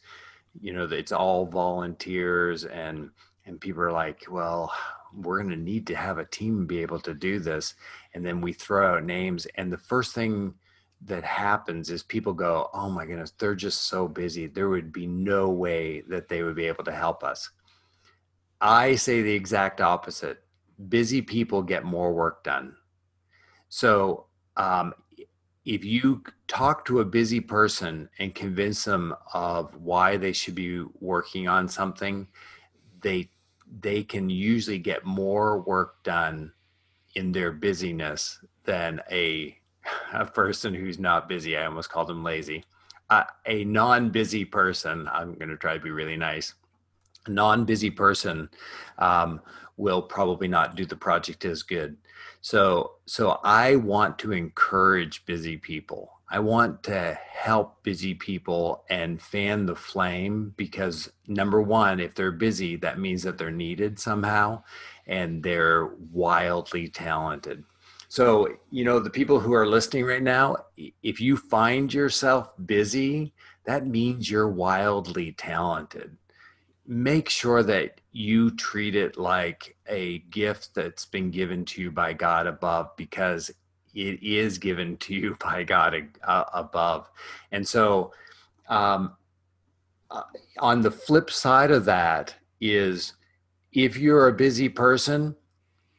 you 0.62 0.72
know, 0.72 0.84
it's 0.84 1.12
all 1.12 1.48
volunteers 1.48 2.66
and 2.66 3.10
and 3.48 3.60
people 3.60 3.82
are 3.82 3.92
like, 3.92 4.24
well, 4.30 4.72
we're 5.16 5.42
going 5.42 5.50
to 5.50 5.72
need 5.72 5.88
to 5.88 5.96
have 5.96 6.20
a 6.20 6.26
team 6.26 6.68
be 6.68 6.80
able 6.80 7.00
to 7.00 7.16
do 7.16 7.40
this. 7.40 7.74
And 8.14 8.24
then 8.24 8.40
we 8.40 8.54
throw 8.54 8.96
out 8.96 9.04
names 9.04 9.48
and 9.56 9.74
the 9.74 9.80
first 9.80 10.14
thing 10.14 10.54
that 11.06 11.24
happens 11.24 11.90
is 11.90 12.04
people 12.04 12.34
go, 12.34 12.70
oh 12.72 12.90
my 12.90 13.04
goodness, 13.08 13.34
they're 13.40 13.56
just 13.56 13.88
so 13.88 14.08
busy. 14.08 14.46
There 14.46 14.70
would 14.70 14.94
be 14.94 15.08
no 15.08 15.50
way 15.50 16.02
that 16.02 16.30
they 16.30 16.44
would 16.44 16.56
be 16.56 16.68
able 16.68 16.84
to 16.84 16.92
help 16.92 17.24
us. 17.24 17.50
I 18.62 18.94
say 18.94 19.24
the 19.24 19.34
exact 19.34 19.82
opposite. 19.82 20.44
Busy 20.88 21.24
people 21.24 21.64
get 21.64 21.84
more 21.84 22.14
work 22.14 22.44
done. 22.44 22.76
So 23.70 24.25
um, 24.58 24.94
if 25.66 25.84
you 25.84 26.24
talk 26.48 26.86
to 26.86 27.00
a 27.00 27.06
busy 27.06 27.40
person 27.40 28.08
and 28.20 28.36
convince 28.36 28.84
them 28.86 29.16
of 29.34 29.76
why 29.76 30.16
they 30.16 30.32
should 30.32 30.56
be 30.56 30.84
working 31.00 31.48
on 31.48 31.68
something, 31.68 32.28
they 33.02 33.30
they 33.82 34.04
can 34.04 34.30
usually 34.30 34.78
get 34.78 35.04
more 35.06 35.60
work 35.62 36.04
done 36.04 36.52
in 37.16 37.32
their 37.32 37.52
busyness 37.52 38.40
than 38.64 39.02
a 39.12 39.58
a 40.14 40.26
person 40.26 40.74
who's 40.74 41.00
not 41.00 41.28
busy. 41.28 41.58
I 41.58 41.66
almost 41.66 41.90
called 41.90 42.10
him 42.10 42.24
lazy. 42.24 42.64
Uh, 43.10 43.24
a 43.46 43.64
non-busy 43.66 44.46
person. 44.46 45.08
I'm 45.12 45.36
going 45.36 45.50
to 45.50 45.58
try 45.58 45.76
to 45.76 45.80
be 45.80 45.92
really 45.92 46.18
nice. 46.18 46.56
A 47.28 47.32
non-busy 47.32 47.92
person 47.92 48.50
um, 48.98 49.42
will 49.78 50.02
probably 50.02 50.48
not 50.48 50.76
do 50.76 50.86
the 50.86 50.96
project 50.96 51.46
as 51.46 51.64
good. 51.64 51.98
So, 52.42 52.94
so 53.06 53.40
I 53.44 53.76
want 53.76 54.20
to 54.20 54.32
encourage 54.32 55.26
busy 55.26 55.58
people. 55.58 56.12
I 56.30 56.40
want 56.40 56.84
to 56.84 57.18
help 57.30 57.84
busy 57.84 58.14
people 58.16 58.84
and 58.90 59.22
fan 59.22 59.66
the 59.66 59.76
flame 59.76 60.54
because 60.58 61.12
number 61.28 61.62
one, 61.62 62.00
if 62.00 62.16
they're 62.16 62.32
busy, 62.32 62.76
that 62.78 63.00
means 63.00 63.24
that 63.24 63.38
they're 63.38 63.52
needed 63.52 64.00
somehow 64.00 64.64
and 65.08 65.44
they're 65.44 65.88
wildly 66.12 66.88
talented. 66.88 67.64
So, 68.08 68.48
you 68.72 68.86
know, 68.86 69.00
the 69.00 69.10
people 69.10 69.40
who 69.40 69.54
are 69.54 69.68
listening 69.68 70.06
right 70.06 70.24
now, 70.24 70.58
if 71.04 71.20
you 71.20 71.38
find 71.38 71.94
yourself 71.94 72.50
busy, 72.66 73.34
that 73.66 73.88
means 73.88 74.30
you're 74.30 74.50
wildly 74.50 75.34
talented. 75.34 76.16
Make 76.88 77.30
sure 77.30 77.64
that 77.64 78.02
you 78.12 78.52
treat 78.52 78.96
it 78.96 79.18
like 79.18 79.76
a 79.88 80.20
gift 80.20 80.76
that's 80.76 81.06
been 81.06 81.32
given 81.32 81.66
to 81.66 81.82
you 81.82 81.92
by 81.92 82.14
God 82.14 82.48
above 82.48 82.96
because 82.96 83.50
it 83.94 84.22
is 84.22 84.58
given 84.58 84.98
to 84.98 85.14
you 85.14 85.38
by 85.44 85.64
God 85.64 85.96
uh, 86.24 86.44
above. 86.54 87.10
And 87.52 87.68
so, 87.68 88.12
um, 88.68 89.14
uh, 90.12 90.22
on 90.60 90.82
the 90.82 90.92
flip 90.92 91.32
side 91.32 91.72
of 91.72 91.86
that 91.86 92.36
is 92.62 93.14
if 93.74 93.98
you're 93.98 94.28
a 94.28 94.34
busy 94.34 94.70
person, 94.70 95.36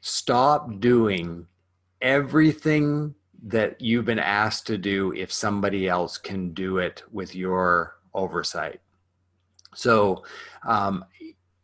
stop 0.00 0.80
doing 0.80 1.46
everything 2.00 3.14
that 3.42 3.80
you've 3.80 4.04
been 4.04 4.18
asked 4.18 4.66
to 4.66 4.78
do 4.78 5.12
if 5.12 5.32
somebody 5.32 5.88
else 5.88 6.18
can 6.18 6.52
do 6.52 6.78
it 6.78 7.02
with 7.12 7.34
your 7.34 7.96
oversight. 8.14 8.80
So, 9.76 10.24
um, 10.66 11.04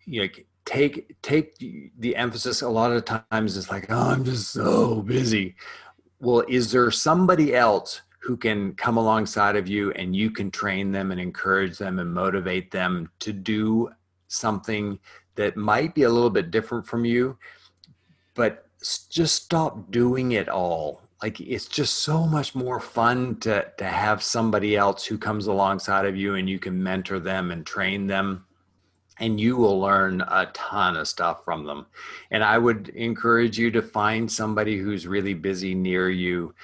you 0.05 0.23
know, 0.23 0.29
take 0.65 1.17
take 1.23 1.57
the 1.99 2.15
emphasis. 2.17 2.63
A 2.63 2.69
lot 2.69 2.93
of 2.93 3.05
times, 3.05 3.57
it's 3.57 3.71
like, 3.71 3.87
oh, 3.89 4.11
I'm 4.11 4.25
just 4.25 4.51
so 4.51 5.03
busy. 5.03 5.57
Well, 6.21 6.45
is 6.49 6.71
there 6.71 6.91
somebody 6.91 7.55
else 7.55 8.03
who 8.21 8.37
can 8.37 8.75
come 8.75 8.97
alongside 8.97 9.57
of 9.57 9.67
you 9.67 9.91
and 9.93 10.15
you 10.15 10.31
can 10.31 10.51
train 10.51 10.93
them 10.93 11.11
and 11.11 11.21
encourage 11.21 11.79
them 11.79 11.99
and 11.99 12.15
motivate 12.15 12.71
them 12.71 13.11
to 13.19 13.33
do 13.33 13.91
something 14.29 14.99
that 15.35 15.57
might 15.57 15.95
be 15.95 16.05
a 16.05 16.11
little 16.11 16.31
bit 16.31 16.53
different 16.53 16.87
from 16.87 17.05
you, 17.05 17.37
but 18.35 18.69
just 19.09 19.43
stop 19.43 19.91
doing 19.91 20.33
it 20.33 20.49
all. 20.49 21.03
Like 21.23 21.41
it's 21.41 21.67
just 21.67 22.03
so 22.03 22.27
much 22.27 22.55
more 22.55 22.81
fun 22.81 23.37
to 23.41 23.67
to 23.79 23.85
have 23.85 24.23
somebody 24.23 24.77
else 24.77 25.05
who 25.05 25.17
comes 25.17 25.47
alongside 25.47 26.05
of 26.05 26.17
you 26.17 26.35
and 26.35 26.51
you 26.51 26.59
can 26.59 26.83
mentor 26.83 27.21
them 27.21 27.51
and 27.51 27.65
train 27.65 28.07
them 28.07 28.45
and 29.21 29.41
you 29.41 29.57
will 29.57 29.79
learn 29.79 30.21
a 30.23 30.47
ton 30.53 30.97
of 30.97 31.07
stuff 31.07 31.45
from 31.45 31.65
them. 31.65 31.87
And 32.31 32.43
i 32.43 32.59
would 32.59 32.89
encourage 32.91 33.59
you 33.59 33.71
to 33.71 33.83
find 33.83 34.31
somebody 34.31 34.77
who's 34.79 35.07
really 35.07 35.35
busy 35.35 35.75
near 35.75 36.11
you 36.11 36.55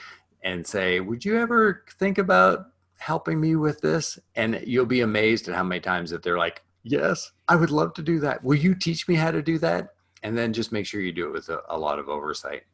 and 0.43 0.67
say 0.67 1.01
would 1.01 1.25
you 1.25 1.39
ever 1.39 1.85
think 1.99 2.19
about 2.19 2.67
helping 2.99 3.41
me 3.41 3.55
with 3.55 3.81
this? 3.81 4.19
And 4.35 4.61
you'll 4.67 4.87
be 4.87 5.03
amazed 5.03 5.49
at 5.49 5.55
how 5.55 5.63
many 5.63 5.81
times 5.81 6.11
that 6.11 6.23
they're 6.23 6.39
like 6.39 6.63
yes 6.83 7.33
i 7.49 7.57
would 7.57 7.71
love 7.71 7.95
to 7.95 8.03
do 8.03 8.19
that. 8.21 8.43
Will 8.43 8.57
you 8.57 8.75
teach 8.75 9.07
me 9.09 9.15
how 9.15 9.31
to 9.31 9.43
do 9.43 9.59
that? 9.59 9.95
And 10.25 10.37
then 10.37 10.53
just 10.53 10.73
make 10.73 10.85
sure 10.85 11.01
you 11.01 11.13
do 11.13 11.29
it 11.29 11.33
with 11.33 11.49
a, 11.49 11.61
a 11.69 11.79
lot 11.79 12.01
of 12.01 12.09
oversight 12.09 12.65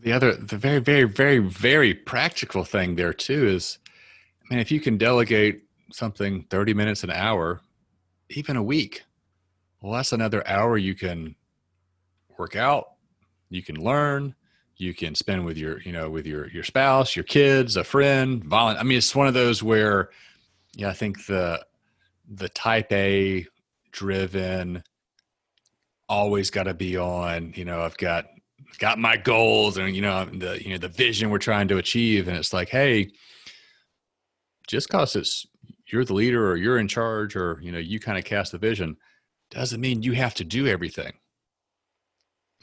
the 0.00 0.12
other, 0.12 0.34
the 0.34 0.56
very, 0.56 0.80
very, 0.80 1.04
very, 1.04 1.38
very 1.38 1.94
practical 1.94 2.64
thing 2.64 2.96
there 2.96 3.12
too 3.12 3.46
is, 3.46 3.78
I 4.42 4.54
mean, 4.54 4.60
if 4.60 4.70
you 4.70 4.80
can 4.80 4.98
delegate 4.98 5.62
something 5.92 6.44
30 6.50 6.74
minutes 6.74 7.04
an 7.04 7.10
hour, 7.10 7.60
even 8.30 8.56
a 8.56 8.62
week, 8.62 9.04
well, 9.80 9.92
that's 9.92 10.12
another 10.12 10.46
hour 10.48 10.76
you 10.76 10.94
can 10.94 11.36
work 12.38 12.56
out, 12.56 12.92
you 13.50 13.62
can 13.62 13.76
learn, 13.76 14.34
you 14.76 14.94
can 14.94 15.14
spend 15.14 15.44
with 15.44 15.56
your, 15.56 15.80
you 15.82 15.92
know, 15.92 16.10
with 16.10 16.26
your 16.26 16.48
your 16.48 16.64
spouse, 16.64 17.14
your 17.14 17.24
kids, 17.24 17.76
a 17.76 17.84
friend, 17.84 18.42
volunteer. 18.44 18.80
I 18.80 18.84
mean, 18.84 18.98
it's 18.98 19.14
one 19.14 19.28
of 19.28 19.34
those 19.34 19.62
where, 19.62 20.10
yeah, 20.74 20.88
I 20.88 20.94
think 20.94 21.26
the 21.26 21.64
the 22.28 22.48
type 22.48 22.90
A 22.92 23.46
driven 23.92 24.82
always 26.08 26.50
got 26.50 26.64
to 26.64 26.74
be 26.74 26.96
on. 26.96 27.52
You 27.54 27.64
know, 27.64 27.82
I've 27.82 27.96
got 27.96 28.26
got 28.78 28.98
my 28.98 29.16
goals 29.16 29.76
and 29.76 29.94
you 29.94 30.02
know 30.02 30.24
the 30.24 30.62
you 30.62 30.70
know 30.70 30.78
the 30.78 30.88
vision 30.88 31.30
we're 31.30 31.38
trying 31.38 31.68
to 31.68 31.78
achieve. 31.78 32.28
And 32.28 32.36
it's 32.36 32.52
like 32.52 32.68
hey 32.68 33.10
just 34.66 34.88
cause 34.88 35.16
it's 35.16 35.46
you're 35.86 36.04
the 36.04 36.14
leader 36.14 36.50
or 36.50 36.56
you're 36.56 36.78
in 36.78 36.88
charge 36.88 37.36
or 37.36 37.58
you 37.62 37.72
know 37.72 37.78
you 37.78 38.00
kind 38.00 38.18
of 38.18 38.24
cast 38.24 38.52
the 38.52 38.58
vision 38.58 38.96
doesn't 39.50 39.80
mean 39.80 40.02
you 40.02 40.12
have 40.12 40.34
to 40.34 40.44
do 40.44 40.66
everything. 40.66 41.12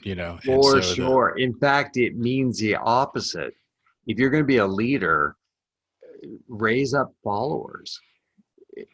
You 0.02 0.16
know 0.16 0.38
for 0.44 0.82
so 0.82 0.94
sure. 0.94 1.34
The, 1.36 1.44
in 1.44 1.54
fact 1.54 1.96
it 1.96 2.16
means 2.16 2.58
the 2.58 2.76
opposite. 2.76 3.54
If 4.06 4.18
you're 4.18 4.30
going 4.30 4.42
to 4.42 4.46
be 4.46 4.56
a 4.56 4.66
leader 4.66 5.36
raise 6.48 6.94
up 6.94 7.12
followers 7.22 7.98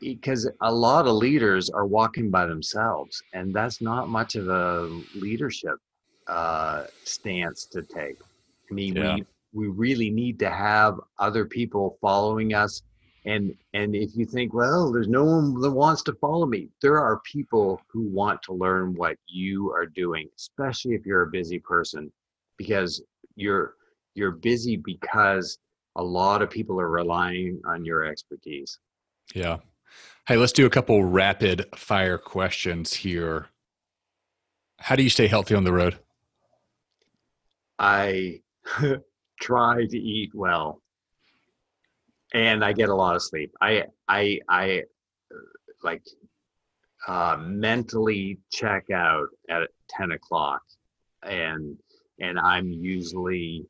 because 0.01 0.51
a 0.63 0.73
lot 0.73 1.07
of 1.07 1.15
leaders 1.15 1.71
are 1.71 1.87
walking 1.87 2.31
by 2.31 2.47
themselves 2.47 3.23
and 3.33 3.55
that's 3.55 3.81
not 3.81 4.09
much 4.09 4.35
of 4.35 4.49
a 4.49 5.03
leadership 5.15 5.77
uh, 6.29 6.85
stance 7.05 7.65
to 7.67 7.83
take. 7.83 8.19
I 8.71 8.75
mean, 8.75 8.97
yeah. 8.97 9.15
we 9.17 9.25
we 9.53 9.69
really 9.69 10.11
need 10.11 10.39
to 10.39 10.51
have 10.51 11.01
other 11.19 11.45
people 11.45 11.99
following 12.01 12.55
us. 12.55 12.83
And 13.25 13.55
and 13.75 13.95
if 13.95 14.17
you 14.17 14.25
think, 14.25 14.55
well, 14.55 14.93
there's 14.93 15.09
no 15.09 15.25
one 15.25 15.61
that 15.61 15.71
wants 15.71 16.03
to 16.05 16.15
follow 16.15 16.47
me, 16.47 16.69
there 16.83 16.99
are 16.99 17.21
people 17.21 17.81
who 17.89 18.09
want 18.09 18.43
to 18.43 18.53
learn 18.53 18.95
what 18.95 19.17
you 19.27 19.73
are 19.73 19.87
doing, 19.87 20.29
especially 20.37 20.95
if 20.95 21.05
you're 21.05 21.23
a 21.23 21.31
busy 21.31 21.59
person, 21.59 22.13
because 22.57 23.03
you're 23.35 23.75
you're 24.15 24.33
busy 24.33 24.77
because 24.77 25.59
a 25.97 26.03
lot 26.03 26.43
of 26.43 26.51
people 26.51 26.81
are 26.81 26.89
relying 26.89 27.61
on 27.67 27.85
your 27.85 28.05
expertise. 28.05 28.79
Yeah. 29.35 29.59
Hey, 30.27 30.37
let's 30.37 30.53
do 30.53 30.67
a 30.67 30.71
couple 30.71 31.05
rapid 31.05 31.67
fire 31.75 32.19
questions 32.19 32.93
here. 32.93 33.47
How 34.79 34.95
do 34.95 35.03
you 35.03 35.11
stay 35.11 35.27
healthy 35.27 35.55
on 35.55 35.65
the 35.65 35.73
road? 35.73 35.99
I 37.79 38.41
try 39.41 39.87
to 39.87 39.99
eat 39.99 40.31
well 40.35 40.83
and 42.33 42.65
I 42.65 42.73
get 42.73 42.89
a 42.89 42.95
lot 42.95 43.17
of 43.17 43.23
sleep. 43.23 43.55
I 43.61 43.85
I 44.09 44.41
I 44.49 44.83
like 45.83 46.03
uh, 47.07 47.37
mentally 47.41 48.39
check 48.53 48.91
out 48.91 49.29
at 49.49 49.69
ten 49.89 50.13
o'clock, 50.13 50.63
and 51.23 51.77
and 52.21 52.39
I'm 52.39 52.71
usually 52.71 53.67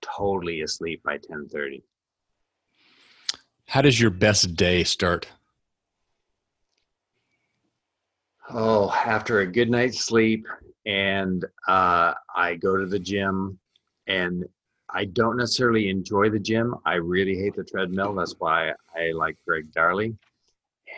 totally 0.00 0.62
asleep 0.62 1.02
by 1.04 1.18
ten 1.18 1.48
thirty. 1.48 1.82
How 3.66 3.82
does 3.82 4.00
your 4.00 4.10
best 4.10 4.56
day 4.56 4.82
start? 4.82 5.28
Oh, 8.52 8.90
after 8.90 9.40
a 9.40 9.46
good 9.46 9.70
night's 9.70 10.00
sleep 10.00 10.44
and 10.86 11.44
uh, 11.68 12.14
I 12.34 12.54
go 12.56 12.76
to 12.76 12.86
the 12.86 12.98
gym, 12.98 13.58
and 14.06 14.44
I 14.92 15.04
don't 15.06 15.36
necessarily 15.36 15.88
enjoy 15.88 16.30
the 16.30 16.38
gym. 16.38 16.74
I 16.84 16.94
really 16.94 17.36
hate 17.36 17.54
the 17.54 17.64
treadmill. 17.64 18.14
That's 18.14 18.34
why 18.38 18.72
I 18.96 19.12
like 19.14 19.36
Greg 19.46 19.72
Darley, 19.72 20.16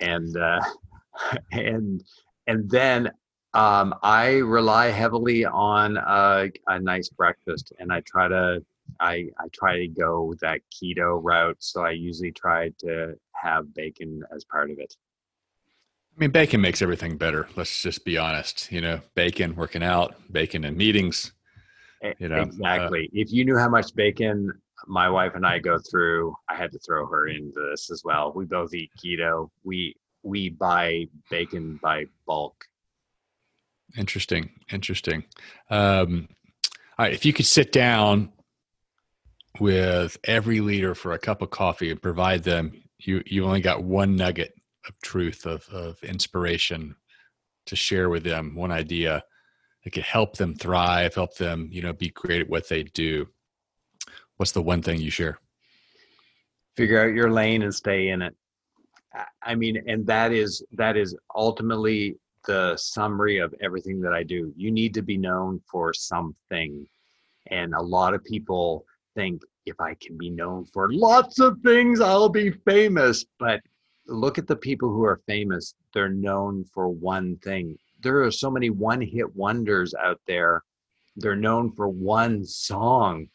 and 0.01 0.37
uh, 0.37 0.61
and 1.53 2.03
and 2.47 2.71
then 2.71 3.11
um, 3.55 3.95
I 4.03 4.37
rely 4.37 4.89
heavily 4.89 5.45
on 5.45 5.97
a, 5.97 6.51
a 6.67 6.79
nice 6.79 7.09
breakfast, 7.09 7.73
and 7.79 7.93
I 7.93 8.01
try 8.01 8.29
to 8.29 8.65
I 9.01 9.29
I 9.39 9.49
try 9.53 9.79
to 9.79 9.89
go 9.89 10.35
that 10.41 10.61
keto 10.73 11.21
route. 11.23 11.57
So 11.61 11.83
I 11.83 11.91
usually 11.91 12.33
try 12.33 12.71
to 12.81 13.15
have 13.35 13.75
bacon 13.75 14.23
as 14.35 14.45
part 14.45 14.71
of 14.71 14.79
it. 14.79 14.95
I 16.15 16.21
mean, 16.21 16.31
bacon 16.31 16.61
makes 16.61 16.83
everything 16.83 17.17
better. 17.17 17.49
Let's 17.57 17.83
just 17.83 18.05
be 18.05 18.19
honest. 18.19 18.71
You 18.71 18.81
know, 18.81 19.01
bacon 19.15 19.57
working 19.57 19.83
out, 19.83 20.15
bacon 20.31 20.65
in 20.65 20.77
meetings. 20.77 21.33
You 22.19 22.29
know, 22.29 22.41
uh, 22.41 22.43
exactly. 22.43 23.07
Uh, 23.07 23.21
if 23.21 23.33
you 23.33 23.45
knew 23.45 23.57
how 23.57 23.69
much 23.69 23.95
bacon 23.95 24.53
my 24.87 25.09
wife 25.09 25.33
and 25.35 25.47
I 25.47 25.59
go 25.59 25.79
through, 25.79 26.35
I 26.49 26.57
had 26.57 26.73
to 26.73 26.79
throw 26.81 27.07
her 27.07 27.29
into 27.29 27.61
this 27.71 27.91
as 27.91 28.03
well. 28.05 28.33
We 28.35 28.45
both 28.45 28.75
eat 28.75 28.91
keto. 29.03 29.49
We 29.65 29.97
we 30.23 30.51
buy 30.51 31.07
bacon 31.31 31.79
by 31.83 32.07
bulk. 32.27 32.65
Interesting. 33.97 34.51
Interesting. 34.71 35.25
Um, 35.71 36.29
all 36.99 37.07
right. 37.07 37.15
If 37.15 37.25
you 37.25 37.33
could 37.33 37.47
sit 37.47 37.73
down 37.73 38.33
with 39.61 40.19
every 40.25 40.61
leader 40.61 40.95
for 40.95 41.13
a 41.13 41.19
cup 41.19 41.43
of 41.43 41.51
coffee 41.51 41.91
and 41.91 42.03
provide 42.03 42.43
them, 42.43 42.83
you 42.99 43.23
you 43.25 43.45
only 43.45 43.61
got 43.61 43.83
one 43.83 44.17
nugget 44.17 44.55
of 44.89 45.01
truth 45.03 45.47
of, 45.47 45.67
of 45.69 46.03
inspiration 46.03 46.95
to 47.67 47.77
share 47.77 48.09
with 48.09 48.25
them 48.25 48.55
one 48.55 48.73
idea 48.73 49.23
that 49.85 49.93
could 49.93 50.03
help 50.03 50.37
them 50.37 50.55
thrive 50.55 51.15
help 51.15 51.37
them 51.37 51.69
you 51.71 51.83
know 51.83 51.93
be 51.93 52.11
great 52.11 52.41
at 52.41 52.49
what 52.49 52.69
they 52.69 52.83
do. 52.83 53.27
What's 54.37 54.53
the 54.53 54.63
one 54.63 54.83
thing 54.83 55.01
you 55.01 55.11
share? 55.11 55.39
Figure 56.77 57.01
out 57.01 57.15
your 57.15 57.31
lane 57.31 57.63
and 57.63 57.75
stay 57.75 58.09
in 58.09 58.23
it. 58.23 58.35
I 59.43 59.55
mean 59.55 59.83
and 59.87 60.07
that 60.07 60.33
is 60.33 60.63
that 60.73 60.97
is 60.97 61.17
ultimately 61.35 62.17
the 62.47 62.77
summary 62.77 63.39
of 63.39 63.55
everything 63.61 64.01
that 64.01 64.13
i 64.13 64.23
do. 64.23 64.53
You 64.57 64.71
need 64.71 64.95
to 64.95 65.03
be 65.03 65.17
known 65.17 65.61
for 65.71 65.93
something. 65.93 66.87
And 67.51 67.75
a 67.75 67.81
lot 67.81 68.15
of 68.15 68.25
people 68.25 68.85
think 69.15 69.43
if 69.67 69.79
i 69.79 69.95
can 69.95 70.17
be 70.17 70.31
known 70.31 70.65
for 70.73 70.93
lots 70.93 71.39
of 71.39 71.59
things 71.61 72.01
i'll 72.01 72.29
be 72.29 72.51
famous. 72.51 73.25
But 73.39 73.61
look 74.07 74.39
at 74.39 74.47
the 74.47 74.57
people 74.57 74.89
who 74.89 75.05
are 75.05 75.21
famous. 75.27 75.75
They're 75.95 76.09
known 76.09 76.65
for 76.73 76.89
one 76.89 77.37
thing. 77.39 77.77
There 78.03 78.23
are 78.23 78.31
so 78.31 78.51
many 78.51 78.71
one 78.71 79.01
hit 79.01 79.35
wonders 79.37 79.95
out 79.95 80.21
there. 80.27 80.63
They're 81.17 81.37
known 81.37 81.73
for 81.73 81.89
one 81.89 82.45
song. 82.45 83.27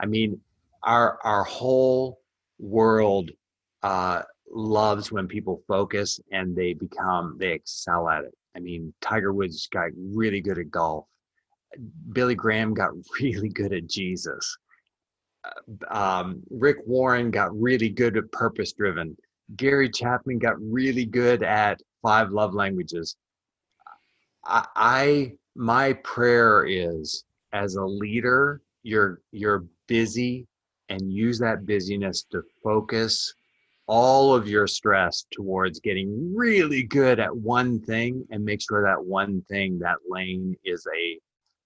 I 0.00 0.06
mean, 0.06 0.40
our 0.82 1.18
our 1.24 1.44
whole 1.44 2.20
world 2.58 3.30
uh, 3.82 4.22
loves 4.50 5.10
when 5.10 5.26
people 5.26 5.62
focus 5.66 6.20
and 6.30 6.54
they 6.54 6.74
become 6.74 7.36
they 7.38 7.52
excel 7.52 8.08
at 8.08 8.24
it. 8.24 8.34
I 8.56 8.60
mean, 8.60 8.92
Tiger 9.00 9.32
Woods 9.32 9.66
got 9.66 9.90
really 9.96 10.40
good 10.40 10.58
at 10.58 10.70
golf. 10.70 11.06
Billy 12.12 12.34
Graham 12.34 12.72
got 12.74 12.90
really 13.20 13.48
good 13.48 13.72
at 13.72 13.86
Jesus. 13.86 14.56
Uh, 15.44 15.94
um, 15.98 16.42
Rick 16.50 16.78
Warren 16.86 17.30
got 17.30 17.58
really 17.58 17.88
good 17.88 18.16
at 18.16 18.30
purpose 18.32 18.72
driven. 18.72 19.16
Gary 19.56 19.90
Chapman 19.90 20.38
got 20.38 20.60
really 20.60 21.04
good 21.04 21.42
at 21.42 21.80
five 22.02 22.30
love 22.30 22.54
languages. 22.54 23.16
I, 24.44 24.66
I 24.76 25.32
my 25.54 25.92
prayer 25.94 26.66
is 26.66 27.24
as 27.52 27.76
a 27.76 27.84
leader, 27.84 28.60
you're 28.82 29.20
you're 29.32 29.64
busy 29.86 30.46
and 30.88 31.12
use 31.12 31.38
that 31.38 31.66
busyness 31.66 32.24
to 32.32 32.42
focus 32.62 33.34
all 33.86 34.34
of 34.34 34.48
your 34.48 34.66
stress 34.66 35.26
towards 35.30 35.80
getting 35.80 36.34
really 36.34 36.82
good 36.82 37.20
at 37.20 37.34
one 37.34 37.80
thing 37.80 38.26
and 38.30 38.44
make 38.44 38.60
sure 38.62 38.82
that 38.82 39.04
one 39.04 39.42
thing, 39.42 39.78
that 39.78 39.96
lane 40.08 40.56
is 40.64 40.86
a 40.94 41.18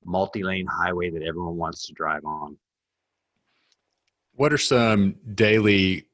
multi-lane 0.05 0.67
highway 0.67 1.11
that 1.11 1.23
everyone 1.23 1.57
wants 1.57 1.87
to 1.87 1.93
drive 1.93 2.25
on. 2.25 2.57
What 4.35 4.53
are 4.53 4.59
some 4.59 5.17
daily 5.35 6.08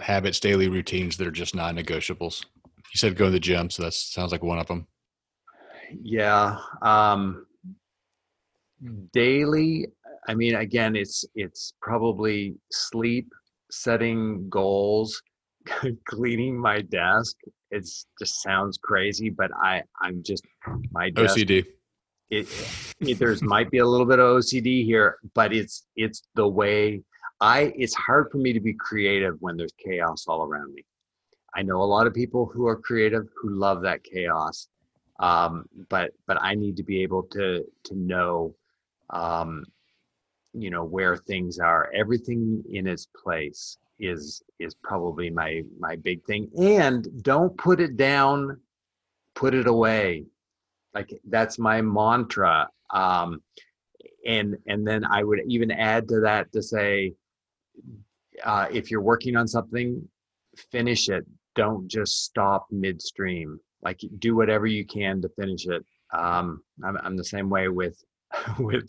habits, 0.00 0.40
daily 0.40 0.68
routines 0.68 1.16
that 1.16 1.26
are 1.26 1.32
just 1.32 1.54
non-negotiables? 1.54 2.44
You 2.76 2.98
said 2.98 3.16
go 3.16 3.26
to 3.26 3.30
the 3.30 3.40
gym, 3.40 3.70
so 3.70 3.82
that 3.82 3.94
sounds 3.94 4.32
like 4.32 4.42
one 4.42 4.58
of 4.58 4.66
them. 4.66 4.86
Yeah. 6.02 6.58
Um, 6.82 7.46
daily, 9.12 9.88
I 10.28 10.34
mean, 10.34 10.54
again, 10.54 10.96
it's 10.96 11.24
it's 11.34 11.74
probably 11.80 12.54
sleep, 12.70 13.32
setting 13.70 14.48
goals, 14.48 15.20
cleaning 16.06 16.58
my 16.58 16.82
desk. 16.82 17.36
It's 17.70 18.06
just 18.18 18.42
sounds 18.42 18.78
crazy, 18.82 19.30
but 19.30 19.50
I 19.62 19.82
I'm 20.00 20.22
just 20.22 20.44
my 20.90 21.10
desk, 21.10 21.36
OCD. 21.36 21.66
It, 22.30 22.46
it 23.00 23.18
there's 23.18 23.42
might 23.42 23.70
be 23.70 23.78
a 23.78 23.86
little 23.86 24.06
bit 24.06 24.18
of 24.18 24.36
OCD 24.36 24.84
here, 24.84 25.18
but 25.34 25.52
it's 25.52 25.86
it's 25.96 26.22
the 26.34 26.46
way 26.46 27.02
I. 27.40 27.72
It's 27.76 27.94
hard 27.94 28.30
for 28.30 28.38
me 28.38 28.52
to 28.52 28.60
be 28.60 28.74
creative 28.74 29.36
when 29.40 29.56
there's 29.56 29.74
chaos 29.84 30.26
all 30.26 30.44
around 30.44 30.74
me. 30.74 30.84
I 31.54 31.62
know 31.62 31.82
a 31.82 31.84
lot 31.84 32.06
of 32.06 32.14
people 32.14 32.46
who 32.46 32.66
are 32.66 32.76
creative 32.76 33.28
who 33.40 33.50
love 33.50 33.82
that 33.82 34.04
chaos, 34.04 34.68
um, 35.20 35.64
but 35.88 36.12
but 36.26 36.38
I 36.40 36.54
need 36.54 36.76
to 36.76 36.82
be 36.82 37.02
able 37.02 37.22
to 37.24 37.64
to 37.84 37.94
know, 37.94 38.54
um, 39.10 39.64
you 40.52 40.70
know, 40.70 40.84
where 40.84 41.16
things 41.16 41.58
are. 41.58 41.90
Everything 41.94 42.62
in 42.70 42.86
its 42.86 43.06
place 43.06 43.78
is 43.98 44.42
is 44.58 44.74
probably 44.74 45.30
my 45.30 45.62
my 45.78 45.96
big 45.96 46.24
thing. 46.24 46.48
And 46.58 47.22
don't 47.22 47.56
put 47.56 47.80
it 47.80 47.96
down, 47.96 48.60
put 49.34 49.54
it 49.54 49.66
away. 49.66 50.26
Like 50.94 51.12
that's 51.28 51.58
my 51.58 51.80
mantra. 51.82 52.68
Um, 52.90 53.42
and 54.26 54.56
and 54.66 54.86
then 54.86 55.04
I 55.04 55.24
would 55.24 55.40
even 55.46 55.70
add 55.70 56.08
to 56.08 56.20
that 56.20 56.52
to 56.52 56.62
say, 56.62 57.14
uh, 58.44 58.66
if 58.70 58.90
you're 58.90 59.02
working 59.02 59.36
on 59.36 59.46
something, 59.48 60.06
finish 60.70 61.08
it. 61.08 61.24
Don't 61.54 61.88
just 61.88 62.24
stop 62.24 62.66
midstream. 62.70 63.58
Like 63.82 64.00
do 64.18 64.36
whatever 64.36 64.66
you 64.66 64.84
can 64.84 65.22
to 65.22 65.28
finish 65.30 65.66
it. 65.66 65.84
Um, 66.12 66.62
I'm, 66.84 66.96
I'm 67.02 67.16
the 67.16 67.24
same 67.24 67.50
way 67.50 67.68
with 67.68 68.02
with 68.58 68.88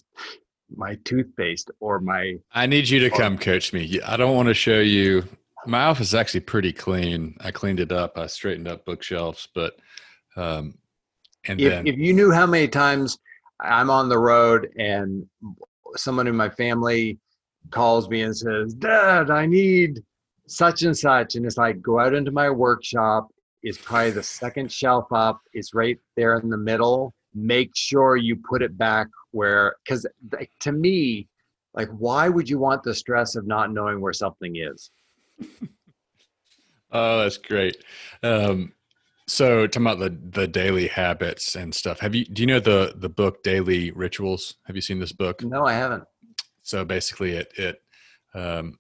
my 0.75 0.95
toothpaste 1.03 1.71
or 1.79 1.99
my. 1.99 2.35
I 2.53 2.65
need 2.65 2.89
you 2.89 2.99
to 2.99 3.09
come 3.09 3.37
coach 3.37 3.73
me. 3.73 3.99
I 4.05 4.17
don't 4.17 4.35
want 4.35 4.47
to 4.47 4.53
show 4.53 4.79
you. 4.79 5.23
My 5.65 5.83
office 5.85 6.09
is 6.09 6.15
actually 6.15 6.41
pretty 6.41 6.71
clean. 6.71 7.35
I 7.41 7.51
cleaned 7.51 7.79
it 7.79 7.91
up. 7.91 8.17
I 8.17 8.27
straightened 8.27 8.67
up 8.67 8.85
bookshelves, 8.85 9.47
but 9.53 9.73
um, 10.37 10.75
and 11.47 11.59
if, 11.59 11.69
then 11.69 11.87
if 11.87 11.97
you 11.97 12.13
knew 12.13 12.31
how 12.31 12.45
many 12.45 12.67
times 12.67 13.17
I'm 13.59 13.89
on 13.89 14.09
the 14.09 14.17
road 14.17 14.69
and 14.77 15.25
someone 15.95 16.27
in 16.27 16.35
my 16.35 16.49
family 16.49 17.19
calls 17.71 18.09
me 18.09 18.23
and 18.23 18.35
says, 18.35 18.73
"Dad, 18.73 19.29
I 19.29 19.45
need 19.45 20.03
such 20.47 20.83
and 20.83 20.97
such," 20.97 21.35
and 21.35 21.45
it's 21.45 21.57
like, 21.57 21.81
go 21.81 21.99
out 21.99 22.13
into 22.13 22.31
my 22.31 22.49
workshop. 22.49 23.29
It's 23.61 23.77
probably 23.77 24.11
the 24.11 24.23
second 24.23 24.71
shelf 24.71 25.07
up. 25.11 25.41
It's 25.53 25.73
right 25.73 25.97
there 26.15 26.37
in 26.37 26.49
the 26.49 26.57
middle. 26.57 27.13
Make 27.33 27.71
sure 27.75 28.15
you 28.15 28.37
put 28.37 28.61
it 28.61 28.77
back 28.77 29.07
where 29.31 29.75
because 29.83 30.05
to 30.61 30.71
me 30.71 31.27
like 31.73 31.89
why 31.89 32.29
would 32.29 32.49
you 32.49 32.57
want 32.57 32.83
the 32.83 32.93
stress 32.93 33.35
of 33.35 33.45
not 33.45 33.71
knowing 33.71 34.01
where 34.01 34.13
something 34.13 34.55
is 34.55 34.91
oh 36.91 37.19
that's 37.21 37.37
great 37.37 37.83
um 38.23 38.71
so 39.27 39.67
talking 39.67 39.85
about 39.85 39.99
the 39.99 40.39
the 40.39 40.47
daily 40.47 40.87
habits 40.87 41.55
and 41.55 41.73
stuff 41.73 41.99
have 41.99 42.15
you 42.15 42.25
do 42.25 42.41
you 42.41 42.47
know 42.47 42.59
the 42.59 42.93
the 42.97 43.09
book 43.09 43.43
daily 43.43 43.91
rituals 43.91 44.55
have 44.65 44.75
you 44.75 44.81
seen 44.81 44.99
this 44.99 45.11
book 45.11 45.43
no 45.43 45.65
i 45.65 45.73
haven't 45.73 46.03
so 46.69 46.85
basically 46.85 47.31
it 47.31 47.51
it 47.57 47.81
um 48.33 48.77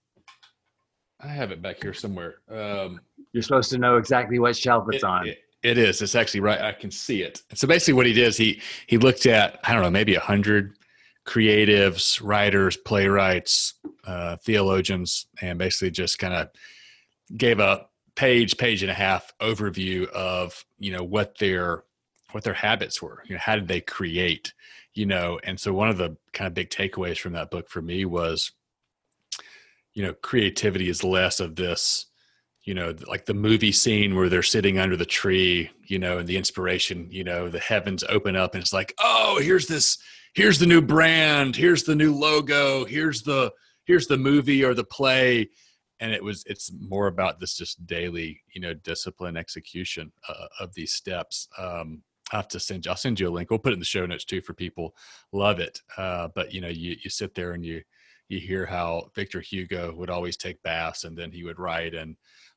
i 1.21 1.27
have 1.27 1.51
it 1.51 1.61
back 1.61 1.81
here 1.81 1.93
somewhere 1.93 2.35
um 2.49 2.99
you're 3.33 3.43
supposed 3.43 3.69
to 3.69 3.77
know 3.77 3.97
exactly 3.97 4.39
what 4.39 4.55
shelf 4.55 4.85
it's 4.89 5.03
it, 5.03 5.07
on 5.07 5.27
it, 5.27 5.39
it 5.61 5.77
is. 5.77 6.01
It's 6.01 6.15
actually 6.15 6.39
right. 6.39 6.61
I 6.61 6.71
can 6.71 6.89
see 6.89 7.21
it. 7.21 7.41
So 7.53 7.67
basically, 7.67 7.95
what 7.95 8.05
he 8.05 8.13
did 8.13 8.27
is 8.27 8.37
he 8.37 8.61
he 8.87 8.97
looked 8.97 9.25
at 9.25 9.59
I 9.63 9.73
don't 9.73 9.81
know 9.81 9.91
maybe 9.91 10.15
a 10.15 10.19
hundred 10.19 10.77
creatives, 11.25 12.21
writers, 12.23 12.77
playwrights, 12.77 13.75
uh, 14.05 14.37
theologians, 14.37 15.27
and 15.41 15.59
basically 15.59 15.91
just 15.91 16.17
kind 16.17 16.33
of 16.33 16.49
gave 17.35 17.59
a 17.59 17.87
page, 18.15 18.57
page 18.57 18.83
and 18.83 18.91
a 18.91 18.95
half 18.95 19.33
overview 19.41 20.07
of 20.09 20.63
you 20.77 20.91
know 20.91 21.03
what 21.03 21.37
their 21.37 21.83
what 22.31 22.43
their 22.43 22.53
habits 22.53 23.01
were. 23.01 23.21
You 23.25 23.35
know, 23.35 23.41
how 23.43 23.55
did 23.55 23.67
they 23.67 23.81
create? 23.81 24.53
You 24.99 25.05
know, 25.05 25.39
and 25.43 25.59
so 25.59 25.73
one 25.73 25.89
of 25.89 25.97
the 25.97 26.17
kind 26.33 26.47
of 26.47 26.53
big 26.53 26.69
takeaways 26.69 27.17
from 27.17 27.33
that 27.33 27.51
book 27.51 27.69
for 27.69 27.81
me 27.81 28.05
was, 28.05 28.51
you 29.93 30.03
know, 30.03 30.13
creativity 30.13 30.89
is 30.89 31.03
less 31.03 31.39
of 31.39 31.55
this 31.55 32.05
you 32.63 32.73
know 32.73 32.93
like 33.07 33.25
the 33.25 33.33
movie 33.33 33.71
scene 33.71 34.15
where 34.15 34.27
they're 34.27 34.43
sitting 34.43 34.77
under 34.77 34.97
the 34.97 35.05
tree 35.05 35.71
you 35.85 35.97
know 35.97 36.17
and 36.17 36.27
the 36.27 36.35
inspiration 36.35 37.07
you 37.09 37.23
know 37.23 37.47
the 37.47 37.57
heavens 37.57 38.03
open 38.09 38.35
up 38.35 38.53
and 38.53 38.61
it's 38.61 38.73
like 38.73 38.93
oh 38.99 39.39
here's 39.41 39.65
this 39.65 39.97
here's 40.33 40.59
the 40.59 40.65
new 40.65 40.81
brand 40.81 41.55
here's 41.55 41.83
the 41.83 41.95
new 41.95 42.13
logo 42.13 42.83
here's 42.83 43.21
the 43.23 43.49
here's 43.89 44.05
the 44.05 44.17
movie 44.17 44.63
or 44.63 44.75
the 44.75 44.83
play. 44.83 45.49
And 45.99 46.13
it 46.13 46.23
was 46.23 46.43
it's 46.45 46.71
more 46.79 47.07
about 47.07 47.39
this 47.39 47.57
just 47.57 47.85
daily 47.87 48.41
you 48.53 48.61
know 48.61 48.73
discipline 48.73 49.35
execution 49.35 50.13
uh, 50.29 50.47
of 50.59 50.73
these 50.75 50.93
steps. 50.93 51.49
Um 51.57 52.03
i 52.31 52.35
have 52.35 52.47
to 52.47 52.59
send 52.59 52.85
you 52.85 52.91
i'll 52.91 52.97
send 52.97 53.19
you 53.19 53.27
a 53.27 53.31
link 53.31 53.49
we'll 53.49 53.59
put 53.59 53.71
it 53.71 53.73
in 53.73 53.79
the 53.79 53.85
show 53.85 54.05
notes 54.05 54.25
too 54.25 54.41
for 54.41 54.53
people 54.53 54.95
love 55.31 55.59
it 55.59 55.81
uh 55.97 56.27
but 56.35 56.53
you 56.53 56.61
know 56.61 56.67
you 56.67 56.95
you 57.03 57.09
sit 57.09 57.35
there 57.35 57.51
and 57.51 57.65
you 57.65 57.81
you 58.27 58.39
hear 58.39 58.65
how 58.65 59.09
victor 59.15 59.41
hugo 59.41 59.93
would 59.95 60.09
always 60.09 60.37
take 60.37 60.61
baths 60.63 61.03
and 61.03 61.17
then 61.17 61.31
he 61.31 61.43
would 61.43 61.59
write 61.59 61.93
and 61.93 62.15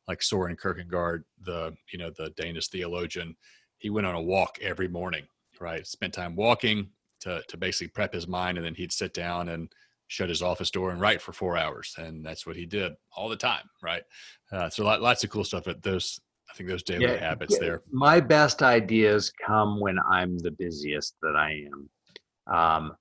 like 0.08 0.22
Soren 0.22 0.56
Kierkegaard, 0.56 1.24
the 1.40 1.74
you 1.92 1.98
know 1.98 2.10
the 2.10 2.30
Danish 2.30 2.68
theologian, 2.68 3.36
he 3.78 3.90
went 3.90 4.06
on 4.06 4.14
a 4.14 4.22
walk 4.22 4.58
every 4.60 4.88
morning, 4.88 5.24
right? 5.60 5.86
Spent 5.86 6.14
time 6.14 6.36
walking 6.36 6.90
to 7.20 7.42
to 7.48 7.56
basically 7.56 7.88
prep 7.88 8.12
his 8.12 8.26
mind, 8.26 8.58
and 8.58 8.66
then 8.66 8.74
he'd 8.74 8.92
sit 8.92 9.14
down 9.14 9.48
and 9.48 9.72
shut 10.08 10.28
his 10.28 10.42
office 10.42 10.70
door 10.70 10.90
and 10.90 11.00
write 11.00 11.22
for 11.22 11.32
four 11.32 11.56
hours, 11.56 11.94
and 11.98 12.24
that's 12.24 12.46
what 12.46 12.56
he 12.56 12.66
did 12.66 12.92
all 13.16 13.28
the 13.28 13.36
time, 13.36 13.68
right? 13.82 14.02
Uh, 14.50 14.68
so 14.68 14.84
lots 14.84 15.24
of 15.24 15.30
cool 15.30 15.44
stuff. 15.44 15.68
At 15.68 15.82
those, 15.82 16.20
I 16.52 16.54
think 16.54 16.68
those 16.68 16.82
daily 16.82 17.06
yeah, 17.06 17.16
habits 17.16 17.54
yeah. 17.54 17.66
there. 17.66 17.82
My 17.90 18.20
best 18.20 18.62
ideas 18.62 19.32
come 19.44 19.80
when 19.80 19.98
I'm 20.10 20.38
the 20.38 20.50
busiest 20.50 21.16
that 21.22 21.34
I 21.34 21.64
am. 21.66 22.54
Um, 22.54 22.96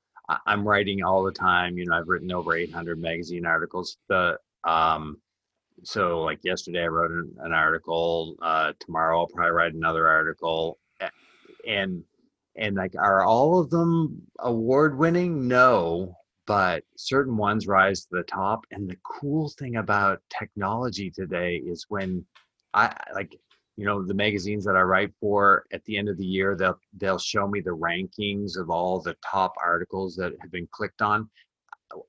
I'm 0.45 0.65
writing 0.65 1.03
all 1.03 1.23
the 1.23 1.33
time. 1.33 1.77
You 1.77 1.85
know, 1.85 1.95
I've 1.95 2.07
written 2.07 2.31
over 2.31 2.55
800 2.55 2.97
magazine 2.99 3.45
articles. 3.45 3.97
The 4.07 4.37
um, 4.63 5.17
so 5.83 6.21
like 6.21 6.39
yesterday 6.43 6.83
i 6.83 6.87
wrote 6.87 7.11
an, 7.11 7.33
an 7.39 7.51
article 7.51 8.35
uh, 8.41 8.73
tomorrow 8.79 9.19
i'll 9.19 9.27
probably 9.27 9.51
write 9.51 9.73
another 9.73 10.07
article 10.07 10.77
and 11.67 12.03
and 12.55 12.75
like 12.75 12.93
are 12.97 13.23
all 13.23 13.59
of 13.59 13.69
them 13.69 14.21
award 14.39 14.97
winning 14.97 15.47
no 15.47 16.15
but 16.47 16.83
certain 16.97 17.37
ones 17.37 17.67
rise 17.67 18.01
to 18.01 18.09
the 18.11 18.23
top 18.23 18.65
and 18.71 18.89
the 18.89 18.97
cool 19.03 19.49
thing 19.49 19.77
about 19.77 20.21
technology 20.29 21.09
today 21.09 21.55
is 21.55 21.85
when 21.89 22.25
i 22.73 22.93
like 23.13 23.37
you 23.77 23.85
know 23.85 24.03
the 24.03 24.13
magazines 24.13 24.65
that 24.65 24.75
i 24.75 24.81
write 24.81 25.11
for 25.19 25.65
at 25.73 25.83
the 25.85 25.97
end 25.97 26.09
of 26.09 26.17
the 26.17 26.25
year 26.25 26.55
they'll 26.55 26.79
they'll 26.97 27.19
show 27.19 27.47
me 27.47 27.61
the 27.61 27.69
rankings 27.69 28.57
of 28.57 28.69
all 28.69 28.99
the 28.99 29.15
top 29.25 29.53
articles 29.63 30.15
that 30.15 30.33
have 30.41 30.51
been 30.51 30.67
clicked 30.71 31.01
on 31.01 31.29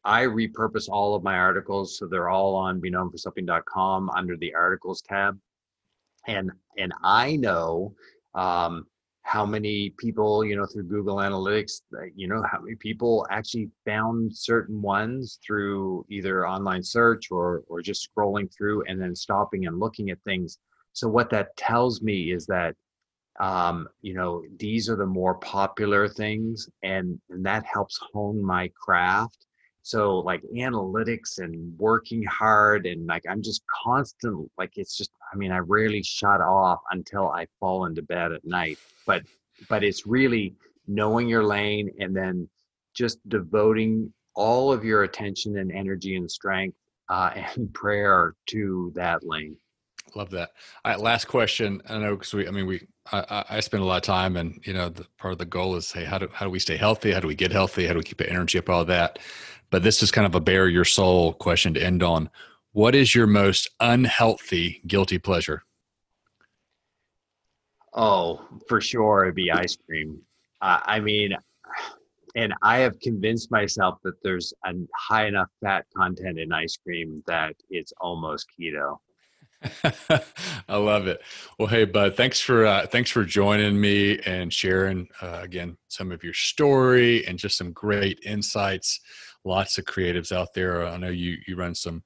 I 0.04 0.22
repurpose 0.22 0.88
all 0.88 1.14
of 1.14 1.22
my 1.22 1.36
articles 1.36 1.98
so 1.98 2.06
they're 2.06 2.28
all 2.28 2.54
on 2.54 2.80
beknownforsomething.com 2.80 4.10
under 4.10 4.36
the 4.36 4.54
articles 4.54 5.02
tab. 5.02 5.38
And 6.26 6.50
and 6.78 6.92
I 7.02 7.36
know 7.36 7.94
um, 8.34 8.86
how 9.22 9.46
many 9.46 9.90
people, 9.98 10.44
you 10.44 10.56
know, 10.56 10.66
through 10.66 10.84
Google 10.84 11.16
Analytics, 11.16 11.82
you 12.14 12.28
know, 12.28 12.42
how 12.50 12.60
many 12.60 12.76
people 12.76 13.26
actually 13.30 13.70
found 13.86 14.36
certain 14.36 14.82
ones 14.82 15.38
through 15.46 16.04
either 16.08 16.46
online 16.46 16.82
search 16.82 17.30
or 17.30 17.62
or 17.68 17.80
just 17.80 18.08
scrolling 18.10 18.52
through 18.52 18.84
and 18.88 19.00
then 19.00 19.14
stopping 19.14 19.66
and 19.66 19.78
looking 19.78 20.10
at 20.10 20.22
things. 20.24 20.58
So 20.92 21.08
what 21.08 21.30
that 21.30 21.56
tells 21.56 22.02
me 22.02 22.32
is 22.32 22.46
that 22.46 22.74
um, 23.40 23.88
you 24.02 24.12
know, 24.12 24.42
these 24.58 24.90
are 24.90 24.96
the 24.96 25.06
more 25.06 25.34
popular 25.34 26.08
things 26.08 26.68
and 26.82 27.18
and 27.30 27.46
that 27.46 27.64
helps 27.64 27.98
hone 28.12 28.44
my 28.44 28.70
craft 28.74 29.46
so 29.82 30.18
like 30.18 30.42
analytics 30.56 31.38
and 31.38 31.76
working 31.78 32.22
hard 32.24 32.86
and 32.86 33.06
like 33.06 33.22
i'm 33.28 33.42
just 33.42 33.62
constant 33.84 34.50
like 34.56 34.70
it's 34.76 34.96
just 34.96 35.10
i 35.32 35.36
mean 35.36 35.50
i 35.50 35.58
rarely 35.58 36.02
shut 36.02 36.40
off 36.40 36.80
until 36.92 37.28
i 37.30 37.46
fall 37.58 37.86
into 37.86 38.02
bed 38.02 38.32
at 38.32 38.44
night 38.44 38.78
but 39.06 39.22
but 39.68 39.82
it's 39.82 40.06
really 40.06 40.54
knowing 40.86 41.28
your 41.28 41.44
lane 41.44 41.90
and 41.98 42.14
then 42.14 42.48
just 42.94 43.18
devoting 43.28 44.12
all 44.34 44.72
of 44.72 44.84
your 44.84 45.02
attention 45.02 45.58
and 45.58 45.72
energy 45.72 46.16
and 46.16 46.30
strength 46.30 46.76
uh, 47.08 47.30
and 47.56 47.72
prayer 47.74 48.34
to 48.46 48.92
that 48.94 49.24
lane. 49.24 49.56
Love 50.14 50.30
that. 50.30 50.50
All 50.84 50.92
right 50.92 51.00
last 51.00 51.26
question. 51.26 51.80
I 51.88 51.96
know 51.96 52.16
because 52.16 52.34
we 52.34 52.46
i 52.46 52.50
mean 52.50 52.66
we 52.66 52.86
I, 53.12 53.44
I 53.48 53.60
spend 53.60 53.82
a 53.82 53.86
lot 53.86 53.96
of 53.96 54.02
time 54.02 54.36
and 54.36 54.60
you 54.66 54.74
know 54.74 54.90
the 54.90 55.06
part 55.16 55.32
of 55.32 55.38
the 55.38 55.46
goal 55.46 55.74
is 55.76 55.90
hey 55.90 56.04
how 56.04 56.18
do 56.18 56.28
how 56.32 56.44
do 56.44 56.50
we 56.50 56.58
stay 56.58 56.76
healthy? 56.76 57.12
How 57.12 57.20
do 57.20 57.28
we 57.28 57.34
get 57.34 57.50
healthy? 57.50 57.86
How 57.86 57.94
do 57.94 57.98
we 57.98 58.04
keep 58.04 58.18
the 58.18 58.28
energy 58.28 58.58
up? 58.58 58.68
All 58.68 58.84
that 58.84 59.20
but 59.72 59.82
this 59.82 60.02
is 60.02 60.10
kind 60.12 60.26
of 60.26 60.34
a 60.34 60.40
bare 60.40 60.68
your 60.68 60.84
soul 60.84 61.32
question 61.32 61.74
to 61.74 61.82
end 61.82 62.02
on. 62.02 62.30
What 62.72 62.94
is 62.94 63.14
your 63.14 63.26
most 63.26 63.70
unhealthy 63.80 64.82
guilty 64.86 65.18
pleasure? 65.18 65.64
Oh, 67.94 68.46
for 68.68 68.80
sure, 68.80 69.24
it'd 69.24 69.34
be 69.34 69.50
ice 69.50 69.76
cream. 69.76 70.20
Uh, 70.60 70.80
I 70.84 71.00
mean, 71.00 71.34
and 72.36 72.54
I 72.62 72.78
have 72.78 73.00
convinced 73.00 73.50
myself 73.50 73.98
that 74.04 74.22
there's 74.22 74.52
a 74.64 74.72
high 74.94 75.26
enough 75.26 75.48
fat 75.62 75.86
content 75.96 76.38
in 76.38 76.52
ice 76.52 76.76
cream 76.76 77.22
that 77.26 77.54
it's 77.70 77.92
almost 77.98 78.46
keto. 78.58 78.98
I 80.68 80.76
love 80.76 81.06
it. 81.06 81.22
Well, 81.58 81.68
hey, 81.68 81.84
bud, 81.84 82.16
thanks 82.16 82.40
for 82.40 82.66
uh, 82.66 82.86
thanks 82.86 83.10
for 83.10 83.24
joining 83.24 83.80
me 83.80 84.18
and 84.20 84.52
sharing 84.52 85.08
uh, 85.20 85.40
again 85.42 85.76
some 85.88 86.10
of 86.10 86.24
your 86.24 86.34
story 86.34 87.26
and 87.26 87.38
just 87.38 87.56
some 87.56 87.72
great 87.72 88.18
insights. 88.24 89.00
Lots 89.44 89.78
of 89.78 89.84
creatives 89.84 90.32
out 90.32 90.54
there. 90.54 90.86
I 90.86 90.96
know 90.96 91.08
you 91.08 91.38
you 91.46 91.56
run 91.56 91.74
some 91.74 92.02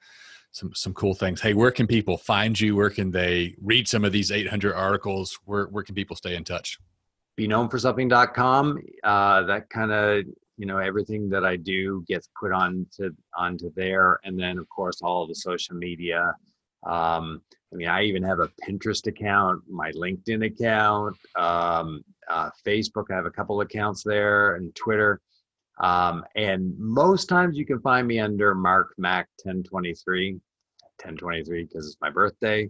some 0.52 0.72
some 0.74 0.94
cool 0.94 1.14
things. 1.14 1.40
Hey, 1.40 1.54
where 1.54 1.70
can 1.70 1.86
people 1.86 2.16
find 2.16 2.58
you? 2.58 2.74
Where 2.74 2.90
can 2.90 3.10
they 3.10 3.54
read 3.62 3.86
some 3.86 4.04
of 4.04 4.12
these 4.12 4.32
800 4.32 4.74
articles? 4.74 5.38
Where 5.44 5.66
where 5.66 5.84
can 5.84 5.94
people 5.94 6.16
stay 6.16 6.34
in 6.34 6.44
touch? 6.44 6.78
Be 7.36 7.46
known 7.46 7.68
for 7.68 7.78
something.com. 7.78 8.80
Uh, 9.04 9.42
that 9.42 9.68
kind 9.68 9.92
of 9.92 10.24
you 10.56 10.66
know 10.66 10.78
everything 10.78 11.28
that 11.30 11.44
I 11.44 11.56
do 11.56 12.02
gets 12.08 12.30
put 12.40 12.52
on 12.52 12.86
to 12.96 13.14
onto 13.36 13.70
there, 13.74 14.18
and 14.24 14.38
then 14.40 14.58
of 14.58 14.68
course 14.68 15.02
all 15.02 15.26
the 15.26 15.34
social 15.34 15.76
media. 15.76 16.34
Um, 16.86 17.42
I 17.72 17.76
mean, 17.76 17.88
I 17.88 18.04
even 18.04 18.22
have 18.22 18.38
a 18.38 18.50
Pinterest 18.66 19.06
account, 19.06 19.62
my 19.68 19.90
LinkedIn 19.92 20.46
account, 20.46 21.16
um, 21.34 22.02
uh, 22.28 22.48
Facebook. 22.66 23.10
I 23.10 23.16
have 23.16 23.26
a 23.26 23.30
couple 23.30 23.60
accounts 23.60 24.02
there, 24.02 24.54
and 24.54 24.74
Twitter. 24.74 25.20
Um, 25.78 26.24
and 26.36 26.74
most 26.78 27.26
times 27.26 27.58
you 27.58 27.66
can 27.66 27.80
find 27.80 28.06
me 28.06 28.18
under 28.18 28.54
Mark 28.54 28.94
Mac 28.96 29.28
1023, 29.44 30.32
1023 30.32 31.64
because 31.64 31.86
it's 31.86 31.96
my 32.00 32.10
birthday. 32.10 32.68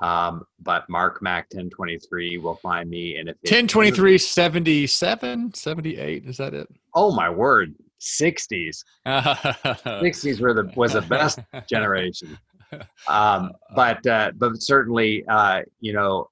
Um, 0.00 0.44
but 0.60 0.88
Mark 0.88 1.22
Mac 1.22 1.46
1023 1.52 2.38
will 2.38 2.56
find 2.56 2.88
me. 2.88 3.16
in 3.16 3.28
if 3.28 3.36
1023, 3.42 4.18
77, 4.18 5.54
78, 5.54 6.24
is 6.26 6.36
that 6.36 6.54
it? 6.54 6.68
Oh 6.94 7.12
my 7.12 7.28
word. 7.28 7.74
60s. 8.00 8.84
60s 9.06 10.40
were 10.40 10.54
the 10.54 10.72
was 10.76 10.92
the 10.92 11.02
best 11.02 11.40
generation. 11.68 12.38
Um, 13.08 13.52
but 13.74 14.06
uh, 14.06 14.32
but 14.36 14.62
certainly 14.62 15.24
uh, 15.28 15.62
you 15.80 15.92
know 15.92 16.28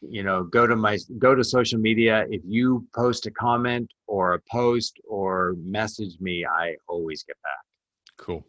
you 0.00 0.22
know 0.22 0.44
go 0.44 0.66
to 0.66 0.76
my 0.76 0.98
go 1.18 1.34
to 1.34 1.44
social 1.44 1.78
media. 1.78 2.26
If 2.30 2.42
you 2.44 2.86
post 2.94 3.26
a 3.26 3.30
comment 3.30 3.90
or 4.06 4.34
a 4.34 4.40
post 4.50 4.98
or 5.08 5.54
message 5.62 6.14
me 6.20 6.44
i 6.44 6.74
always 6.88 7.22
get 7.22 7.36
back. 7.42 7.60
Cool. 8.16 8.44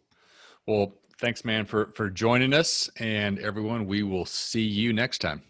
Well 0.66 0.94
thanks 1.18 1.44
man 1.44 1.64
for 1.64 1.92
for 1.94 2.10
joining 2.10 2.52
us 2.52 2.90
and 2.96 3.38
everyone 3.38 3.86
we 3.86 4.02
will 4.02 4.26
see 4.26 4.62
you 4.62 4.92
next 4.92 5.18
time. 5.18 5.42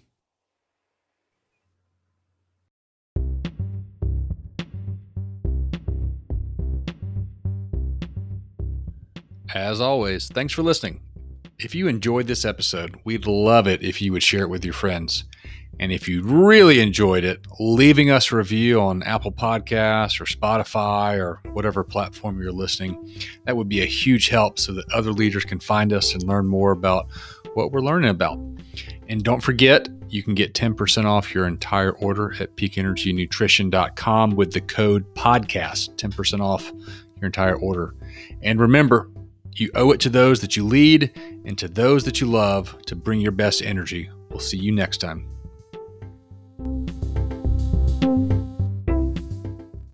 As 9.54 9.80
always 9.80 10.28
thanks 10.28 10.52
for 10.52 10.62
listening 10.62 11.00
if 11.64 11.74
you 11.74 11.88
enjoyed 11.88 12.26
this 12.26 12.44
episode 12.44 12.96
we'd 13.04 13.26
love 13.26 13.66
it 13.66 13.82
if 13.82 14.00
you 14.02 14.12
would 14.12 14.22
share 14.22 14.42
it 14.42 14.50
with 14.50 14.64
your 14.64 14.74
friends 14.74 15.24
and 15.80 15.90
if 15.90 16.06
you 16.06 16.22
really 16.22 16.80
enjoyed 16.80 17.24
it, 17.24 17.40
leaving 17.58 18.10
us 18.10 18.30
a 18.30 18.36
review 18.36 18.80
on 18.80 19.02
Apple 19.02 19.32
Podcasts 19.32 20.20
or 20.20 20.26
Spotify 20.26 21.18
or 21.18 21.40
whatever 21.52 21.82
platform 21.82 22.40
you're 22.40 22.52
listening, 22.52 23.12
that 23.46 23.56
would 23.56 23.68
be 23.68 23.80
a 23.80 23.86
huge 23.86 24.28
help 24.28 24.58
so 24.58 24.72
that 24.74 24.84
other 24.92 25.12
leaders 25.12 25.44
can 25.44 25.58
find 25.58 25.92
us 25.92 26.12
and 26.12 26.22
learn 26.24 26.46
more 26.46 26.72
about 26.72 27.08
what 27.54 27.72
we're 27.72 27.80
learning 27.80 28.10
about. 28.10 28.38
And 29.08 29.22
don't 29.22 29.40
forget, 29.40 29.88
you 30.08 30.22
can 30.22 30.34
get 30.34 30.54
10% 30.54 31.04
off 31.04 31.34
your 31.34 31.46
entire 31.46 31.92
order 31.92 32.34
at 32.38 32.54
peakenergynutrition.com 32.56 34.36
with 34.36 34.52
the 34.52 34.60
code 34.60 35.14
podcast, 35.14 35.96
10% 35.96 36.40
off 36.40 36.70
your 37.16 37.26
entire 37.26 37.56
order. 37.56 37.94
And 38.42 38.60
remember, 38.60 39.10
you 39.60 39.70
owe 39.74 39.90
it 39.92 40.00
to 40.00 40.08
those 40.08 40.40
that 40.40 40.56
you 40.56 40.64
lead 40.64 41.12
and 41.44 41.58
to 41.58 41.68
those 41.68 42.04
that 42.04 42.20
you 42.20 42.26
love 42.26 42.76
to 42.86 42.96
bring 42.96 43.20
your 43.20 43.32
best 43.32 43.62
energy. 43.62 44.10
We'll 44.28 44.40
see 44.40 44.58
you 44.58 44.72
next 44.72 44.98
time. 44.98 45.28